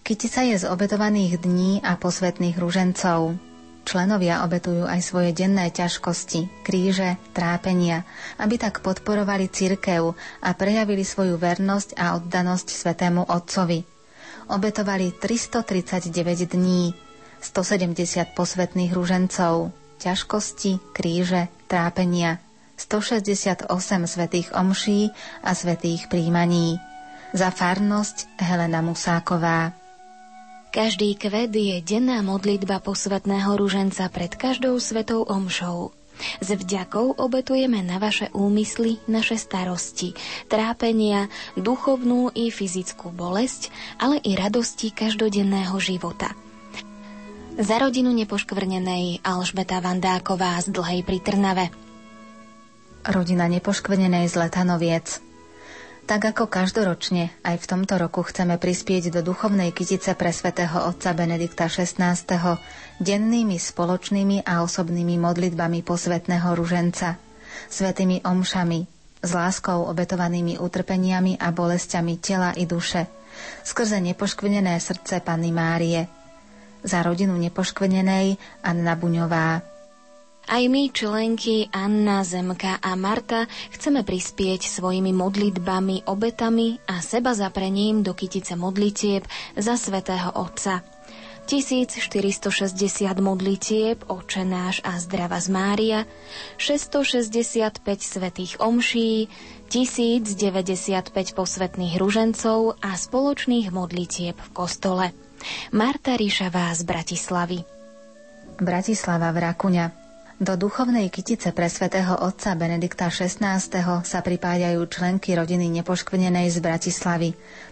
Kytica 0.03 0.43
je 0.43 0.59
z 0.59 0.65
obetovaných 0.67 1.39
dní 1.41 1.79
a 1.81 1.95
posvetných 1.95 2.59
ružencov. 2.59 3.39
Členovia 3.85 4.41
obetujú 4.41 4.83
aj 4.89 4.99
svoje 5.05 5.29
denné 5.31 5.69
ťažkosti, 5.69 6.65
kríže, 6.65 7.21
trápenia, 7.37 8.01
aby 8.41 8.57
tak 8.57 8.81
podporovali 8.81 9.45
cirkev 9.47 10.17
a 10.41 10.49
prejavili 10.57 11.05
svoju 11.05 11.37
vernosť 11.37 11.95
a 11.95 12.17
oddanosť 12.17 12.67
Svetému 12.73 13.29
Otcovi. 13.29 13.85
Obetovali 14.49 15.13
339 15.15 16.11
dní, 16.49 16.91
170 17.39 18.33
posvetných 18.33 18.89
ružencov, 18.89 19.69
ťažkosti, 19.99 20.79
kríže, 20.93 21.47
trápenia, 21.65 22.43
168 22.75 23.71
svetých 24.05 24.51
omší 24.51 25.09
a 25.43 25.55
svetých 25.55 26.11
príjmaní. 26.11 26.77
Za 27.35 27.51
farnosť 27.51 28.39
Helena 28.39 28.79
Musáková. 28.79 29.75
Každý 30.75 31.15
kvet 31.15 31.55
je 31.55 31.79
denná 31.79 32.19
modlitba 32.19 32.83
posvetného 32.83 33.55
ruženca 33.55 34.11
pred 34.11 34.35
každou 34.35 34.75
svetou 34.79 35.23
omšou. 35.23 35.95
S 36.39 36.51
vďakou 36.51 37.15
obetujeme 37.19 37.83
na 37.83 37.99
vaše 37.99 38.31
úmysly, 38.31 38.99
naše 39.07 39.35
starosti, 39.35 40.15
trápenia, 40.47 41.27
duchovnú 41.59 42.31
i 42.35 42.51
fyzickú 42.51 43.11
bolesť, 43.11 43.71
ale 43.99 44.19
i 44.23 44.35
radosti 44.35 44.91
každodenného 44.95 45.75
života. 45.79 46.31
Za 47.55 47.79
rodinu 47.79 48.11
nepoškvrnenej 48.11 49.23
Alžbeta 49.23 49.79
Vandáková 49.79 50.59
z 50.59 50.75
Dlhej 50.75 51.07
pri 51.07 51.23
Trnave. 51.23 51.65
Rodina 53.07 53.47
nepoškvrnenej 53.47 54.27
z 54.27 54.35
Letanoviec. 54.35 55.23
Tak 56.03 56.35
ako 56.35 56.51
každoročne, 56.51 57.31
aj 57.47 57.55
v 57.63 57.69
tomto 57.71 57.95
roku 57.95 58.27
chceme 58.27 58.59
prispieť 58.59 59.07
do 59.07 59.23
duchovnej 59.23 59.71
kytice 59.71 60.19
pre 60.19 60.35
svätého 60.35 60.83
otca 60.83 61.15
Benedikta 61.15 61.71
XVI. 61.71 62.19
dennými 62.99 63.55
spoločnými 63.55 64.43
a 64.43 64.59
osobnými 64.59 65.15
modlitbami 65.15 65.79
posvetného 65.79 66.59
ruženca, 66.59 67.15
svetými 67.71 68.19
omšami, 68.27 68.83
s 69.23 69.31
láskou 69.31 69.87
obetovanými 69.95 70.59
utrpeniami 70.59 71.39
a 71.39 71.55
bolestiami 71.55 72.19
tela 72.19 72.51
i 72.51 72.67
duše, 72.67 73.07
skrze 73.63 74.03
nepoškvrnené 74.03 74.75
srdce 74.75 75.23
Panny 75.23 75.55
Márie. 75.55 76.24
Za 76.85 77.01
rodinu 77.01 77.33
nepoškvrnenej 77.41 78.37
Anna 78.61 78.93
Buňová. 78.93 79.65
Aj 80.45 80.61
my, 80.69 80.93
členky 80.93 81.65
Anna, 81.73 82.21
Zemka 82.21 82.77
a 82.77 82.93
Marta, 82.93 83.49
chceme 83.73 84.05
prispieť 84.05 84.69
svojimi 84.69 85.09
modlitbami, 85.09 86.05
obetami 86.05 86.77
a 86.85 87.01
seba 87.01 87.33
zaprením 87.33 88.05
do 88.05 88.13
kytice 88.13 88.53
modlitieb 88.53 89.25
za 89.57 89.73
svätého 89.73 90.29
Otca. 90.37 90.85
1460 91.49 92.45
modlitieb, 93.21 94.05
Oče 94.05 94.45
náš 94.45 94.85
a 94.85 94.97
zdrava 95.01 95.41
z 95.41 95.49
Mária, 95.49 95.99
665 96.61 97.81
svetých 98.01 98.61
omší, 98.61 99.29
1095 99.73 101.09
posvetných 101.33 101.97
ružencov 101.97 102.77
a 102.81 102.93
spoločných 102.93 103.73
modlitieb 103.73 104.37
v 104.37 104.49
kostole. 104.53 105.24
Marta 105.73 106.15
Ríšavá 106.15 106.71
z 106.75 106.81
Bratislavy. 106.85 107.59
Bratislava 108.55 109.33
v 109.35 109.37
Rakuňa. 109.51 109.85
Do 110.35 110.59
duchovnej 110.59 111.07
kytice 111.07 111.55
pre 111.55 111.71
svätého 111.71 112.11
otca 112.19 112.59
Benedikta 112.59 113.07
XVI. 113.07 113.55
sa 114.03 114.19
pripájajú 114.19 114.83
členky 114.91 115.31
rodiny 115.31 115.71
nepoškvrnenej 115.79 116.51
z 116.51 116.59
Bratislavy. 116.59 117.29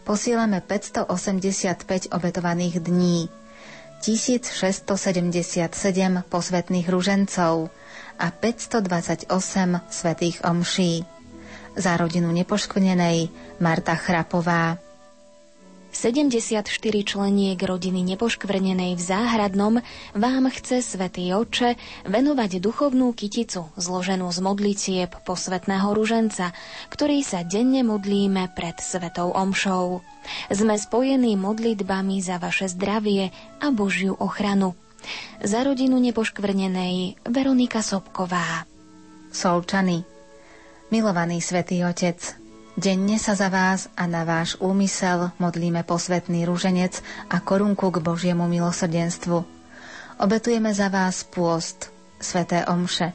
Posielame 0.07 0.63
585 0.63 2.15
obetovaných 2.15 2.79
dní, 2.79 3.27
1677 3.99 5.67
posvetných 6.31 6.87
ružencov 6.87 7.71
a 8.19 8.27
528 8.31 9.27
svetých 9.91 10.43
omší. 10.47 11.03
Za 11.75 11.99
rodinu 11.99 12.31
nepoškvrnenej 12.31 13.27
Marta 13.59 13.95
Chrapová. 13.99 14.79
74 15.93 16.65
členiek 17.05 17.61
rodiny 17.61 18.01
nepoškvrnenej 18.01 18.97
v 18.97 19.01
Záhradnom 19.01 19.77
vám 20.17 20.43
chce 20.49 20.81
Svetý 20.81 21.29
Oče 21.37 21.77
venovať 22.09 22.57
duchovnú 22.57 23.13
kyticu 23.13 23.69
zloženú 23.77 24.25
z 24.33 24.39
modlitieb 24.41 25.13
posvetného 25.21 25.93
ruženca, 25.93 26.49
ktorý 26.89 27.21
sa 27.21 27.45
denne 27.45 27.85
modlíme 27.85 28.51
pred 28.57 28.73
Svetou 28.81 29.37
Omšou. 29.37 30.01
Sme 30.49 30.81
spojení 30.81 31.37
modlitbami 31.37 32.17
za 32.25 32.41
vaše 32.41 32.65
zdravie 32.73 33.29
a 33.61 33.69
Božiu 33.69 34.17
ochranu. 34.17 34.73
Za 35.45 35.61
rodinu 35.61 36.01
nepoškvrnenej 36.01 37.21
Veronika 37.29 37.85
Sobková. 37.85 38.65
Solčany 39.29 40.03
Milovaný 40.89 41.41
Svetý 41.41 41.81
Otec, 41.85 42.42
Denne 42.73 43.21
sa 43.21 43.37
za 43.37 43.53
vás 43.53 43.85
a 43.93 44.09
na 44.09 44.25
váš 44.25 44.57
úmysel 44.57 45.29
modlíme 45.37 45.85
posvetný 45.85 46.49
rúženec 46.49 47.05
a 47.29 47.37
korunku 47.37 47.93
k 47.93 48.01
Božiemu 48.01 48.49
milosrdenstvu. 48.49 49.45
Obetujeme 50.17 50.73
za 50.73 50.89
vás 50.89 51.21
pôst, 51.21 51.93
sveté 52.17 52.65
omše. 52.65 53.13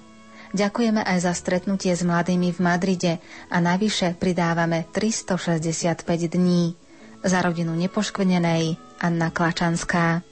Ďakujeme 0.54 1.02
aj 1.02 1.18
za 1.26 1.32
stretnutie 1.34 1.90
s 1.90 2.06
mladými 2.06 2.54
v 2.54 2.58
Madride 2.62 3.12
a 3.50 3.58
navyše 3.58 4.14
pridávame 4.14 4.86
365 4.94 6.06
dní. 6.30 6.78
Za 7.26 7.42
rodinu 7.42 7.74
nepoškvrnenej 7.74 8.78
Anna 9.02 9.34
Klačanská. 9.34 10.22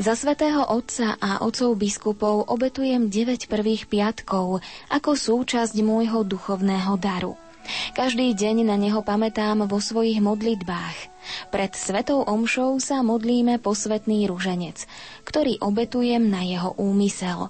Za 0.00 0.16
svätého 0.16 0.64
Otca 0.72 1.20
a 1.20 1.44
otcov 1.44 1.76
biskupov 1.76 2.48
obetujem 2.48 3.12
9 3.12 3.44
prvých 3.44 3.92
piatkov 3.92 4.64
ako 4.88 5.10
súčasť 5.12 5.76
môjho 5.84 6.24
duchovného 6.24 6.96
daru– 6.96 7.36
každý 7.96 8.34
deň 8.34 8.68
na 8.68 8.76
neho 8.76 9.00
pamätám 9.00 9.64
vo 9.68 9.78
svojich 9.78 10.20
modlitbách. 10.20 10.96
Pred 11.48 11.72
svetou 11.72 12.22
omšou 12.24 12.76
sa 12.82 13.00
modlíme 13.00 13.56
posvetný 13.62 14.28
ruženec, 14.28 14.84
ktorý 15.24 15.60
obetujem 15.64 16.28
na 16.28 16.44
jeho 16.44 16.76
úmysel. 16.76 17.48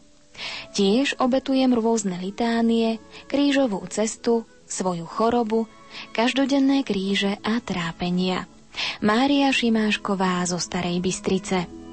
Tiež 0.74 1.14
obetujem 1.22 1.74
rôzne 1.74 2.18
litánie, 2.18 2.98
krížovú 3.30 3.82
cestu, 3.86 4.46
svoju 4.66 5.06
chorobu, 5.06 5.70
každodenné 6.10 6.82
kríže 6.82 7.38
a 7.42 7.62
trápenia. 7.62 8.50
Mária 8.98 9.54
Šimášková 9.54 10.42
zo 10.50 10.58
Starej 10.58 10.98
Bystrice. 10.98 11.84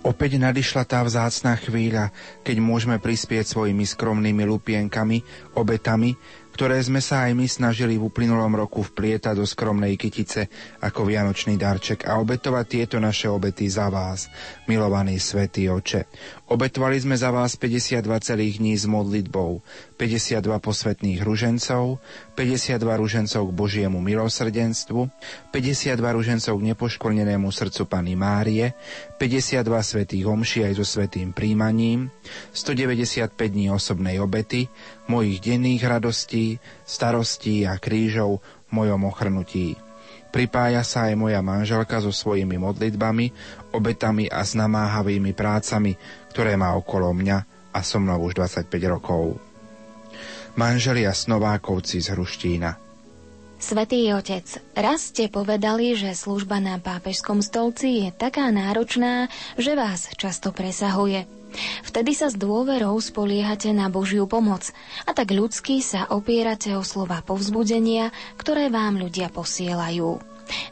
Opäť 0.00 0.40
nadišla 0.40 0.88
tá 0.88 1.04
vzácná 1.04 1.60
chvíľa, 1.60 2.08
keď 2.40 2.56
môžeme 2.62 2.96
prispieť 2.96 3.44
svojimi 3.44 3.84
skromnými 3.84 4.48
lupienkami, 4.48 5.20
obetami 5.60 6.16
ktoré 6.60 6.76
sme 6.84 7.00
sa 7.00 7.24
aj 7.24 7.32
my 7.40 7.48
snažili 7.48 7.96
v 7.96 8.12
uplynulom 8.12 8.52
roku 8.52 8.84
vplietať 8.84 9.32
do 9.32 9.48
skromnej 9.48 9.96
kytice 9.96 10.52
ako 10.84 11.08
vianočný 11.08 11.56
darček 11.56 12.04
a 12.04 12.20
obetovať 12.20 12.64
tieto 12.68 12.96
naše 13.00 13.32
obety 13.32 13.64
za 13.64 13.88
vás, 13.88 14.28
milovaný 14.68 15.16
svätý 15.16 15.72
Oče. 15.72 16.04
Obetovali 16.52 17.00
sme 17.00 17.16
za 17.16 17.32
vás 17.32 17.56
52 17.56 18.04
celých 18.20 18.60
dní 18.60 18.76
s 18.76 18.84
modlitbou, 18.84 19.64
52 19.96 20.44
posvetných 20.60 21.24
ružencov, 21.24 21.96
52 22.40 22.80
ružencov 22.80 23.52
k 23.52 23.52
Božiemu 23.52 24.00
milosrdenstvu, 24.00 25.12
52 25.52 26.00
ružencov 26.00 26.54
k 26.56 26.66
nepoškvrnenému 26.72 27.52
srdcu 27.52 27.84
Pany 27.84 28.16
Márie, 28.16 28.72
52 29.20 29.60
svetých 29.68 30.24
omší 30.24 30.64
aj 30.64 30.80
so 30.80 30.88
svetým 30.88 31.36
príjmaním, 31.36 32.08
195 32.56 33.36
dní 33.36 33.68
osobnej 33.68 34.16
obety, 34.24 34.72
mojich 35.04 35.44
denných 35.44 35.84
radostí, 35.84 36.56
starostí 36.88 37.68
a 37.68 37.76
krížov 37.76 38.40
v 38.40 38.70
mojom 38.72 39.04
ochrnutí. 39.04 39.76
Pripája 40.32 40.80
sa 40.80 41.12
aj 41.12 41.20
moja 41.20 41.44
manželka 41.44 42.00
so 42.00 42.08
svojimi 42.08 42.56
modlitbami, 42.56 43.36
obetami 43.76 44.32
a 44.32 44.40
s 44.40 44.56
namáhavými 44.56 45.36
prácami, 45.36 45.92
ktoré 46.32 46.56
má 46.56 46.72
okolo 46.72 47.12
mňa 47.12 47.68
a 47.76 47.84
so 47.84 48.00
mnou 48.00 48.24
už 48.24 48.40
25 48.40 48.64
rokov. 48.88 49.49
Manželia 50.60 51.16
Snovákovci 51.16 52.04
z 52.04 52.12
Hruštína 52.12 52.76
Svetý 53.56 54.12
otec, 54.12 54.44
raz 54.76 55.08
ste 55.08 55.32
povedali, 55.32 55.96
že 55.96 56.12
služba 56.12 56.60
na 56.60 56.76
pápežskom 56.76 57.40
stolci 57.40 58.04
je 58.04 58.08
taká 58.12 58.52
náročná, 58.52 59.32
že 59.56 59.72
vás 59.72 60.12
často 60.20 60.52
presahuje. 60.52 61.24
Vtedy 61.88 62.12
sa 62.12 62.28
s 62.28 62.36
dôverou 62.36 62.92
spoliehate 63.00 63.72
na 63.72 63.88
Božiu 63.88 64.28
pomoc 64.28 64.68
a 65.08 65.16
tak 65.16 65.32
ľudsky 65.32 65.80
sa 65.80 66.04
opierate 66.12 66.76
o 66.76 66.84
slova 66.84 67.24
povzbudenia, 67.24 68.12
ktoré 68.36 68.68
vám 68.68 69.00
ľudia 69.00 69.32
posielajú. 69.32 70.20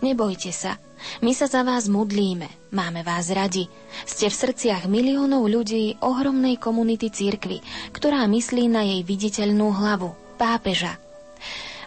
Nebojte 0.05 0.53
sa, 0.53 0.77
my 1.21 1.33
sa 1.35 1.47
za 1.47 1.65
vás 1.65 1.91
modlíme, 1.91 2.47
máme 2.71 3.03
vás 3.03 3.33
radi. 3.33 3.67
Ste 4.05 4.31
v 4.31 4.39
srdciach 4.39 4.85
miliónov 4.87 5.47
ľudí 5.47 5.99
ohromnej 6.03 6.59
komunity 6.61 7.11
církvy, 7.11 7.63
ktorá 7.91 8.27
myslí 8.29 8.71
na 8.71 8.85
jej 8.85 9.03
viditeľnú 9.03 9.73
hlavu, 9.73 10.15
pápeža. 10.39 10.97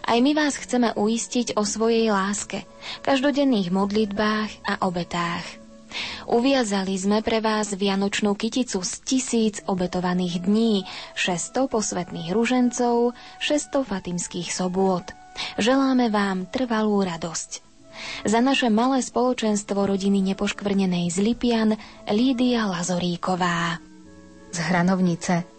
Aj 0.02 0.18
my 0.18 0.34
vás 0.34 0.58
chceme 0.58 0.92
uistiť 0.98 1.54
o 1.54 1.62
svojej 1.62 2.10
láske, 2.10 2.66
každodenných 3.06 3.70
modlitbách 3.70 4.50
a 4.66 4.82
obetách. 4.82 5.62
Uviazali 6.24 6.96
sme 6.96 7.20
pre 7.20 7.44
vás 7.44 7.76
vianočnú 7.76 8.32
kyticu 8.32 8.80
z 8.80 8.92
tisíc 9.04 9.54
obetovaných 9.68 10.42
dní, 10.42 10.88
600 11.14 11.68
posvetných 11.68 12.32
ružencov, 12.32 13.12
600 13.38 13.84
fatimských 13.84 14.48
sobôt. 14.50 15.04
Želáme 15.60 16.12
vám 16.12 16.48
trvalú 16.48 17.04
radosť. 17.04 17.71
Za 18.22 18.40
naše 18.40 18.72
malé 18.72 19.02
spoločenstvo 19.04 19.84
rodiny 19.84 20.22
nepoškvrnenej 20.32 21.10
z 21.12 21.18
Lipian 21.20 21.70
Lídia 22.08 22.68
Lazoríková. 22.68 23.80
Z 24.52 24.58
Hranovnice 24.68 25.52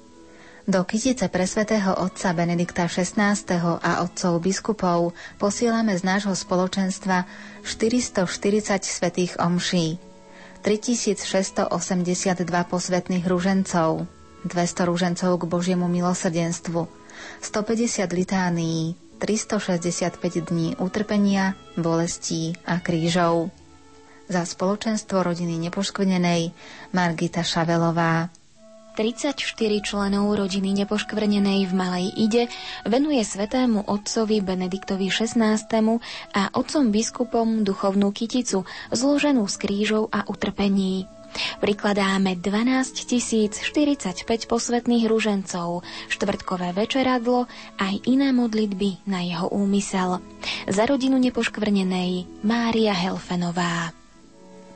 do 0.63 0.87
kytice 0.87 1.27
pre 1.27 1.43
svätého 1.43 1.91
otca 1.91 2.31
Benedikta 2.31 2.87
XVI. 2.87 3.35
a 3.83 3.99
otcov 3.99 4.39
biskupov 4.39 5.11
posielame 5.35 5.91
z 5.99 6.07
nášho 6.07 6.31
spoločenstva 6.31 7.27
440 7.67 8.79
svetých 8.79 9.35
omší. 9.43 9.99
3682 10.63 11.67
posvetných 12.47 13.25
ružencov, 13.27 14.07
200 14.47 14.87
ružencov 14.87 15.31
k 15.35 15.43
Božiemu 15.43 15.91
milosrdenstvu, 15.91 16.87
150 17.43 18.07
litánií, 18.15 18.95
365 19.23 20.51
dní 20.51 20.75
utrpenia, 20.83 21.55
bolestí 21.79 22.59
a 22.67 22.83
krížov. 22.83 23.55
Za 24.27 24.43
spoločenstvo 24.43 25.23
rodiny 25.23 25.55
nepoškvrnenej 25.63 26.51
Margita 26.91 27.39
Šavelová. 27.39 28.27
34 28.99 29.39
členov 29.79 30.27
rodiny 30.35 30.75
nepoškvrnenej 30.83 31.71
v 31.71 31.71
Malej 31.71 32.07
Ide 32.19 32.43
venuje 32.83 33.23
svetému 33.23 33.87
otcovi 33.87 34.43
Benediktovi 34.43 35.07
XVI 35.07 35.55
a 36.35 36.41
otcom 36.51 36.91
biskupom 36.91 37.63
duchovnú 37.63 38.11
kyticu, 38.11 38.67
zloženú 38.91 39.47
z 39.47 39.55
krížov 39.55 40.11
a 40.11 40.27
utrpení. 40.27 41.07
Prikladáme 41.59 42.37
12 42.37 42.93
045 42.93 44.51
posvetných 44.51 45.05
ružencov, 45.07 45.81
štvrtkové 46.11 46.75
večeradlo 46.75 47.49
aj 47.79 47.93
iné 48.05 48.35
modlitby 48.35 49.07
na 49.09 49.23
jeho 49.23 49.49
úmysel. 49.49 50.19
Za 50.67 50.83
rodinu 50.85 51.17
nepoškvrnenej 51.19 52.43
Mária 52.45 52.93
Helfenová. 52.93 53.95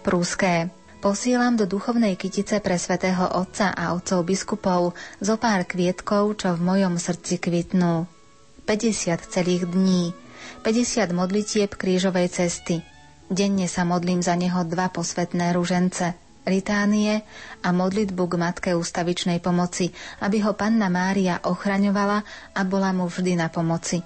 Prúské. 0.02 0.72
Posielam 0.98 1.54
do 1.54 1.70
duchovnej 1.70 2.18
kytice 2.18 2.58
pre 2.58 2.82
svätého 2.82 3.22
Otca 3.38 3.70
a 3.70 3.94
otcov 3.94 4.26
biskupov 4.26 4.98
zo 5.22 5.38
pár 5.38 5.70
kvietkov, 5.70 6.42
čo 6.42 6.58
v 6.58 6.66
mojom 6.74 6.98
srdci 6.98 7.38
kvitnú. 7.38 8.10
50 8.66 9.30
celých 9.30 9.70
dní, 9.70 10.12
50 10.66 11.14
modlitieb 11.14 11.72
krížovej 11.78 12.34
cesty. 12.34 12.82
Denne 13.30 13.70
sa 13.70 13.86
modlím 13.86 14.26
za 14.26 14.34
neho 14.34 14.66
dva 14.66 14.90
posvetné 14.90 15.54
ružence, 15.54 16.18
litánie 16.48 17.22
a 17.62 17.70
modlitbu 17.76 18.24
k 18.26 18.34
Matke 18.40 18.72
ústavičnej 18.74 19.44
pomoci, 19.44 19.92
aby 20.24 20.42
ho 20.42 20.56
Panna 20.56 20.88
Mária 20.88 21.44
ochraňovala 21.44 22.24
a 22.56 22.62
bola 22.64 22.96
mu 22.96 23.06
vždy 23.06 23.38
na 23.38 23.52
pomoci. 23.52 24.02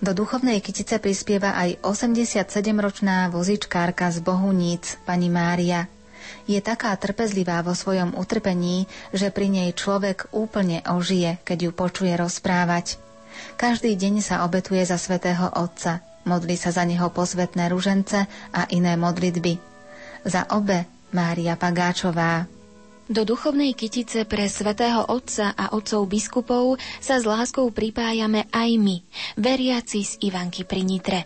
Do 0.00 0.12
duchovnej 0.12 0.60
kytice 0.60 1.00
prispieva 1.00 1.56
aj 1.56 1.82
87-ročná 1.82 3.28
vozičkárka 3.32 4.12
z 4.12 4.20
Bohuníc, 4.22 5.00
pani 5.02 5.28
Mária, 5.32 5.88
je 6.44 6.60
taká 6.60 6.92
trpezlivá 6.96 7.60
vo 7.60 7.72
svojom 7.76 8.16
utrpení, 8.16 8.88
že 9.12 9.28
pri 9.32 9.48
nej 9.48 9.72
človek 9.72 10.32
úplne 10.32 10.84
ožije, 10.84 11.40
keď 11.44 11.58
ju 11.68 11.70
počuje 11.72 12.12
rozprávať. 12.16 12.96
Každý 13.56 13.92
deň 13.96 14.24
sa 14.24 14.44
obetuje 14.46 14.84
za 14.84 14.96
svätého 14.96 15.50
Otca, 15.52 16.00
modlí 16.24 16.56
sa 16.56 16.72
za 16.72 16.84
neho 16.84 17.10
posvetné 17.12 17.68
ružence 17.68 18.24
a 18.52 18.62
iné 18.72 18.96
modlitby. 18.96 19.60
Za 20.24 20.48
obe 20.48 20.93
Mária 21.14 21.54
Pagáčová. 21.54 22.50
Do 23.06 23.22
duchovnej 23.22 23.78
kytice 23.78 24.26
pre 24.26 24.50
svätého 24.50 25.06
Otca 25.06 25.54
a 25.54 25.72
otcov 25.76 26.10
biskupov 26.10 26.76
sa 26.98 27.20
s 27.20 27.24
láskou 27.24 27.70
pripájame 27.70 28.50
aj 28.50 28.70
my, 28.80 28.96
veriaci 29.38 30.02
z 30.02 30.12
Ivanky 30.26 30.66
pri 30.66 30.82
Nitre. 30.82 31.20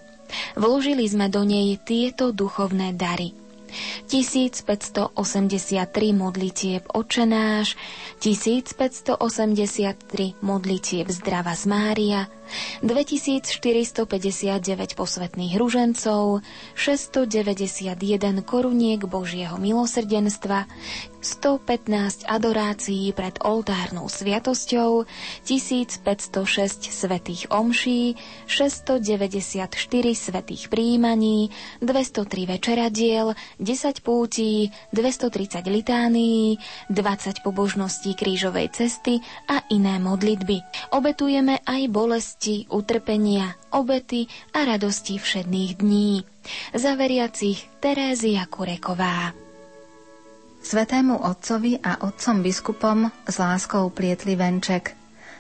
Vložili 0.61 1.09
sme 1.09 1.33
do 1.33 1.41
nej 1.41 1.81
tieto 1.81 2.37
duchovné 2.37 2.93
dary– 2.93 3.33
1583 4.09 6.13
modlitieb 6.13 6.83
očenáš, 6.91 7.77
1583 8.21 10.35
modlitieb 10.41 11.09
zdrava 11.09 11.55
z 11.55 11.67
Mária, 11.67 12.27
2459 12.81 14.97
posvetných 14.97 15.53
ružencov, 15.61 16.41
691 16.75 18.43
koruniek 18.43 19.05
Božieho 19.05 19.59
milosrdenstva, 19.61 20.65
115 21.19 22.31
adorácií 22.31 23.11
pred 23.11 23.35
oltárnou 23.43 24.07
sviatosťou, 24.07 25.03
1506 25.43 26.95
svetých 26.95 27.51
omší, 27.51 28.15
694 28.47 29.67
svetých 30.15 30.71
príjmaní, 30.71 31.51
203 31.83 32.47
večeradiel, 32.47 33.35
10 33.59 34.07
pútí, 34.07 34.71
230 34.95 35.67
litánií, 35.67 36.63
20 36.91 37.43
pobožností 37.43 38.15
krížovej 38.15 38.71
cesty 38.71 39.19
a 39.51 39.67
iné 39.75 39.99
modlitby. 39.99 40.63
Obetujeme 40.95 41.59
aj 41.67 41.83
bolesti, 41.91 42.71
utrpenia, 42.71 43.59
obety 43.75 44.31
a 44.55 44.65
radosti 44.65 45.19
všedných 45.19 45.83
dní. 45.83 46.23
Za 46.73 46.95
veriacich 46.95 47.67
Terézia 47.83 48.47
Kureková. 48.49 49.48
Svetému 50.69 51.25
otcovi 51.25 51.81
a 51.81 52.05
otcom 52.05 52.45
biskupom 52.45 53.09
s 53.25 53.41
láskou 53.41 53.89
plietli 53.89 54.37
venček. 54.37 54.93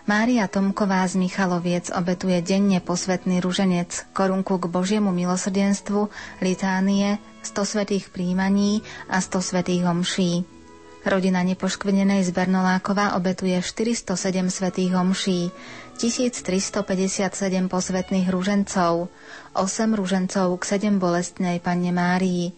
Mária 0.08 0.48
Tomková 0.48 1.04
z 1.04 1.20
Michaloviec 1.20 1.92
obetuje 1.92 2.40
denne 2.40 2.80
posvetný 2.80 3.44
ruženec, 3.44 4.08
korunku 4.16 4.56
k 4.56 4.72
Božiemu 4.72 5.12
milosrdenstvu, 5.12 6.08
litánie, 6.40 7.20
100 7.44 7.60
svetých 7.60 8.08
príjmaní 8.08 8.80
a 9.12 9.20
100 9.20 9.52
svetých 9.52 9.84
homší. 9.84 10.48
Rodina 11.04 11.44
nepoškvrnenej 11.44 12.24
z 12.24 12.32
Bernolákova 12.32 13.12
obetuje 13.12 13.60
407 13.60 14.48
svetých 14.48 14.96
homší, 14.96 15.52
1357 16.00 16.88
posvetných 17.68 18.32
ružencov, 18.32 19.12
8 19.52 19.92
ružencov 19.92 20.56
k 20.56 20.62
7 20.88 20.96
bolestnej 20.96 21.60
Panne 21.60 21.92
Márii, 21.92 22.56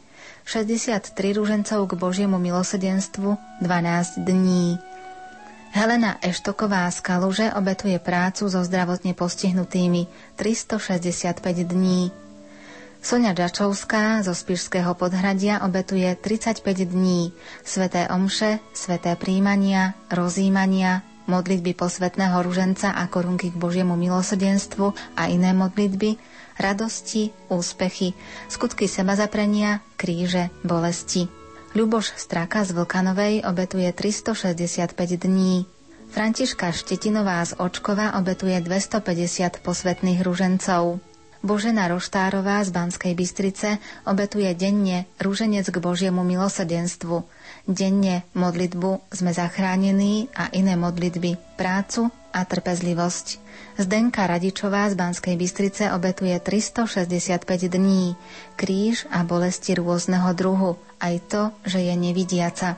63 0.51 1.15
ružencov 1.39 1.87
k 1.87 1.93
Božiemu 1.95 2.35
milosedenstvu 2.43 3.39
12 3.63 4.27
dní. 4.27 4.83
Helena 5.71 6.19
Eštoková 6.19 6.91
z 6.91 6.99
Kaluže 7.07 7.55
obetuje 7.55 8.03
prácu 8.03 8.51
so 8.51 8.59
zdravotne 8.67 9.15
postihnutými 9.15 10.11
365 10.35 11.71
dní. 11.71 12.11
Sonia 12.99 13.31
Čačovská 13.31 14.27
zo 14.27 14.35
Spišského 14.35 14.91
podhradia 14.99 15.63
obetuje 15.63 16.19
35 16.19 16.67
dní 16.83 17.31
sveté 17.63 18.11
omše, 18.11 18.59
sveté 18.75 19.15
príjmania, 19.15 19.95
rozímania, 20.11 21.07
modlitby 21.31 21.79
posvetného 21.79 22.43
ruženca 22.43 22.91
a 22.99 23.07
korunky 23.07 23.55
k 23.55 23.57
Božiemu 23.57 23.95
milosrdenstvu 23.95 25.15
a 25.15 25.31
iné 25.31 25.55
modlitby, 25.55 26.19
radosti, 26.61 27.33
úspechy, 27.49 28.13
skutky 28.47 28.87
sebazaprenia, 28.87 29.81
kríže, 29.97 30.53
bolesti. 30.61 31.27
Ľuboš 31.73 32.15
Straka 32.21 32.63
z 32.69 32.77
Vlkanovej 32.77 33.43
obetuje 33.49 33.89
365 33.91 34.93
dní. 35.17 35.65
Františka 36.11 36.75
Štetinová 36.75 37.39
z 37.47 37.55
Očkova 37.57 38.19
obetuje 38.19 38.59
250 38.59 39.63
posvetných 39.63 40.21
ružencov. 40.27 40.99
Božena 41.41 41.89
Roštárová 41.89 42.61
z 42.67 42.75
Banskej 42.75 43.17
Bystrice 43.17 43.81
obetuje 44.05 44.53
denne 44.53 45.09
rúženec 45.17 45.65
k 45.73 45.77
Božiemu 45.81 46.21
milosrdenstvu. 46.21 47.25
Denne 47.69 48.25
modlitbu 48.33 49.13
sme 49.13 49.33
zachránení 49.33 50.33
a 50.33 50.49
iné 50.57 50.77
modlitby, 50.77 51.59
prácu 51.61 52.09
a 52.33 52.47
trpezlivosť. 52.47 53.27
Zdenka 53.81 54.29
Radičová 54.29 54.89
z 54.93 54.95
Banskej 54.97 55.35
Bystrice 55.41 55.93
obetuje 55.93 56.37
365 56.37 57.73
dní, 57.73 58.17
kríž 58.57 59.09
a 59.09 59.25
bolesti 59.25 59.73
rôzneho 59.77 60.31
druhu, 60.37 60.77
aj 61.01 61.15
to, 61.29 61.43
že 61.65 61.81
je 61.85 61.95
nevidiaca. 61.97 62.77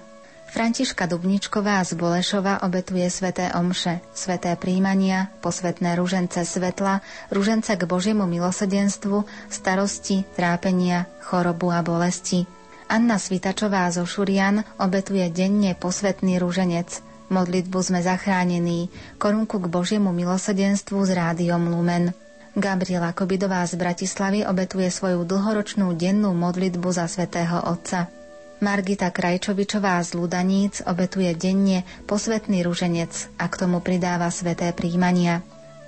Františka 0.53 1.09
Dubničková 1.09 1.81
z 1.81 1.97
Bolešova 1.97 2.61
obetuje 2.61 3.09
sveté 3.09 3.49
omše, 3.57 4.05
sveté 4.13 4.53
príjmania, 4.53 5.33
posvetné 5.41 5.97
ružence 5.97 6.45
svetla, 6.45 7.01
ružence 7.33 7.73
k 7.73 7.89
Božiemu 7.89 8.29
milosedenstvu, 8.29 9.25
starosti, 9.49 10.29
trápenia, 10.37 11.09
chorobu 11.25 11.73
a 11.73 11.81
bolesti. 11.81 12.45
Anna 12.93 13.17
Svitačová 13.17 13.89
zo 13.89 14.05
Šurian 14.05 14.69
obetuje 14.77 15.25
denne 15.33 15.73
posvetný 15.73 16.37
ruženec, 16.37 17.01
modlitbu 17.33 17.79
sme 17.81 18.05
zachránení, 18.05 18.93
korunku 19.17 19.65
k 19.65 19.73
Božiemu 19.73 20.13
milosedenstvu 20.13 21.01
s 21.01 21.11
rádiom 21.17 21.73
Lumen. 21.73 22.13
Gabriela 22.53 23.17
Kobidová 23.17 23.65
z 23.65 23.81
Bratislavy 23.81 24.45
obetuje 24.45 24.93
svoju 24.93 25.25
dlhoročnú 25.25 25.97
dennú 25.97 26.37
modlitbu 26.37 26.93
za 26.93 27.09
svätého 27.09 27.65
Otca. 27.65 28.13
Margita 28.61 29.09
Krajčovičová 29.09 29.97
z 30.05 30.13
Ludaníc 30.13 30.85
obetuje 30.85 31.33
denne 31.33 31.89
posvetný 32.05 32.61
ruženec 32.61 33.41
a 33.41 33.49
k 33.49 33.55
tomu 33.57 33.81
pridáva 33.81 34.29
sveté 34.29 34.69
príjmania. 34.77 35.41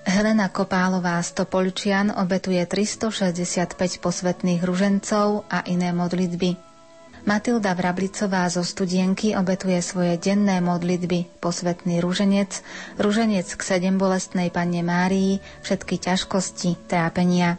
Helena 0.08 0.48
Kopálová 0.48 1.20
z 1.20 1.36
Topoličian 1.36 2.16
obetuje 2.16 2.64
365 2.64 3.76
posvetných 4.00 4.64
ružencov 4.64 5.44
a 5.52 5.68
iné 5.68 5.92
modlitby. 5.92 6.73
Matilda 7.24 7.72
Vrablicová 7.72 8.44
zo 8.52 8.60
Studienky 8.60 9.32
obetuje 9.32 9.80
svoje 9.80 10.20
denné 10.20 10.60
modlitby, 10.60 11.40
posvetný 11.40 12.04
ruženec, 12.04 12.60
ruženec 13.00 13.48
k 13.48 13.60
sedem 13.64 13.96
bolestnej 13.96 14.52
panne 14.52 14.84
Márii, 14.84 15.40
všetky 15.64 16.04
ťažkosti, 16.04 16.84
trápenia. 16.84 17.56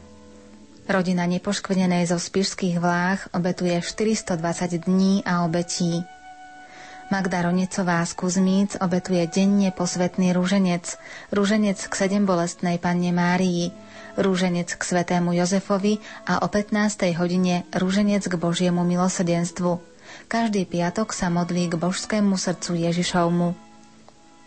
Rodina 0.85 1.25
nepoškvrnenej 1.25 2.05
zo 2.05 2.21
spišských 2.21 2.77
vláh 2.77 3.25
obetuje 3.33 3.81
420 3.81 4.85
dní 4.85 5.25
a 5.25 5.41
obetí. 5.41 6.05
Magda 7.09 7.49
Ronecová 7.49 8.05
z 8.05 8.13
Kuzmíc 8.13 8.77
obetuje 8.77 9.25
denne 9.25 9.73
posvetný 9.73 10.37
rúženec, 10.37 10.93
rúženec 11.33 11.81
k 11.89 11.93
sedem 12.05 12.29
bolestnej 12.29 12.77
panne 12.77 13.09
Márii, 13.09 13.73
rúženec 14.15 14.71
k 14.75 14.81
svetému 14.81 15.35
Jozefovi 15.35 15.99
a 16.27 16.43
o 16.43 16.47
15. 16.47 17.15
hodine 17.19 17.67
rúženec 17.75 18.25
k 18.25 18.35
Božiemu 18.35 18.83
milosrdenstvu. 18.87 19.79
Každý 20.25 20.65
piatok 20.65 21.11
sa 21.11 21.29
modlí 21.29 21.69
k 21.71 21.79
božskému 21.79 22.35
srdcu 22.39 22.89
Ježišovmu. 22.89 23.65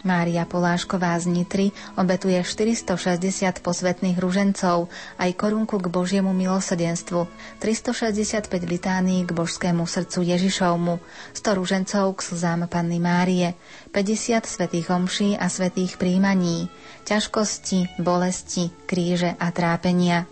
Mária 0.06 0.46
Polášková 0.46 1.18
z 1.18 1.26
Nitry 1.26 1.66
obetuje 1.98 2.38
460 2.38 3.58
posvetných 3.58 4.14
ružencov, 4.14 4.86
aj 5.18 5.30
korunku 5.34 5.82
k 5.82 5.90
Božiemu 5.90 6.30
milosrdenstvu, 6.30 7.26
365 7.58 8.46
litánií 8.62 9.26
k 9.26 9.34
božskému 9.34 9.82
srdcu 9.90 10.22
Ježišovmu, 10.22 11.02
100 11.34 11.58
ružencov 11.58 12.14
k 12.14 12.20
slzám 12.30 12.70
Panny 12.70 13.02
Márie, 13.02 13.58
50 13.90 14.46
svetých 14.46 14.86
omší 14.94 15.34
a 15.34 15.50
svetých 15.50 15.98
príjmaní, 15.98 16.70
ťažkosti, 17.09 17.96
bolesti, 18.04 18.68
kríže 18.84 19.32
a 19.40 19.48
trápenia. 19.48 20.28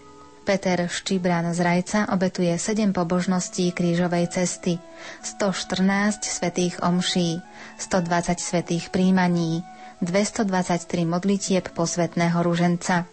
Peter 0.47 0.87
Štibran 0.87 1.51
z 1.57 1.59
Rajca 1.59 2.01
obetuje 2.13 2.55
7 2.55 2.93
pobožností 2.95 3.73
krížovej 3.73 4.31
cesty, 4.31 4.79
114 5.25 6.23
svetých 6.23 6.79
omší, 6.85 7.43
120 7.81 8.39
svetých 8.39 8.95
príjmaní, 8.95 9.65
223 10.05 11.09
modlitieb 11.09 11.65
posvetného 11.73 12.39
ruženca. 12.45 13.09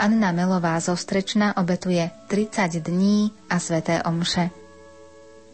Anna 0.00 0.32
Melová 0.32 0.80
zo 0.80 0.96
Strečna 0.96 1.54
obetuje 1.54 2.08
30 2.26 2.80
dní 2.82 3.30
a 3.46 3.60
sveté 3.60 4.02
omše. 4.02 4.61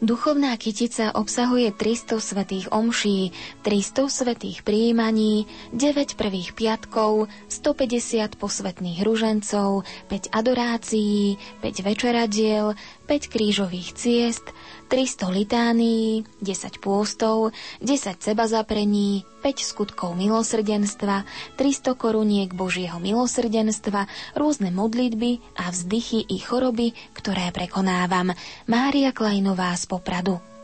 Duchovná 0.02 0.54
kytica 0.56 1.10
obsahuje 1.14 1.74
300 1.74 2.20
svetých 2.20 2.66
omší, 2.72 3.32
300 3.62 4.08
svetých 4.08 4.62
príjmaní, 4.62 5.46
9 5.74 6.14
prvých 6.14 6.54
piatkov, 6.54 7.26
150 7.50 8.38
posvetných 8.38 9.02
ružencov, 9.02 9.82
5 10.06 10.28
adorácií, 10.30 11.34
5 11.60 11.80
večeradiel, 11.82 12.78
5 13.08 13.32
krížových 13.32 13.96
ciest, 13.96 14.44
300 14.92 15.32
litánií, 15.32 16.28
10 16.44 16.76
pôstov, 16.84 17.56
10 17.80 18.20
seba 18.20 18.44
zaprení, 18.44 19.24
5 19.40 19.64
skutkov 19.64 20.12
milosrdenstva, 20.12 21.24
300 21.56 21.96
koruniek 21.96 22.52
Božieho 22.52 23.00
milosrdenstva, 23.00 24.04
rôzne 24.36 24.68
modlitby 24.68 25.40
a 25.56 25.72
vzdychy 25.72 26.28
i 26.28 26.36
choroby, 26.36 26.92
ktoré 27.16 27.48
prekonávam. 27.48 28.36
Mária 28.68 29.16
Klajnová 29.16 29.72
z 29.72 29.88
Popradu. 29.88 30.57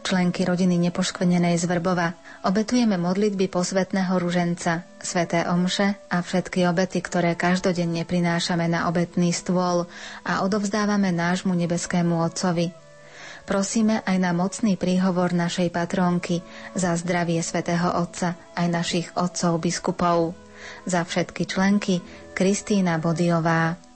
Členky 0.00 0.48
rodiny 0.48 0.80
nepoškvenenej 0.88 1.60
z 1.60 1.68
Vrbova 1.68 2.16
obetujeme 2.40 2.96
modlitby 2.96 3.52
posvetného 3.52 4.16
ruženca, 4.16 4.88
sveté 4.96 5.44
omše 5.44 6.00
a 6.08 6.24
všetky 6.24 6.64
obety, 6.64 7.04
ktoré 7.04 7.36
každodenne 7.36 8.08
prinášame 8.08 8.64
na 8.64 8.88
obetný 8.88 9.28
stôl 9.36 9.84
a 10.24 10.40
odovzdávame 10.40 11.12
nášmu 11.12 11.52
nebeskému 11.52 12.16
Otcovi. 12.16 12.72
Prosíme 13.44 14.00
aj 14.06 14.16
na 14.16 14.32
mocný 14.32 14.80
príhovor 14.80 15.36
našej 15.36 15.68
patrónky 15.68 16.40
za 16.72 16.96
zdravie 16.96 17.44
svätého 17.44 17.92
Otca 17.98 18.38
aj 18.56 18.66
našich 18.72 19.06
otcov 19.18 19.60
biskupov. 19.60 20.32
Za 20.88 21.04
všetky 21.04 21.44
členky 21.44 22.00
Kristýna 22.32 22.96
Bodiová. 22.96 23.89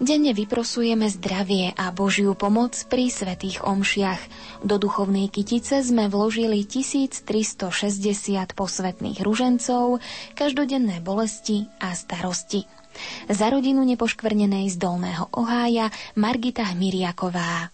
Denne 0.00 0.32
vyprosujeme 0.32 1.12
zdravie 1.12 1.76
a 1.76 1.92
Božiu 1.92 2.32
pomoc 2.32 2.72
pri 2.88 3.12
svetých 3.12 3.60
omšiach. 3.60 4.20
Do 4.64 4.80
duchovnej 4.80 5.28
kytice 5.28 5.84
sme 5.84 6.08
vložili 6.08 6.64
1360 6.64 7.28
posvetných 8.56 9.20
ružencov, 9.20 10.00
každodenné 10.32 11.04
bolesti 11.04 11.68
a 11.84 11.92
starosti. 11.92 12.64
Za 13.28 13.52
rodinu 13.52 13.84
nepoškvrnenej 13.84 14.72
z 14.72 14.76
Dolného 14.80 15.28
Ohája 15.36 15.92
Margita 16.16 16.64
Hmiriaková. 16.72 17.68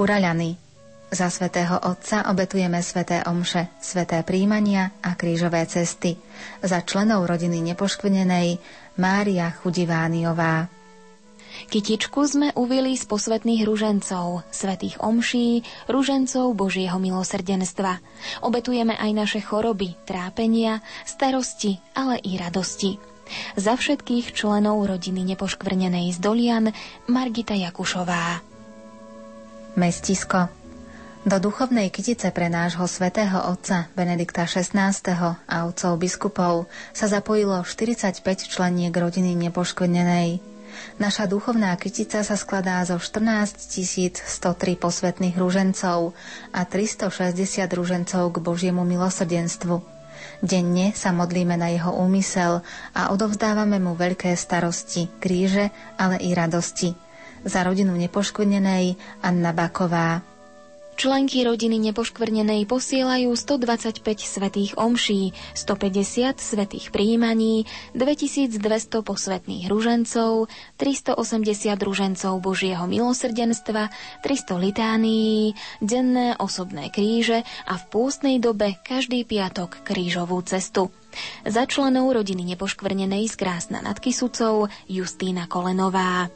Kuraľany. 0.00 0.56
Za 1.12 1.28
svätého 1.28 1.76
Otca 1.76 2.24
obetujeme 2.32 2.80
sväté 2.80 3.20
omše, 3.20 3.68
sväté 3.84 4.24
príjmania 4.24 4.96
a 5.04 5.12
krížové 5.12 5.60
cesty. 5.68 6.16
Za 6.64 6.80
členov 6.88 7.28
rodiny 7.28 7.60
nepoškvrnenej 7.60 8.56
Mária 8.96 9.52
Chudivániová. 9.60 10.72
Kytičku 11.68 12.16
sme 12.24 12.48
uvili 12.56 12.96
z 12.96 13.04
posvetných 13.04 13.60
ružencov, 13.68 14.48
svetých 14.48 14.96
omší, 15.04 15.68
ružencov 15.84 16.56
Božieho 16.56 16.96
milosrdenstva. 16.96 18.00
Obetujeme 18.40 18.96
aj 18.96 19.10
naše 19.12 19.44
choroby, 19.44 20.00
trápenia, 20.08 20.80
starosti, 21.04 21.76
ale 21.92 22.16
i 22.24 22.40
radosti. 22.40 22.96
Za 23.52 23.76
všetkých 23.76 24.32
členov 24.32 24.80
rodiny 24.80 25.28
nepoškvrnenej 25.36 26.08
z 26.16 26.18
Dolian 26.24 26.72
Margita 27.04 27.52
Jakušová. 27.52 28.49
Mestisko. 29.78 30.50
Do 31.20 31.36
duchovnej 31.38 31.92
kytice 31.92 32.32
pre 32.34 32.48
nášho 32.50 32.88
svätého 32.88 33.38
otca 33.44 33.86
Benedikta 33.92 34.48
XVI. 34.48 34.72
a 35.46 35.56
otcov 35.68 36.00
biskupov 36.00 36.66
sa 36.90 37.06
zapojilo 37.06 37.60
45 37.62 38.24
členiek 38.50 38.90
rodiny 38.90 39.36
nepoškvrnenej. 39.36 40.40
Naša 40.98 41.28
duchovná 41.30 41.76
kytica 41.76 42.24
sa 42.26 42.34
skladá 42.40 42.82
zo 42.88 42.96
14 42.96 43.52
103 43.60 44.80
posvetných 44.80 45.36
rúžencov 45.36 46.16
a 46.50 46.60
360 46.64 47.68
rúžencov 47.68 48.24
k 48.32 48.36
Božiemu 48.40 48.82
milosrdenstvu. 48.82 49.84
Denne 50.40 50.96
sa 50.96 51.12
modlíme 51.12 51.54
na 51.54 51.68
jeho 51.70 51.94
úmysel 51.94 52.64
a 52.96 53.12
odovzdávame 53.12 53.76
mu 53.76 53.92
veľké 53.92 54.32
starosti, 54.34 55.12
kríže, 55.20 55.68
ale 56.00 56.16
i 56.18 56.34
radosti– 56.34 56.96
za 57.44 57.60
rodinu 57.64 57.96
nepoškvrnenej 57.96 58.96
Anna 59.24 59.52
Baková. 59.52 60.20
Členky 61.00 61.48
rodiny 61.48 61.80
nepoškvrnenej 61.80 62.68
posielajú 62.68 63.32
125 63.32 64.04
svetých 64.20 64.76
omší, 64.76 65.32
150 65.56 66.36
svetých 66.36 66.92
príjmaní, 66.92 67.64
2200 67.96 69.00
posvetných 69.00 69.64
ružencov, 69.72 70.52
380 70.76 71.16
ružencov 71.80 72.32
Božieho 72.44 72.84
milosrdenstva, 72.84 73.88
300 74.20 74.60
litánií, 74.60 75.56
denné 75.80 76.36
osobné 76.36 76.92
kríže 76.92 77.48
a 77.64 77.80
v 77.80 77.84
pústnej 77.88 78.36
dobe 78.36 78.76
každý 78.84 79.24
piatok 79.24 79.80
krížovú 79.80 80.44
cestu. 80.44 80.92
Za 81.48 81.64
členov 81.64 82.12
rodiny 82.12 82.44
nepoškvrnenej 82.52 83.24
z 83.24 83.40
Krásna 83.40 83.80
nad 83.80 83.96
Kisucou 83.96 84.68
Justína 84.84 85.48
Kolenová. 85.48 86.28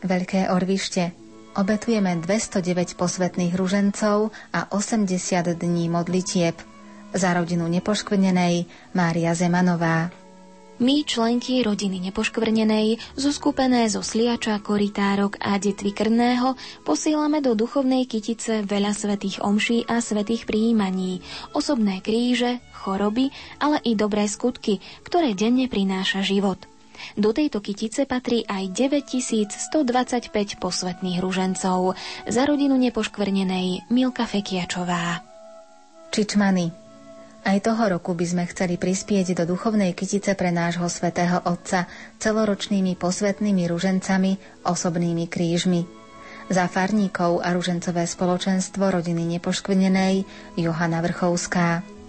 Veľké 0.00 0.48
Orvište 0.48 1.12
obetujeme 1.60 2.16
209 2.16 2.96
posvetných 2.96 3.52
ružencov 3.52 4.32
a 4.48 4.60
80 4.72 5.12
dní 5.60 5.92
modlitieb. 5.92 6.56
Za 7.12 7.36
rodinu 7.36 7.68
nepoškvrnenej 7.68 8.64
Mária 8.96 9.36
Zemanová. 9.36 10.08
My, 10.80 11.04
členky 11.04 11.60
rodiny 11.60 12.00
nepoškvrnenej, 12.08 13.12
zoskupené 13.12 13.92
zo 13.92 14.00
sliača, 14.00 14.64
koritárok 14.64 15.36
a 15.36 15.60
detvy 15.60 15.92
krného, 15.92 16.56
posielame 16.88 17.44
do 17.44 17.52
duchovnej 17.52 18.08
kytice 18.08 18.64
veľa 18.64 18.96
svetých 18.96 19.44
omší 19.44 19.84
a 19.84 20.00
svetých 20.00 20.48
prijímaní, 20.48 21.20
osobné 21.52 22.00
kríže, 22.00 22.64
choroby, 22.72 23.28
ale 23.60 23.84
i 23.84 23.92
dobré 23.92 24.24
skutky, 24.24 24.80
ktoré 25.04 25.36
denne 25.36 25.68
prináša 25.68 26.24
život. 26.24 26.69
Do 27.18 27.30
tejto 27.34 27.62
kytice 27.64 28.06
patrí 28.06 28.44
aj 28.46 28.72
9125 28.72 30.60
posvetných 30.60 31.18
ružencov 31.18 31.98
za 32.28 32.42
rodinu 32.46 32.78
nepoškvrnenej 32.78 33.90
Milka 33.90 34.24
Fekiačová. 34.24 35.22
Čičmany 36.10 36.80
aj 37.40 37.64
toho 37.64 37.96
roku 37.96 38.12
by 38.12 38.26
sme 38.28 38.44
chceli 38.52 38.76
prispieť 38.76 39.32
do 39.32 39.56
duchovnej 39.56 39.96
kytice 39.96 40.36
pre 40.36 40.52
nášho 40.52 40.84
svätého 40.92 41.40
Otca 41.48 41.88
celoročnými 42.20 43.00
posvetnými 43.00 43.64
ružencami, 43.64 44.60
osobnými 44.68 45.24
krížmi. 45.24 45.88
Za 46.52 46.68
farníkov 46.68 47.40
a 47.40 47.56
ružencové 47.56 48.04
spoločenstvo 48.04 48.92
rodiny 48.92 49.38
nepoškvrnenej 49.38 50.28
Johana 50.60 51.00
Vrchovská. 51.00 51.99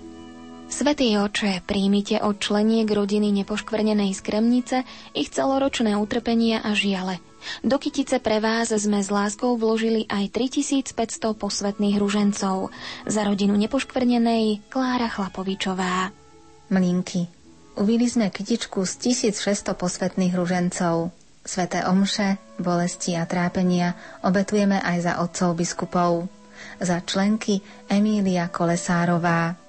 Svetý 0.72 1.20
oče, 1.20 1.68
príjmite 1.68 2.24
od 2.24 2.40
členiek 2.40 2.88
rodiny 2.88 3.28
nepoškvrnenej 3.44 4.16
z 4.16 4.22
Kremnice 4.24 4.78
ich 5.12 5.28
celoročné 5.28 6.00
utrpenia 6.00 6.64
a 6.64 6.72
žiale. 6.72 7.20
Do 7.60 7.76
kytice 7.76 8.24
pre 8.24 8.40
vás 8.40 8.72
sme 8.72 9.04
s 9.04 9.12
láskou 9.12 9.60
vložili 9.60 10.08
aj 10.08 10.32
3500 10.32 11.36
posvetných 11.36 12.00
ružencov. 12.00 12.72
Za 13.04 13.22
rodinu 13.28 13.60
nepoškvrnenej 13.60 14.72
Klára 14.72 15.12
Chlapovičová. 15.12 16.16
Mlinky. 16.72 17.28
Uvili 17.76 18.08
sme 18.08 18.32
kytičku 18.32 18.88
z 18.88 19.12
1600 19.28 19.76
posvetných 19.76 20.32
ružencov. 20.32 21.12
Sveté 21.44 21.84
omše, 21.84 22.40
bolesti 22.56 23.20
a 23.20 23.28
trápenia 23.28 23.92
obetujeme 24.24 24.80
aj 24.80 24.98
za 25.04 25.14
otcov 25.20 25.60
biskupov. 25.60 26.32
Za 26.80 27.04
členky 27.04 27.60
Emília 27.92 28.48
Kolesárová. 28.48 29.61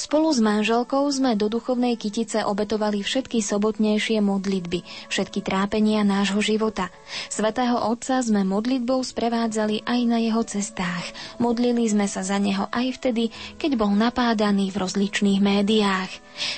Spolu 0.00 0.32
s 0.32 0.40
manželkou 0.40 1.04
sme 1.12 1.36
do 1.36 1.52
duchovnej 1.52 1.92
kytice 2.00 2.40
obetovali 2.48 3.04
všetky 3.04 3.44
sobotnejšie 3.44 4.24
modlitby, 4.24 4.80
všetky 5.12 5.44
trápenia 5.44 6.08
nášho 6.08 6.40
života. 6.40 6.88
Svetého 7.28 7.76
Otca 7.76 8.24
sme 8.24 8.40
modlitbou 8.48 9.04
sprevádzali 9.04 9.84
aj 9.84 10.00
na 10.08 10.16
jeho 10.24 10.40
cestách. 10.40 11.04
Modlili 11.36 11.84
sme 11.84 12.08
sa 12.08 12.24
za 12.24 12.40
neho 12.40 12.64
aj 12.72 12.96
vtedy, 12.96 13.28
keď 13.60 13.76
bol 13.76 13.92
napádaný 13.92 14.72
v 14.72 14.80
rozličných 14.80 15.44
médiách. 15.44 16.08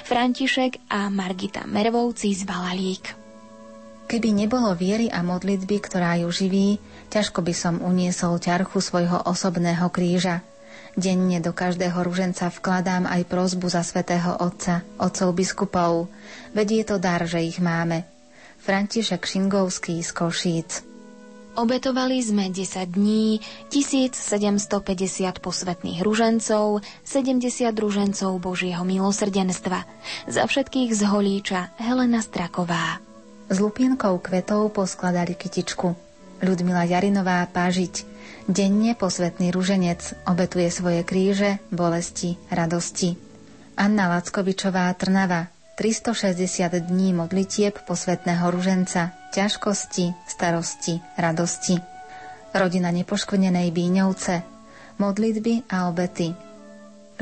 František 0.07 0.79
a 0.87 1.11
Margita 1.11 1.67
Mervovci 1.67 2.39
z 2.39 2.47
Balalík. 2.47 3.05
Keby 4.07 4.39
nebolo 4.39 4.71
viery 4.79 5.11
a 5.11 5.19
modlitby, 5.27 5.83
ktorá 5.83 6.15
ju 6.23 6.31
živí, 6.31 6.79
ťažko 7.11 7.43
by 7.43 7.55
som 7.59 7.83
uniesol 7.83 8.39
ťarchu 8.39 8.79
svojho 8.79 9.27
osobného 9.27 9.91
kríža– 9.91 10.47
Denne 10.93 11.41
do 11.41 11.57
každého 11.57 12.05
ruženca 12.05 12.53
vkladám 12.53 13.09
aj 13.09 13.25
prozbu 13.25 13.65
za 13.73 13.81
svätého 13.81 14.37
Otca, 14.37 14.85
otcov 15.01 15.33
biskupov. 15.33 16.13
Veď 16.53 16.69
je 16.69 16.85
to 16.85 16.97
dar, 17.01 17.25
že 17.25 17.41
ich 17.41 17.65
máme. 17.65 18.05
František 18.61 19.25
Šingovský 19.25 20.05
z 20.05 20.11
Košíc. 20.13 20.71
Obetovali 21.53 22.17
sme 22.21 22.49
10 22.49 22.97
dní, 22.97 23.41
1750 23.69 24.69
posvetných 25.41 26.01
ružencov, 26.01 26.81
70 27.05 27.73
ružencov 27.77 28.31
Božieho 28.41 28.85
milosrdenstva. 28.85 29.85
Za 30.29 30.49
všetkých 30.49 30.97
z 30.97 31.01
Holíča 31.09 31.61
Helena 31.77 32.25
Straková. 32.25 33.01
S 33.53 33.61
lupienkou 33.61 34.17
kvetov 34.21 34.73
poskladali 34.73 35.37
kytičku. 35.37 35.93
Ľudmila 36.41 36.89
Jarinová 36.89 37.45
Pážiť, 37.53 38.12
Denne 38.51 38.99
posvetný 38.99 39.55
ruženec 39.55 40.27
obetuje 40.27 40.67
svoje 40.67 41.07
kríže, 41.07 41.63
bolesti, 41.71 42.35
radosti. 42.51 43.15
Anna 43.79 44.11
Lackovičová 44.19 44.91
Trnava 44.99 45.47
360 45.79 46.91
dní 46.91 47.15
modlitieb 47.15 47.79
posvetného 47.87 48.43
ruženca, 48.51 49.15
ťažkosti, 49.31 50.11
starosti, 50.27 50.99
radosti. 51.15 51.79
Rodina 52.51 52.91
nepoškvrnenej 52.91 53.71
Bíňovce, 53.71 54.43
modlitby 54.99 55.71
a 55.71 55.87
obety. 55.87 56.35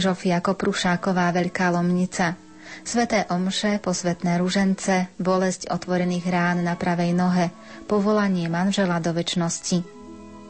Žofia 0.01 0.41
Koprušáková 0.41 1.37
Veľká 1.37 1.69
Lomnica, 1.69 2.41
Sveté 2.81 3.27
omše, 3.29 3.77
posvetné 3.83 4.41
ružence, 4.41 5.11
bolesť 5.21 5.69
otvorených 5.69 6.27
rán 6.33 6.65
na 6.65 6.79
pravej 6.79 7.13
nohe, 7.13 7.51
povolanie 7.85 8.49
manžela 8.49 9.03
do 9.03 9.11
väčšnosti. 9.13 10.00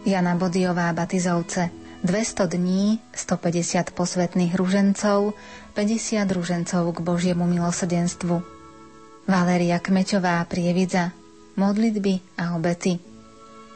Jana 0.04 0.34
Bodiová 0.34 0.92
Batizovce. 0.92 1.70
200 2.04 2.46
dní, 2.56 3.00
150 3.12 3.92
posvetných 3.92 4.56
ružencov, 4.56 5.36
50 5.76 6.24
ružencov 6.32 6.84
k 6.96 6.98
Božiemu 7.04 7.44
milosrdenstvu. 7.44 8.40
Valéria 9.28 9.76
Kmeťová 9.76 10.40
Prievidza. 10.48 11.12
Modlitby 11.60 12.40
a 12.40 12.56
obety. 12.56 12.96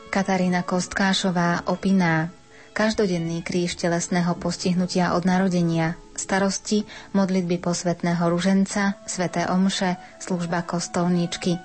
Katarína 0.08 0.64
Kostkášová 0.64 1.68
Opiná. 1.68 2.32
Každodenný 2.72 3.44
kríž 3.44 3.76
telesného 3.76 4.34
postihnutia 4.40 5.12
od 5.12 5.28
narodenia, 5.28 5.94
starosti, 6.16 6.88
modlitby 7.12 7.60
posvetného 7.60 8.24
ruženca, 8.32 8.98
sveté 9.04 9.46
omše, 9.46 10.00
služba 10.18 10.64
kostolníčky. 10.64 11.60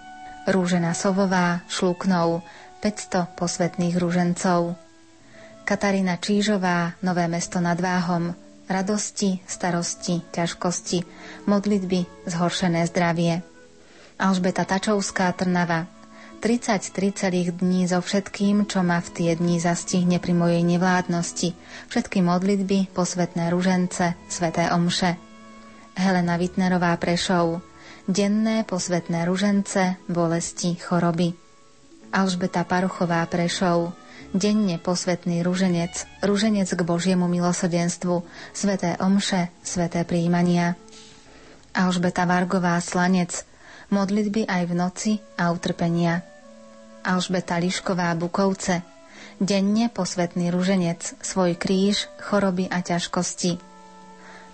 Rúžena 0.46 0.92
Sovová, 0.92 1.66
Šluknov, 1.72 2.44
500 2.80 3.36
posvetných 3.36 4.00
ružencov. 4.00 4.80
Katarína 5.68 6.16
Čížová, 6.16 6.96
Nové 7.04 7.28
mesto 7.28 7.60
nad 7.60 7.76
Váhom, 7.76 8.32
radosti, 8.72 9.44
starosti, 9.44 10.24
ťažkosti, 10.32 11.04
modlitby, 11.44 12.08
zhoršené 12.24 12.88
zdravie. 12.88 13.44
Alžbeta 14.16 14.64
Tačovská 14.64 15.36
Trnava, 15.36 15.92
33 16.40 17.20
celých 17.20 17.52
dní 17.60 17.84
so 17.84 18.00
všetkým, 18.00 18.64
čo 18.64 18.80
ma 18.80 19.04
v 19.04 19.12
tie 19.12 19.32
dni 19.36 19.60
zastihne 19.60 20.24
pri 20.24 20.32
mojej 20.32 20.64
nevládnosti, 20.64 21.52
všetky 21.92 22.24
modlitby, 22.24 22.96
posvetné 22.96 23.52
ružence, 23.52 24.16
sveté 24.32 24.72
omše. 24.72 25.20
Helena 26.00 26.40
Vitnerová 26.40 26.96
Prešov, 26.96 27.60
denné 28.08 28.64
posvetné 28.64 29.28
ružence, 29.28 30.00
bolesti, 30.08 30.80
choroby. 30.80 31.49
Alžbeta 32.10 32.66
Parochová 32.66 33.22
Prešov, 33.30 33.94
denne 34.34 34.82
posvetný 34.82 35.46
ruženec, 35.46 36.10
ruženec 36.26 36.66
k 36.66 36.82
Božiemu 36.82 37.30
milosrdenstvu, 37.30 38.26
sveté 38.50 38.98
omše, 38.98 39.54
sveté 39.62 40.02
príjmania. 40.02 40.74
Alžbeta 41.70 42.26
Vargová 42.26 42.82
Slanec, 42.82 43.46
modlitby 43.94 44.50
aj 44.50 44.64
v 44.66 44.74
noci 44.74 45.12
a 45.38 45.54
utrpenia. 45.54 46.26
Alžbeta 47.06 47.62
Lišková 47.62 48.18
Bukovce, 48.18 48.82
denne 49.38 49.94
posvetný 49.94 50.50
ruženec, 50.50 51.14
svoj 51.22 51.62
kríž, 51.62 52.10
choroby 52.26 52.74
a 52.74 52.82
ťažkosti. 52.82 53.62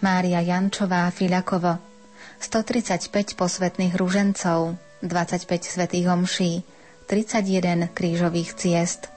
Mária 0.04 0.44
Jančová 0.44 1.08
Filakovo, 1.08 1.80
135 2.44 3.40
posvetných 3.40 3.96
ružencov, 3.96 4.76
25 5.00 5.64
svetých 5.64 6.12
omší, 6.12 6.75
31 7.06 7.94
krížových 7.94 8.58
ciest. 8.58 9.14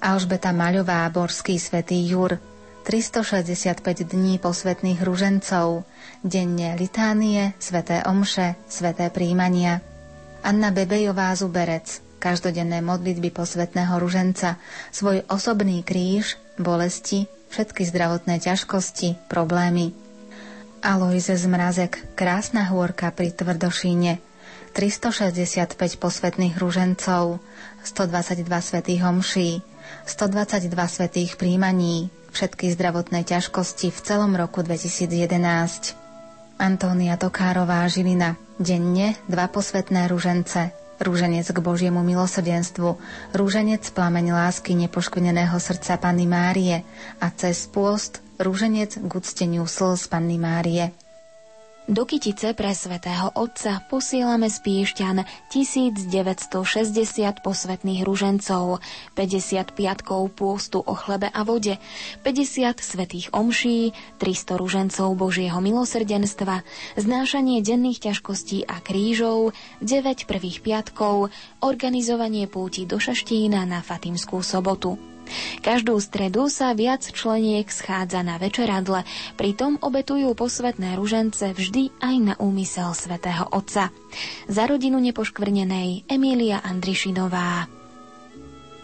Alžbeta 0.00 0.56
Maľová, 0.56 1.04
Borský 1.12 1.60
svätý 1.60 2.00
Jur, 2.08 2.40
365 2.88 3.84
dní 4.08 4.40
posvetných 4.40 5.04
ružencov, 5.04 5.84
denne 6.24 6.72
litánie, 6.80 7.52
sveté 7.60 8.00
omše, 8.08 8.56
sveté 8.72 9.12
príjmania. 9.12 9.84
Anna 10.40 10.72
Bebejová 10.72 11.36
Zuberec, 11.36 12.00
každodenné 12.16 12.80
modlitby 12.80 13.28
posvetného 13.28 14.00
ruženca, 14.00 14.56
svoj 14.88 15.20
osobný 15.28 15.84
kríž, 15.84 16.40
bolesti, 16.56 17.28
všetky 17.52 17.84
zdravotné 17.84 18.40
ťažkosti, 18.40 19.28
problémy. 19.28 19.92
Aloise 20.80 21.36
Zmrazek, 21.36 22.00
krásna 22.16 22.72
hôrka 22.72 23.12
pri 23.12 23.36
Tvrdošíne, 23.36 24.29
365 24.72 25.76
posvetných 25.98 26.54
ružencov, 26.56 27.42
122 27.82 28.46
svetých 28.60 29.00
homší, 29.02 29.50
122 30.06 30.70
svetých 30.86 31.34
príjmaní, 31.34 32.10
všetky 32.30 32.70
zdravotné 32.74 33.26
ťažkosti 33.26 33.90
v 33.90 33.98
celom 34.00 34.38
roku 34.38 34.62
2011. 34.62 35.98
Antónia 36.60 37.16
Tokárová 37.16 37.88
Žilina. 37.88 38.36
Denne 38.60 39.16
dva 39.24 39.48
posvetné 39.48 40.12
ružence. 40.12 40.76
Rúženec 41.00 41.48
k 41.48 41.58
Božiemu 41.64 42.04
milosrdenstvu, 42.04 43.00
rúženec 43.32 43.80
plameň 43.96 44.36
lásky 44.36 44.76
nepoškvrneného 44.76 45.56
srdca 45.56 45.96
Panny 45.96 46.28
Márie 46.28 46.84
a 47.16 47.32
cez 47.32 47.64
pôst 47.64 48.20
rúženec 48.36 49.00
k 49.00 49.08
ucteniu 49.08 49.64
slz 49.64 50.12
Panny 50.12 50.36
Márie. 50.36 50.92
Do 51.88 52.04
Kytice 52.04 52.52
pre 52.52 52.76
svätého 52.76 53.32
Otca 53.32 53.80
posielame 53.88 54.52
z 54.52 54.60
Piešťan 54.60 55.24
1960 55.48 56.52
posvetných 57.40 58.04
ružencov, 58.04 58.84
50 59.16 59.72
piatkov 59.72 60.28
pôstu 60.36 60.84
o 60.84 60.92
chlebe 60.92 61.32
a 61.32 61.40
vode, 61.40 61.80
50 62.20 62.84
svetých 62.84 63.32
omší, 63.32 63.96
300 64.20 64.60
ružencov 64.60 65.08
Božieho 65.16 65.56
milosrdenstva, 65.58 66.62
znášanie 67.00 67.64
denných 67.64 68.12
ťažkostí 68.12 68.68
a 68.68 68.76
krížov, 68.84 69.56
9 69.80 70.28
prvých 70.28 70.60
piatkov, 70.60 71.32
organizovanie 71.64 72.44
púti 72.44 72.84
do 72.84 73.00
Šaštína 73.00 73.64
na 73.64 73.80
Fatimskú 73.80 74.44
sobotu. 74.44 75.09
Každú 75.60 75.96
stredu 75.98 76.50
sa 76.52 76.72
viac 76.76 77.02
členiek 77.04 77.66
schádza 77.70 78.20
na 78.20 78.36
večeradle, 78.36 79.06
pritom 79.34 79.78
obetujú 79.80 80.34
posvetné 80.36 80.96
ružence 80.98 81.42
vždy 81.42 81.90
aj 82.02 82.14
na 82.20 82.34
úmysel 82.38 82.92
svätého 82.92 83.48
Otca. 83.50 83.94
Za 84.50 84.64
rodinu 84.66 84.98
nepoškvrnenej 85.00 86.10
Emília 86.10 86.60
Andrišinová. 86.62 87.70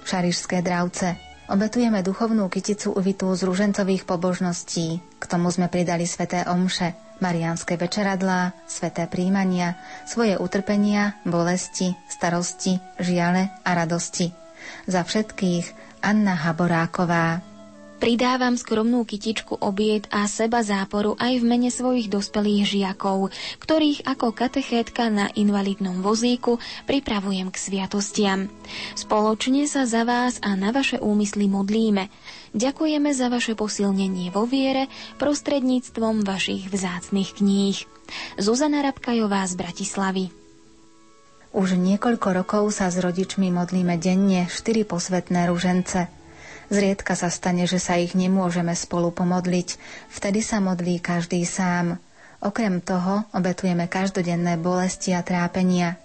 Šarišské 0.06 0.62
dravce 0.62 1.26
Obetujeme 1.46 2.02
duchovnú 2.02 2.50
kyticu 2.50 2.90
uvitú 2.90 3.30
z 3.38 3.46
ružencových 3.46 4.02
pobožností. 4.02 4.98
K 4.98 5.24
tomu 5.30 5.46
sme 5.54 5.70
pridali 5.70 6.02
sveté 6.02 6.42
omše, 6.42 6.98
mariánske 7.22 7.78
večeradlá, 7.78 8.50
sveté 8.66 9.06
príjmania, 9.06 9.78
svoje 10.10 10.34
utrpenia, 10.34 11.14
bolesti, 11.22 11.94
starosti, 12.10 12.82
žiale 12.98 13.54
a 13.62 13.70
radosti. 13.78 14.34
Za 14.90 15.06
všetkých 15.06 15.85
Anna 16.06 16.38
Haboráková. 16.38 17.42
Pridávam 17.98 18.54
skromnú 18.54 19.02
kytičku 19.02 19.58
obied 19.58 20.06
a 20.14 20.30
seba 20.30 20.62
záporu 20.62 21.18
aj 21.18 21.42
v 21.42 21.48
mene 21.50 21.66
svojich 21.66 22.06
dospelých 22.06 22.62
žiakov, 22.62 23.34
ktorých 23.58 24.06
ako 24.06 24.30
katechétka 24.30 25.10
na 25.10 25.26
invalidnom 25.34 26.06
vozíku 26.06 26.62
pripravujem 26.86 27.50
k 27.50 27.56
sviatostiam. 27.58 28.46
Spoločne 28.94 29.66
sa 29.66 29.82
za 29.82 30.06
vás 30.06 30.38
a 30.46 30.54
na 30.54 30.70
vaše 30.70 31.02
úmysly 31.02 31.50
modlíme. 31.50 32.06
Ďakujeme 32.54 33.10
za 33.10 33.26
vaše 33.26 33.58
posilnenie 33.58 34.30
vo 34.30 34.46
viere 34.46 34.86
prostredníctvom 35.18 36.22
vašich 36.22 36.70
vzácnych 36.70 37.34
kníh. 37.42 37.82
Zuzana 38.38 38.86
Rabkajová 38.86 39.42
z 39.50 39.58
Bratislavy. 39.58 40.45
Už 41.56 41.72
niekoľko 41.72 42.36
rokov 42.36 42.68
sa 42.68 42.92
s 42.92 43.00
rodičmi 43.00 43.48
modlíme 43.48 43.96
denne 43.96 44.44
štyri 44.44 44.84
posvetné 44.84 45.48
ružence. 45.48 46.04
Zriedka 46.68 47.16
sa 47.16 47.32
stane, 47.32 47.64
že 47.64 47.80
sa 47.80 47.96
ich 47.96 48.12
nemôžeme 48.12 48.76
spolu 48.76 49.08
pomodliť, 49.08 49.80
vtedy 50.12 50.44
sa 50.44 50.60
modlí 50.60 51.00
každý 51.00 51.40
sám. 51.48 51.96
Okrem 52.44 52.84
toho 52.84 53.24
obetujeme 53.32 53.88
každodenné 53.88 54.60
bolesti 54.60 55.16
a 55.16 55.24
trápenia. 55.24 55.96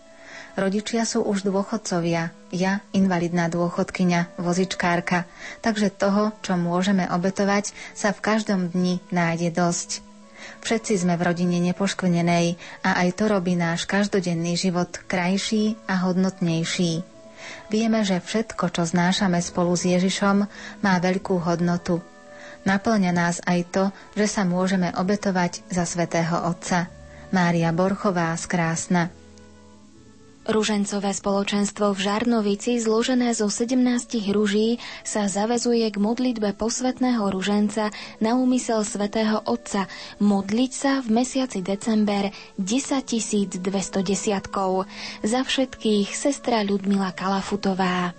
Rodičia 0.55 1.03
sú 1.03 1.19
už 1.27 1.43
dôchodcovia, 1.43 2.31
ja 2.55 2.79
invalidná 2.95 3.51
dôchodkyňa, 3.51 4.39
vozičkárka, 4.39 5.27
takže 5.59 5.91
toho, 5.91 6.31
čo 6.47 6.55
môžeme 6.55 7.11
obetovať, 7.11 7.75
sa 7.91 8.15
v 8.15 8.23
každom 8.23 8.71
dni 8.71 9.03
nájde 9.11 9.51
dosť. 9.51 10.10
Všetci 10.61 11.05
sme 11.05 11.17
v 11.17 11.25
rodine 11.31 11.57
nepoškvrnenej 11.71 12.59
a 12.85 13.01
aj 13.05 13.09
to 13.17 13.23
robí 13.29 13.53
náš 13.57 13.85
každodenný 13.85 14.57
život 14.57 14.89
krajší 15.05 15.79
a 15.87 16.05
hodnotnejší. 16.05 17.03
Vieme, 17.73 18.05
že 18.05 18.21
všetko, 18.21 18.69
čo 18.69 18.83
znášame 18.85 19.41
spolu 19.41 19.73
s 19.73 19.89
Ježišom, 19.89 20.37
má 20.85 20.93
veľkú 21.01 21.41
hodnotu. 21.41 22.03
Naplňa 22.61 23.11
nás 23.15 23.41
aj 23.41 23.59
to, 23.73 23.83
že 24.13 24.29
sa 24.29 24.45
môžeme 24.45 24.93
obetovať 24.93 25.65
za 25.71 25.87
svätého 25.89 26.45
Otca. 26.45 26.85
Mária 27.33 27.73
Borchová 27.73 28.35
z 28.37 28.45
Krásna. 28.45 29.20
Ružencové 30.41 31.13
spoločenstvo 31.13 31.93
v 31.93 31.99
Žarnovici, 32.01 32.81
zložené 32.81 33.29
zo 33.37 33.45
17 33.45 33.77
ruží, 34.33 34.81
sa 35.05 35.29
zavezuje 35.29 35.85
k 35.93 36.01
modlitbe 36.01 36.57
posvetného 36.57 37.21
ruženca 37.29 37.93
na 38.17 38.33
úmysel 38.33 38.81
svätého 38.81 39.37
Otca. 39.45 39.85
Modliť 40.17 40.71
sa 40.73 40.97
v 41.05 41.21
mesiaci 41.21 41.61
december 41.61 42.33
10 42.57 43.61
210 43.61 44.01
Za 45.21 45.41
všetkých 45.45 46.09
sestra 46.09 46.65
Ľudmila 46.65 47.13
Kalafutová. 47.13 48.17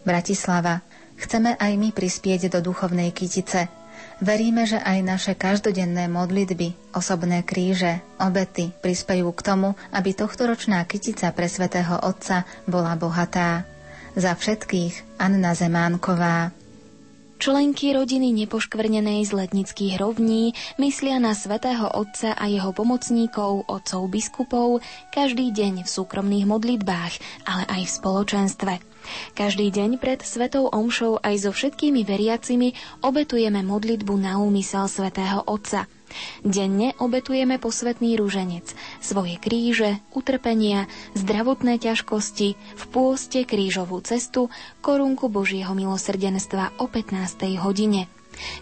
Bratislava, 0.00 0.80
chceme 1.20 1.60
aj 1.60 1.72
my 1.76 1.92
prispieť 1.92 2.48
do 2.56 2.72
duchovnej 2.72 3.12
kytice– 3.12 3.68
Veríme, 4.24 4.64
že 4.64 4.80
aj 4.80 4.98
naše 5.04 5.32
každodenné 5.36 6.08
modlitby, 6.08 6.96
osobné 6.96 7.44
kríže, 7.44 8.00
obety 8.16 8.72
prispejú 8.80 9.28
k 9.36 9.44
tomu, 9.44 9.76
aby 9.92 10.16
tohtoročná 10.16 10.80
kytica 10.88 11.28
pre 11.36 11.44
svätého 11.44 12.00
Otca 12.00 12.48
bola 12.64 12.96
bohatá. 12.96 13.68
Za 14.16 14.32
všetkých 14.32 15.20
Anna 15.20 15.52
Zemánková. 15.52 16.56
Členky 17.36 17.92
rodiny 17.92 18.32
nepoškvrnenej 18.32 19.28
z 19.28 19.44
letnických 19.44 20.00
rovní 20.00 20.56
myslia 20.80 21.20
na 21.20 21.36
svätého 21.36 21.84
Otca 21.92 22.32
a 22.32 22.48
jeho 22.48 22.72
pomocníkov, 22.72 23.68
otcov 23.68 24.08
biskupov, 24.08 24.80
každý 25.12 25.52
deň 25.52 25.84
v 25.84 25.88
súkromných 26.00 26.48
modlitbách, 26.48 27.44
ale 27.44 27.68
aj 27.68 27.82
v 27.84 27.94
spoločenstve. 28.00 28.93
Každý 29.36 29.70
deň 29.70 30.00
pred 30.00 30.20
Svetou 30.24 30.68
Omšou 30.68 31.20
aj 31.20 31.48
so 31.48 31.50
všetkými 31.52 32.02
veriacimi 32.06 32.72
obetujeme 33.04 33.60
modlitbu 33.60 34.14
na 34.16 34.40
úmysel 34.40 34.88
Svetého 34.88 35.44
Otca. 35.44 35.86
Denne 36.46 36.94
obetujeme 37.02 37.58
posvetný 37.58 38.14
rúženec, 38.20 38.70
svoje 39.02 39.34
kríže, 39.42 39.98
utrpenia, 40.14 40.86
zdravotné 41.18 41.82
ťažkosti, 41.82 42.48
v 42.54 42.84
pôste 42.94 43.42
krížovú 43.42 43.98
cestu, 44.04 44.46
korunku 44.78 45.26
Božieho 45.26 45.74
milosrdenstva 45.74 46.78
o 46.78 46.86
15. 46.86 47.58
hodine. 47.58 48.06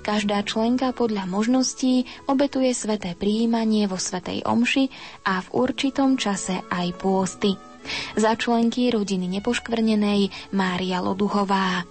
Každá 0.04 0.44
členka 0.44 0.92
podľa 0.92 1.24
možností 1.24 2.04
obetuje 2.28 2.76
sveté 2.76 3.16
príjmanie 3.16 3.88
vo 3.88 3.96
svetej 3.96 4.44
omši 4.44 4.92
a 5.24 5.40
v 5.40 5.48
určitom 5.52 6.20
čase 6.20 6.60
aj 6.68 6.86
pôsty. 7.00 7.71
Za 8.14 8.36
členky 8.36 8.90
rodiny 8.90 9.28
nepoškvrnenej 9.40 10.52
Mária 10.54 11.00
Loduhová. 11.00 11.82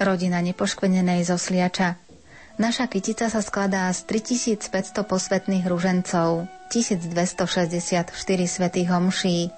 Rodina 0.00 0.40
nepoškvrnenej 0.40 1.28
zo 1.28 1.36
Sliača. 1.36 2.00
Naša 2.60 2.92
kytica 2.92 3.32
sa 3.32 3.40
skladá 3.40 3.88
z 3.88 4.04
3500 4.04 5.00
posvetných 5.08 5.64
ružencov, 5.64 6.44
1264 6.68 8.12
svetých 8.44 8.88
homší, 8.92 9.48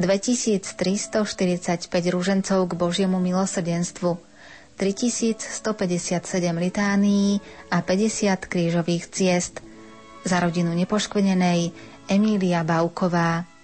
2345 0.00 1.92
rúžencov 2.08 2.60
k 2.68 2.72
Božiemu 2.72 3.20
milosrdenstvu, 3.20 4.16
3157 4.78 5.58
litánií 6.56 7.42
a 7.68 7.82
50 7.82 8.48
krížových 8.48 9.10
ciest. 9.10 9.60
Za 10.22 10.38
rodinu 10.40 10.72
nepoškvrnenej 10.72 11.74
Emília 12.08 12.62
Bauková. 12.64 13.57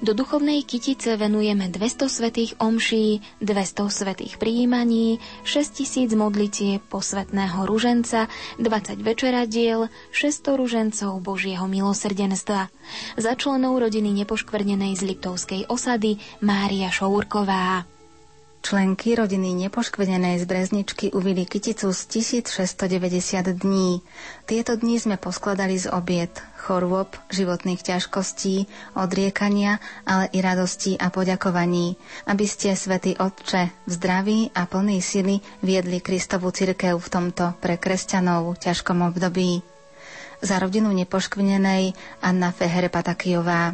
Do 0.00 0.16
duchovnej 0.16 0.64
kytice 0.64 1.12
venujeme 1.20 1.68
200 1.68 2.08
svetých 2.08 2.56
omší, 2.56 3.20
200 3.44 3.92
svetých 3.92 4.40
príjmaní, 4.40 5.20
6000 5.44 6.16
modlitie 6.16 6.80
posvetného 6.88 7.68
ruženca, 7.68 8.24
20 8.56 8.96
večeradiel, 8.96 9.92
600 10.08 10.56
ružencov 10.56 11.20
Božieho 11.20 11.68
milosrdenstva. 11.68 12.72
Za 13.20 13.32
členov 13.36 13.76
rodiny 13.76 14.24
nepoškvrnenej 14.24 14.96
z 14.96 15.04
Liptovskej 15.04 15.68
osady 15.68 16.16
Mária 16.40 16.88
Šourková. 16.88 17.84
Členky 18.60 19.16
rodiny 19.16 19.56
nepoškvenenej 19.56 20.36
z 20.36 20.44
Brezničky 20.44 21.16
uvili 21.16 21.48
kyticu 21.48 21.96
z 21.96 22.00
1690 22.36 23.56
dní. 23.56 24.04
Tieto 24.44 24.76
dní 24.76 25.00
sme 25.00 25.16
poskladali 25.16 25.80
z 25.80 25.88
obiet, 25.88 26.44
chorôb, 26.60 27.08
životných 27.32 27.80
ťažkostí, 27.80 28.68
odriekania, 28.92 29.80
ale 30.04 30.28
i 30.36 30.44
radostí 30.44 31.00
a 31.00 31.08
poďakovaní, 31.08 31.96
aby 32.28 32.44
ste, 32.44 32.76
svätý 32.76 33.16
Otče, 33.16 33.72
v 33.88 33.90
zdraví 33.90 34.40
a 34.52 34.68
plný 34.68 35.00
sily 35.00 35.40
viedli 35.64 36.04
Kristovu 36.04 36.52
cirkev 36.52 37.00
v 37.00 37.08
tomto 37.08 37.56
pre 37.64 37.80
kresťanov 37.80 38.60
ťažkom 38.60 39.08
období. 39.08 39.64
Za 40.44 40.60
rodinu 40.60 40.92
nepoškvenenej 40.92 41.96
Anna 42.20 42.52
Feher 42.52 42.92
Patakijová. 42.92 43.72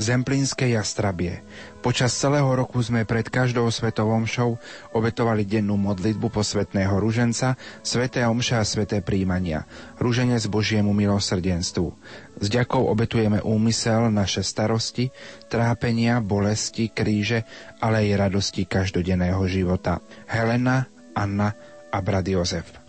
Zemplínske 0.00 0.64
jastrabie. 0.72 1.44
Počas 1.80 2.12
celého 2.12 2.44
roku 2.44 2.76
sme 2.84 3.08
pred 3.08 3.24
každou 3.32 3.64
svetovou 3.72 4.12
omšou 4.20 4.60
obetovali 4.92 5.48
dennú 5.48 5.80
modlitbu 5.80 6.28
posvetného 6.28 6.92
ruženca, 7.00 7.56
sveté 7.80 8.20
omša 8.28 8.60
a 8.60 8.68
sveté 8.68 9.00
príjmania, 9.00 9.64
ruženec 9.96 10.44
Božiemu 10.52 10.92
milosrdenstvu. 10.92 11.88
S 12.36 12.46
ďakou 12.52 12.84
obetujeme 12.84 13.40
úmysel, 13.40 14.12
naše 14.12 14.44
starosti, 14.44 15.08
trápenia, 15.48 16.20
bolesti, 16.20 16.92
kríže, 16.92 17.48
ale 17.80 18.04
aj 18.12 18.28
radosti 18.28 18.68
každodenného 18.68 19.40
života. 19.48 20.04
Helena, 20.28 20.84
Anna 21.16 21.56
a 21.88 21.98
brat 22.04 22.28
Jozef. 22.28 22.79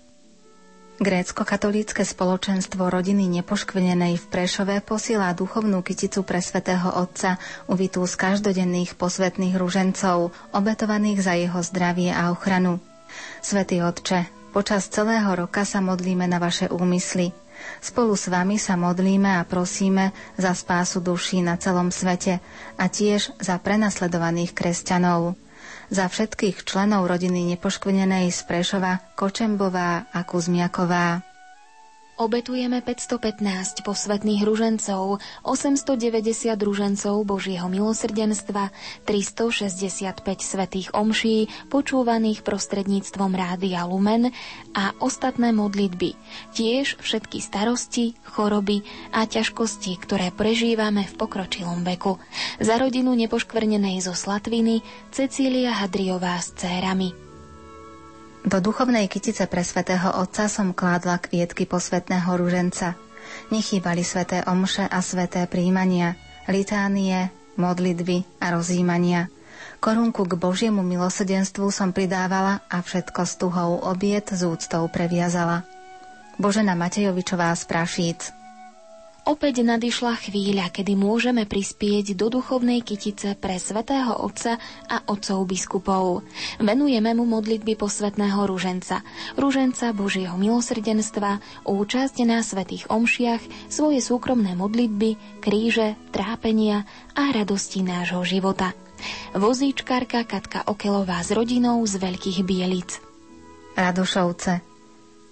Grécko-katolícke 1.01 2.05
spoločenstvo 2.05 2.85
rodiny 2.85 3.25
nepoškvenenej 3.41 4.21
v 4.21 4.25
Prešove 4.29 4.85
posiela 4.85 5.33
duchovnú 5.33 5.81
kyticu 5.81 6.21
pre 6.21 6.37
svätého 6.45 6.93
Otca, 6.93 7.41
uvitú 7.65 8.05
z 8.05 8.13
každodenných 8.21 8.93
posvetných 9.01 9.57
ružencov, 9.57 10.29
obetovaných 10.53 11.25
za 11.25 11.33
jeho 11.33 11.57
zdravie 11.65 12.13
a 12.13 12.29
ochranu. 12.29 12.77
Svetý 13.41 13.81
Otče, 13.81 14.29
počas 14.53 14.93
celého 14.93 15.25
roka 15.33 15.65
sa 15.65 15.81
modlíme 15.81 16.29
na 16.29 16.37
vaše 16.37 16.69
úmysly. 16.69 17.33
Spolu 17.81 18.13
s 18.13 18.29
vami 18.29 18.61
sa 18.61 18.77
modlíme 18.77 19.41
a 19.41 19.45
prosíme 19.49 20.13
za 20.37 20.53
spásu 20.53 21.01
duší 21.01 21.41
na 21.41 21.57
celom 21.57 21.89
svete 21.89 22.37
a 22.77 22.85
tiež 22.85 23.41
za 23.41 23.57
prenasledovaných 23.57 24.53
kresťanov 24.53 25.33
za 25.91 26.07
všetkých 26.07 26.63
členov 26.63 27.05
rodiny 27.11 27.51
nepoškvrnenej 27.53 28.31
z 28.31 28.39
Prešova, 28.47 29.03
Kočembová 29.13 30.07
a 30.15 30.23
Kuzmiaková. 30.23 31.30
Obetujeme 32.21 32.85
515 32.85 33.81
posvetných 33.81 34.45
ružencov, 34.45 35.17
890 35.41 36.53
ružencov 36.53 37.25
Božieho 37.25 37.65
milosrdenstva, 37.65 38.69
365 39.09 40.21
svetých 40.37 40.93
omší, 40.93 41.49
počúvaných 41.73 42.45
prostredníctvom 42.45 43.33
Rádia 43.33 43.89
Lumen 43.89 44.29
a 44.77 44.93
ostatné 45.01 45.49
modlitby. 45.49 46.13
Tiež 46.53 47.01
všetky 47.01 47.41
starosti, 47.41 48.13
choroby 48.21 48.85
a 49.17 49.25
ťažkosti, 49.25 49.97
ktoré 49.97 50.29
prežívame 50.29 51.09
v 51.09 51.17
pokročilom 51.17 51.81
veku. 51.81 52.21
Za 52.61 52.77
rodinu 52.77 53.17
nepoškvrnenej 53.17 53.97
zo 53.97 54.13
Slatviny 54.13 54.85
Cecília 55.09 55.73
Hadriová 55.73 56.37
s 56.37 56.53
cérami. 56.53 57.30
Do 58.41 58.57
duchovnej 58.57 59.05
kytice 59.05 59.45
pre 59.45 59.61
svätého 59.61 60.17
Otca 60.17 60.49
som 60.49 60.73
kládla 60.73 61.21
kvietky 61.21 61.69
posvetného 61.69 62.25
ruženca. 62.41 62.97
Nechýbali 63.53 64.01
sveté 64.01 64.41
omše 64.49 64.89
a 64.89 64.97
sveté 65.05 65.45
príjmania, 65.45 66.17
litánie, 66.49 67.29
modlitby 67.61 68.41
a 68.41 68.57
rozjímania. 68.57 69.29
Korunku 69.77 70.25
k 70.25 70.33
Božiemu 70.41 70.81
milosedenstvu 70.81 71.69
som 71.69 71.93
pridávala 71.93 72.65
a 72.65 72.81
všetko 72.81 73.21
s 73.21 73.33
tuhou 73.37 73.77
obiet 73.85 74.33
z 74.33 74.41
úctou 74.49 74.89
previazala. 74.89 75.61
Božena 76.41 76.73
Matejovičová 76.73 77.53
z 77.53 77.63
Prašíc 77.69 78.40
Opäť 79.21 79.61
nadišla 79.61 80.17
chvíľa, 80.17 80.73
kedy 80.73 80.97
môžeme 80.97 81.45
prispieť 81.45 82.17
do 82.17 82.33
duchovnej 82.33 82.81
kytice 82.81 83.37
pre 83.37 83.61
svätého 83.61 84.17
Otca 84.17 84.57
a 84.89 85.05
otcov 85.05 85.45
biskupov. 85.45 86.25
Venujeme 86.57 87.13
mu 87.13 87.29
modlitby 87.29 87.77
posvetného 87.77 88.49
ruženca, 88.49 89.05
ruženca 89.37 89.93
Božieho 89.93 90.33
milosrdenstva, 90.41 91.37
účasť 91.69 92.17
na 92.25 92.41
svetých 92.41 92.89
omšiach, 92.89 93.69
svoje 93.69 94.01
súkromné 94.01 94.57
modlitby, 94.57 95.37
kríže, 95.37 95.93
trápenia 96.09 96.89
a 97.13 97.29
radosti 97.29 97.85
nášho 97.85 98.25
života. 98.25 98.73
Vozíčkarka 99.37 100.25
Katka 100.25 100.65
Okelová 100.65 101.21
s 101.21 101.29
rodinou 101.29 101.77
z 101.85 102.01
Veľkých 102.01 102.41
Bielic. 102.41 102.97
Radošovce. 103.77 104.65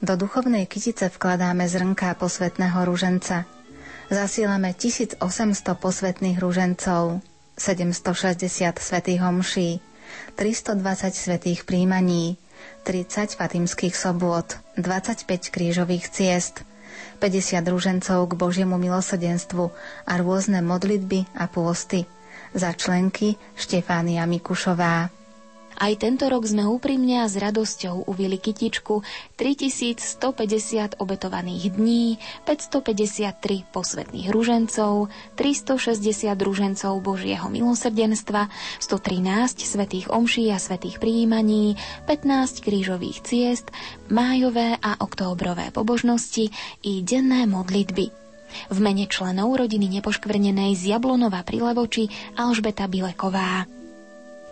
Do 0.05 0.13
duchovnej 0.13 0.69
kytice 0.69 1.09
vkladáme 1.09 1.65
zrnká 1.65 2.13
posvetného 2.13 2.85
ruženca– 2.85 3.49
Zasielame 4.10 4.73
1800 4.73 5.22
posvetných 5.77 6.41
ružencov, 6.41 7.22
760 7.61 8.41
svetých 8.81 9.22
homší, 9.22 9.69
320 10.34 11.14
svetých 11.14 11.61
príjmaní, 11.61 12.41
30 12.90 13.38
fatimských 13.38 13.94
sobôt, 13.94 14.49
25 14.81 15.53
krížových 15.53 16.10
ciest, 16.10 16.65
50 17.22 17.61
ružencov 17.69 18.19
k 18.26 18.34
Božiemu 18.34 18.81
milosodenstvu 18.81 19.69
a 20.10 20.14
rôzne 20.18 20.65
modlitby 20.65 21.30
a 21.38 21.45
pôsty. 21.45 22.10
Za 22.57 22.73
členky 22.73 23.38
Štefánia 23.53 24.26
Mikušová. 24.26 25.14
Aj 25.80 25.95
tento 25.95 26.27
rok 26.27 26.43
sme 26.43 26.68
úprimne 26.68 27.23
a 27.23 27.31
s 27.31 27.39
radosťou 27.39 28.11
uvili 28.11 28.35
kytičku 28.35 28.99
3150 29.39 30.99
obetovaných 30.99 31.72
dní, 31.72 32.19
553 32.43 33.72
posvetných 33.72 34.27
ružencov, 34.27 35.07
360 35.39 36.35
ružencov 36.35 36.99
Božieho 36.99 37.47
milosrdenstva, 37.47 38.51
113 38.84 39.64
svetých 39.64 40.11
omší 40.11 40.51
a 40.51 40.60
svetých 40.60 40.99
príjmaní, 40.99 41.80
15 42.11 42.60
krížových 42.60 43.23
ciest, 43.23 43.72
májové 44.11 44.76
a 44.84 44.99
októbrové 44.99 45.72
pobožnosti 45.72 46.51
i 46.84 46.99
denné 47.07 47.47
modlitby. 47.47 48.11
V 48.68 48.77
mene 48.84 49.07
členov 49.07 49.56
rodiny 49.56 49.88
nepoškvrnenej 50.01 50.76
z 50.76 50.91
Jablonova 50.91 51.39
pri 51.47 51.64
Alžbeta 52.35 52.91
Bileková. 52.91 53.78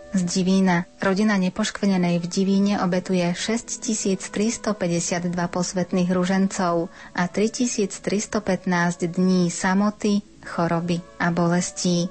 Z 0.08 0.24
Divína 0.24 0.88
rodina 1.04 1.36
nepoškvenenej 1.36 2.16
v 2.16 2.26
Divíne 2.32 2.74
obetuje 2.80 3.28
6352 3.36 5.28
posvetných 5.36 6.08
ružencov 6.08 6.88
a 7.12 7.22
3315 7.28 9.04
dní 9.04 9.52
samoty, 9.52 10.24
choroby 10.48 11.04
a 11.20 11.28
bolestí. 11.28 12.08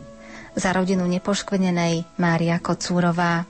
Za 0.54 0.78
rodinu 0.78 1.10
nepoškvenenej 1.10 2.22
Mária 2.22 2.62
Kocúrová. 2.62 3.50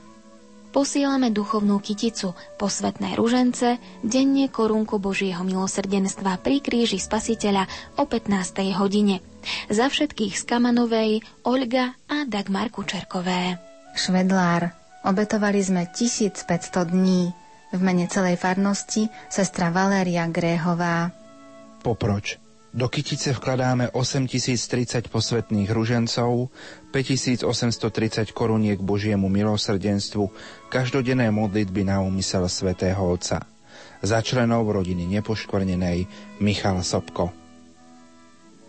Posielame 0.71 1.27
duchovnú 1.27 1.83
kyticu, 1.83 2.31
posvetné 2.55 3.19
ružence, 3.19 3.79
denne 3.99 4.47
korunku 4.47 4.95
Božieho 4.95 5.43
milosrdenstva 5.43 6.39
pri 6.39 6.63
kríži 6.63 7.03
Spasiteľa 7.03 7.67
o 7.99 8.07
15. 8.07 8.79
hodine. 8.79 9.19
Za 9.67 9.91
všetkých 9.91 10.39
z 10.39 10.43
Kamanovej, 10.47 11.19
Olga 11.43 11.99
a 12.07 12.23
Dagmar 12.23 12.71
Kučerkové. 12.71 13.66
Švedlár. 13.97 14.71
Obetovali 15.01 15.59
sme 15.59 15.89
1500 15.89 16.45
dní. 16.87 17.33
V 17.73 17.79
mene 17.83 18.07
celej 18.07 18.39
farnosti 18.39 19.11
sestra 19.27 19.73
Valéria 19.73 20.23
Gréhová. 20.31 21.11
Poproč. 21.83 22.39
Do 22.77 22.87
kytice 22.93 23.33
vkladáme 23.33 23.89
8030 23.89 25.09
posvetných 25.09 25.65
ružencov, 25.71 26.53
5830 26.93 28.29
koruniek 28.37 28.77
Božiemu 28.77 29.33
milosrdenstvu, 29.33 30.29
každodenné 30.69 31.33
modlitby 31.33 31.87
na 31.87 32.03
úmysel 32.05 32.45
svätého 32.45 33.01
Otca. 33.01 33.41
Za 34.05 34.21
členov 34.21 34.69
rodiny 34.69 35.09
nepoškvrnenej 35.09 36.05
Michal 36.37 36.85
Sobko. 36.85 37.46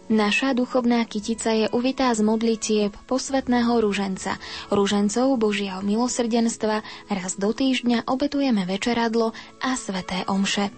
Naša 0.09 0.57
duchovná 0.57 1.05
kytica 1.05 1.53
je 1.53 1.67
uvitá 1.69 2.09
z 2.17 2.25
modlitieb 2.25 2.97
posvetného 3.05 3.77
rúženca. 3.77 4.41
Rúžencov 4.73 5.37
Božieho 5.37 5.85
milosrdenstva 5.85 6.81
raz 7.13 7.37
do 7.37 7.53
týždňa 7.53 8.09
obetujeme 8.09 8.65
večeradlo 8.65 9.37
a 9.61 9.77
sveté 9.77 10.25
omše. 10.25 10.73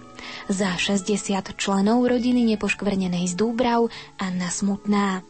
Za 0.50 0.74
60 0.74 1.54
členov 1.54 2.10
rodiny 2.10 2.42
nepoškvrnenej 2.54 3.30
z 3.30 3.34
Dúbrav 3.38 3.94
Anna 4.18 4.50
Smutná. 4.50 5.22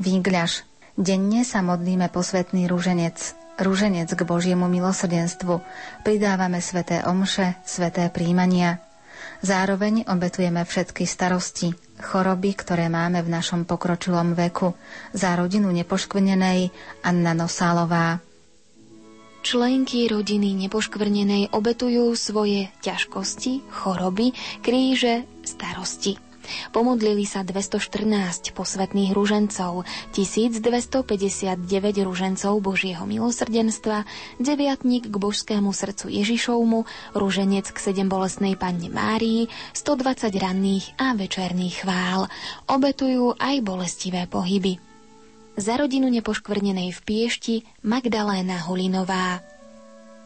Výgľaš. 0.00 0.64
Denne 0.96 1.44
sa 1.44 1.60
modlíme 1.60 2.08
posvetný 2.08 2.72
rúženec. 2.72 3.16
Rúženec 3.60 4.08
k 4.16 4.20
Božiemu 4.24 4.64
milosrdenstvu. 4.66 5.60
Pridávame 6.08 6.64
sveté 6.64 7.04
omše, 7.04 7.60
sveté 7.68 8.08
príjmania. 8.08 8.83
Zároveň 9.44 10.08
obetujeme 10.08 10.64
všetky 10.64 11.04
starosti, 11.04 11.76
choroby, 12.00 12.56
ktoré 12.56 12.88
máme 12.88 13.20
v 13.20 13.28
našom 13.28 13.68
pokročilom 13.68 14.32
veku. 14.32 14.72
Za 15.12 15.36
rodinu 15.36 15.68
nepoškvrnenej 15.68 16.72
Anna 17.04 17.36
Nosálová. 17.36 18.24
členky 19.44 20.08
rodiny 20.08 20.56
nepoškvrnenej 20.64 21.52
obetujú 21.52 22.16
svoje 22.16 22.72
ťažkosti, 22.80 23.68
choroby, 23.68 24.32
kríže, 24.64 25.28
starosti. 25.44 26.23
Pomodlili 26.72 27.24
sa 27.28 27.42
214 27.42 28.54
posvetných 28.54 29.12
ružencov, 29.12 29.86
1259 30.12 31.60
ružencov 32.02 32.52
Božieho 32.62 33.04
milosrdenstva, 33.04 34.08
deviatník 34.40 35.10
k 35.10 35.14
božskému 35.14 35.70
srdcu 35.70 36.10
Ježišovmu, 36.10 36.86
ruženec 37.14 37.66
k 37.70 37.76
sedembolesnej 37.76 38.56
Panne 38.56 38.88
Márii, 38.88 39.52
120 39.76 40.30
ranných 40.34 40.96
a 40.96 41.12
večerných 41.12 41.84
chvál. 41.84 42.26
Obetujú 42.70 43.36
aj 43.36 43.60
bolestivé 43.60 44.26
pohyby. 44.26 44.80
Za 45.54 45.78
rodinu 45.78 46.10
nepoškvrnenej 46.10 46.90
v 46.90 47.00
Piešti 47.06 47.56
Magdaléna 47.86 48.66
Hulinová. 48.66 49.38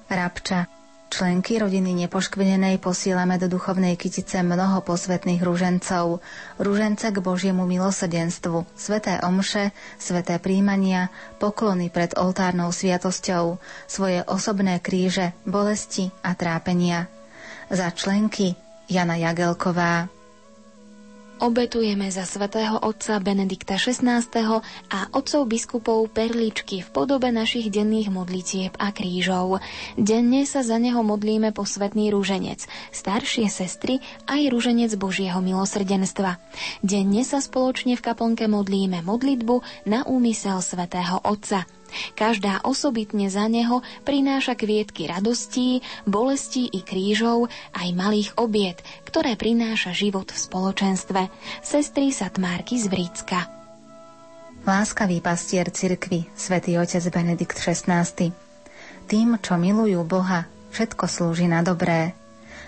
Rabča 0.09 0.78
Členky 1.09 1.57
rodiny 1.57 2.05
nepoškvrnenej 2.05 2.77
posílame 2.85 3.41
do 3.41 3.49
duchovnej 3.49 3.97
kytice 3.97 4.45
mnoho 4.45 4.85
posvetných 4.85 5.41
rúžencov, 5.41 6.21
rúžence 6.61 7.09
k 7.09 7.19
Božiemu 7.25 7.65
milosrdenstvu, 7.65 8.69
sveté 8.77 9.17
omše, 9.25 9.73
sveté 9.97 10.37
príjmania, 10.37 11.09
poklony 11.41 11.89
pred 11.89 12.13
oltárnou 12.13 12.69
sviatosťou, 12.77 13.57
svoje 13.89 14.21
osobné 14.29 14.85
kríže, 14.85 15.33
bolesti 15.49 16.13
a 16.21 16.37
trápenia. 16.37 17.09
Za 17.73 17.89
členky 17.89 18.53
Jana 18.85 19.17
Jagelková. 19.17 20.18
Obetujeme 21.39 22.11
za 22.11 22.27
svätého 22.27 22.83
otca 22.83 23.23
Benedikta 23.23 23.79
XVI. 23.79 24.27
a 24.91 24.99
otcov 25.15 25.47
biskupov 25.47 26.11
perličky 26.11 26.83
v 26.83 26.89
podobe 26.91 27.31
našich 27.31 27.71
denných 27.71 28.11
modlitieb 28.11 28.75
a 28.75 28.91
krížov. 28.91 29.63
Denne 29.95 30.43
sa 30.51 30.67
za 30.67 30.83
neho 30.83 30.99
modlíme 31.07 31.55
posvetný 31.55 32.11
rúženec, 32.11 32.67
staršie 32.91 33.47
sestry 33.47 34.03
aj 34.27 34.51
rúženec 34.51 34.91
Božieho 34.99 35.39
milosrdenstva. 35.39 36.43
Denne 36.83 37.23
sa 37.23 37.39
spoločne 37.39 37.95
v 37.95 38.03
kaplnke 38.03 38.51
modlíme 38.51 39.07
modlitbu 39.07 39.87
na 39.87 40.03
úmysel 40.11 40.59
svätého 40.59 41.23
otca– 41.23 41.63
Každá 42.15 42.63
osobitne 42.65 43.29
za 43.33 43.49
neho 43.49 43.81
prináša 44.05 44.55
kvietky 44.55 45.09
radostí, 45.09 45.81
bolestí 46.05 46.69
i 46.69 46.81
krížov, 46.85 47.49
aj 47.75 47.89
malých 47.97 48.31
obiet, 48.37 48.81
ktoré 49.09 49.35
prináša 49.35 49.93
život 49.97 50.29
v 50.31 50.39
spoločenstve. 50.39 51.21
Sestry 51.65 52.13
Satmárky 52.13 52.79
z 52.79 52.87
Vrícka. 52.89 53.51
Láskavý 54.69 55.25
pastier 55.25 55.71
cirkvy, 55.73 56.29
svätý 56.37 56.77
otec 56.77 57.01
Benedikt 57.09 57.57
XVI. 57.57 58.05
Tým, 59.09 59.29
čo 59.41 59.57
milujú 59.57 60.05
Boha, 60.05 60.45
všetko 60.77 61.09
slúži 61.09 61.49
na 61.49 61.65
dobré. 61.65 62.13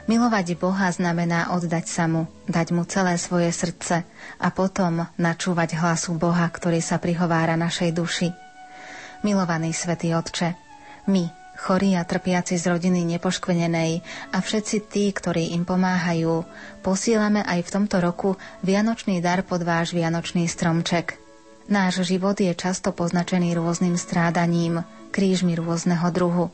Milovať 0.09 0.57
Boha 0.57 0.89
znamená 0.89 1.53
oddať 1.53 1.87
sa 1.87 2.09
mu, 2.09 2.25
dať 2.49 2.73
mu 2.73 2.89
celé 2.89 3.21
svoje 3.21 3.53
srdce 3.53 4.03
a 4.41 4.49
potom 4.49 5.07
načúvať 5.21 5.77
hlasu 5.77 6.17
Boha, 6.17 6.49
ktorý 6.49 6.81
sa 6.81 6.97
prihovára 6.97 7.55
našej 7.61 7.91
duši. 7.93 8.50
Milovaný 9.21 9.77
svätý 9.77 10.17
Otče, 10.17 10.57
my, 11.05 11.29
chorí 11.61 11.93
a 11.93 12.09
trpiaci 12.09 12.57
z 12.57 12.73
rodiny 12.73 13.05
nepoškvenenej 13.05 14.01
a 14.33 14.41
všetci 14.41 14.89
tí, 14.89 15.13
ktorí 15.13 15.53
im 15.53 15.69
pomáhajú, 15.69 16.49
posílame 16.81 17.45
aj 17.45 17.61
v 17.69 17.73
tomto 17.77 18.01
roku 18.01 18.41
vianočný 18.65 19.21
dar 19.21 19.45
pod 19.45 19.61
váš 19.61 19.93
vianočný 19.93 20.49
stromček. 20.49 21.21
Náš 21.69 22.09
život 22.09 22.41
je 22.41 22.51
často 22.57 22.97
poznačený 22.97 23.53
rôznym 23.61 24.01
strádaním, 24.01 24.89
krížmi 25.13 25.53
rôzneho 25.53 26.09
druhu. 26.09 26.49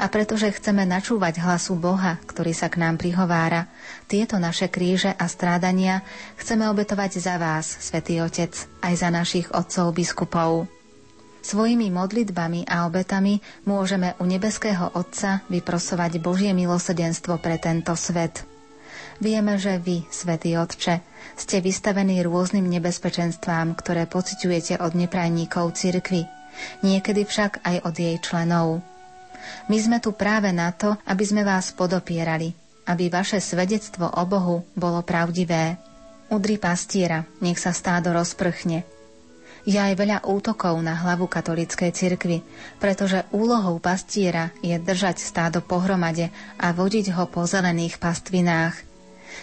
A 0.00 0.10
pretože 0.10 0.50
chceme 0.56 0.82
načúvať 0.88 1.38
hlasu 1.44 1.78
Boha, 1.78 2.18
ktorý 2.24 2.50
sa 2.56 2.66
k 2.66 2.82
nám 2.82 2.98
prihovára, 2.98 3.68
tieto 4.10 4.40
naše 4.40 4.66
kríže 4.72 5.12
a 5.12 5.28
strádania 5.28 6.02
chceme 6.40 6.66
obetovať 6.72 7.20
za 7.20 7.36
vás, 7.36 7.68
Svetý 7.68 8.18
Otec, 8.24 8.56
aj 8.82 8.94
za 8.96 9.12
našich 9.12 9.46
otcov 9.54 9.94
biskupov. 9.94 10.77
Svojimi 11.48 11.88
modlitbami 11.88 12.68
a 12.68 12.84
obetami 12.84 13.40
môžeme 13.64 14.12
u 14.20 14.28
nebeského 14.28 14.92
Otca 14.92 15.40
vyprosovať 15.48 16.20
Božie 16.20 16.52
milosedenstvo 16.52 17.40
pre 17.40 17.56
tento 17.56 17.96
svet. 17.96 18.44
Vieme, 19.16 19.56
že 19.56 19.80
vy, 19.80 20.04
Svetý 20.12 20.60
Otče, 20.60 21.00
ste 21.40 21.64
vystavení 21.64 22.20
rôznym 22.20 22.68
nebezpečenstvám, 22.68 23.80
ktoré 23.80 24.04
pociťujete 24.04 24.76
od 24.76 24.92
neprajníkov 24.92 25.72
cirkvy, 25.72 26.28
niekedy 26.84 27.24
však 27.24 27.64
aj 27.64 27.76
od 27.80 27.94
jej 27.96 28.16
členov. 28.20 28.84
My 29.72 29.80
sme 29.80 30.04
tu 30.04 30.12
práve 30.12 30.52
na 30.52 30.68
to, 30.76 31.00
aby 31.08 31.24
sme 31.24 31.48
vás 31.48 31.72
podopierali, 31.72 32.52
aby 32.84 33.08
vaše 33.08 33.40
svedectvo 33.40 34.04
o 34.04 34.22
Bohu 34.28 34.68
bolo 34.76 35.00
pravdivé. 35.00 35.80
Udri 36.28 36.60
pastiera, 36.60 37.24
nech 37.40 37.56
sa 37.56 37.72
stádo 37.72 38.12
rozprchne, 38.12 38.97
je 39.68 39.76
aj 39.76 40.00
veľa 40.00 40.24
útokov 40.24 40.80
na 40.80 40.96
hlavu 40.96 41.28
katolíckej 41.28 41.92
cirkvi, 41.92 42.40
pretože 42.80 43.28
úlohou 43.36 43.76
pastiera 43.76 44.48
je 44.64 44.72
držať 44.80 45.20
stádo 45.20 45.60
pohromade 45.60 46.32
a 46.56 46.72
vodiť 46.72 47.12
ho 47.12 47.28
po 47.28 47.44
zelených 47.44 48.00
pastvinách. 48.00 48.80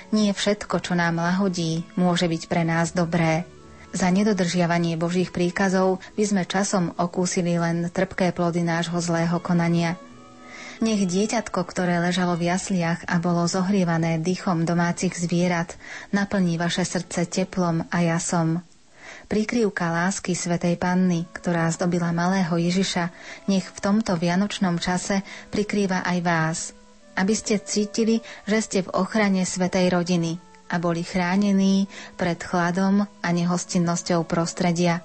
Nie 0.10 0.34
všetko, 0.34 0.82
čo 0.82 0.98
nám 0.98 1.22
lahodí, 1.22 1.86
môže 1.94 2.26
byť 2.26 2.50
pre 2.50 2.66
nás 2.66 2.90
dobré. 2.98 3.46
Za 3.94 4.10
nedodržiavanie 4.10 4.98
Božích 4.98 5.30
príkazov 5.30 6.02
by 6.18 6.24
sme 6.26 6.44
časom 6.50 6.98
okúsili 6.98 7.62
len 7.62 7.86
trpké 7.94 8.34
plody 8.34 8.66
nášho 8.66 8.98
zlého 8.98 9.38
konania. 9.38 9.94
Nech 10.84 11.06
dieťatko, 11.08 11.64
ktoré 11.64 12.04
ležalo 12.04 12.36
v 12.36 12.52
jasliach 12.52 13.08
a 13.08 13.22
bolo 13.22 13.48
zohrievané 13.48 14.20
dychom 14.20 14.68
domácich 14.68 15.16
zvierat, 15.16 15.78
naplní 16.12 16.60
vaše 16.60 16.84
srdce 16.84 17.30
teplom 17.30 17.88
a 17.88 18.04
jasom. 18.04 18.60
Prikrývka 19.26 19.90
lásky 19.90 20.38
Svetej 20.38 20.78
Panny, 20.78 21.26
ktorá 21.34 21.66
zdobila 21.74 22.14
malého 22.14 22.62
Ježiša, 22.62 23.10
nech 23.50 23.66
v 23.66 23.80
tomto 23.82 24.14
vianočnom 24.14 24.78
čase 24.78 25.26
prikrýva 25.50 26.06
aj 26.06 26.18
vás, 26.22 26.78
aby 27.18 27.34
ste 27.34 27.58
cítili, 27.58 28.22
že 28.46 28.62
ste 28.62 28.80
v 28.86 28.94
ochrane 28.94 29.42
Svetej 29.42 29.90
rodiny 29.90 30.38
a 30.70 30.78
boli 30.78 31.02
chránení 31.02 31.90
pred 32.22 32.38
chladom 32.38 33.02
a 33.02 33.28
nehostinnosťou 33.34 34.30
prostredia. 34.30 35.02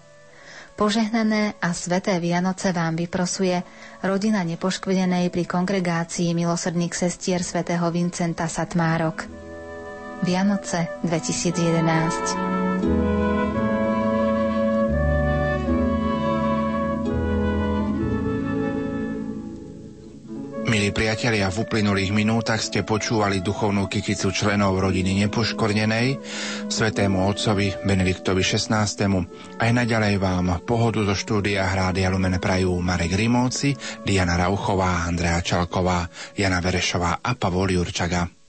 Požehnané 0.77 1.57
a 1.61 1.73
sveté 1.77 2.17
Vianoce 2.21 2.73
vám 2.73 2.97
vyprosuje 2.97 3.63
rodina 4.01 4.41
nepoškvedenej 4.45 5.29
pri 5.29 5.45
kongregácii 5.45 6.33
milosrdných 6.33 6.97
sestier 6.97 7.45
svätého 7.45 7.85
Vincenta 7.93 8.49
Satmárok. 8.49 9.29
Vianoce 10.25 10.89
2011 11.05 13.20
Milí 20.71 20.95
priatelia, 20.95 21.51
v 21.51 21.67
uplynulých 21.67 22.15
minútach 22.15 22.63
ste 22.63 22.87
počúvali 22.87 23.43
duchovnú 23.43 23.91
kyticu 23.91 24.31
členov 24.31 24.79
rodiny 24.79 25.19
nepoškornenej, 25.27 26.23
svetému 26.71 27.27
otcovi 27.27 27.75
Benediktovi 27.83 28.39
XVI. 28.39 28.87
Aj 29.59 29.71
naďalej 29.75 30.23
vám 30.23 30.63
pohodu 30.63 31.03
zo 31.11 31.19
štúdia 31.19 31.67
Hrádia 31.67 32.07
Lumen 32.07 32.39
prajú 32.39 32.79
Marek 32.87 33.19
Rimóci, 33.19 33.75
Diana 34.07 34.39
Rauchová, 34.39 35.11
Andrea 35.11 35.43
Čalková, 35.43 36.07
Jana 36.39 36.63
Verešová 36.63 37.19
a 37.19 37.35
Pavol 37.35 37.75
Jurčaga. 37.75 38.40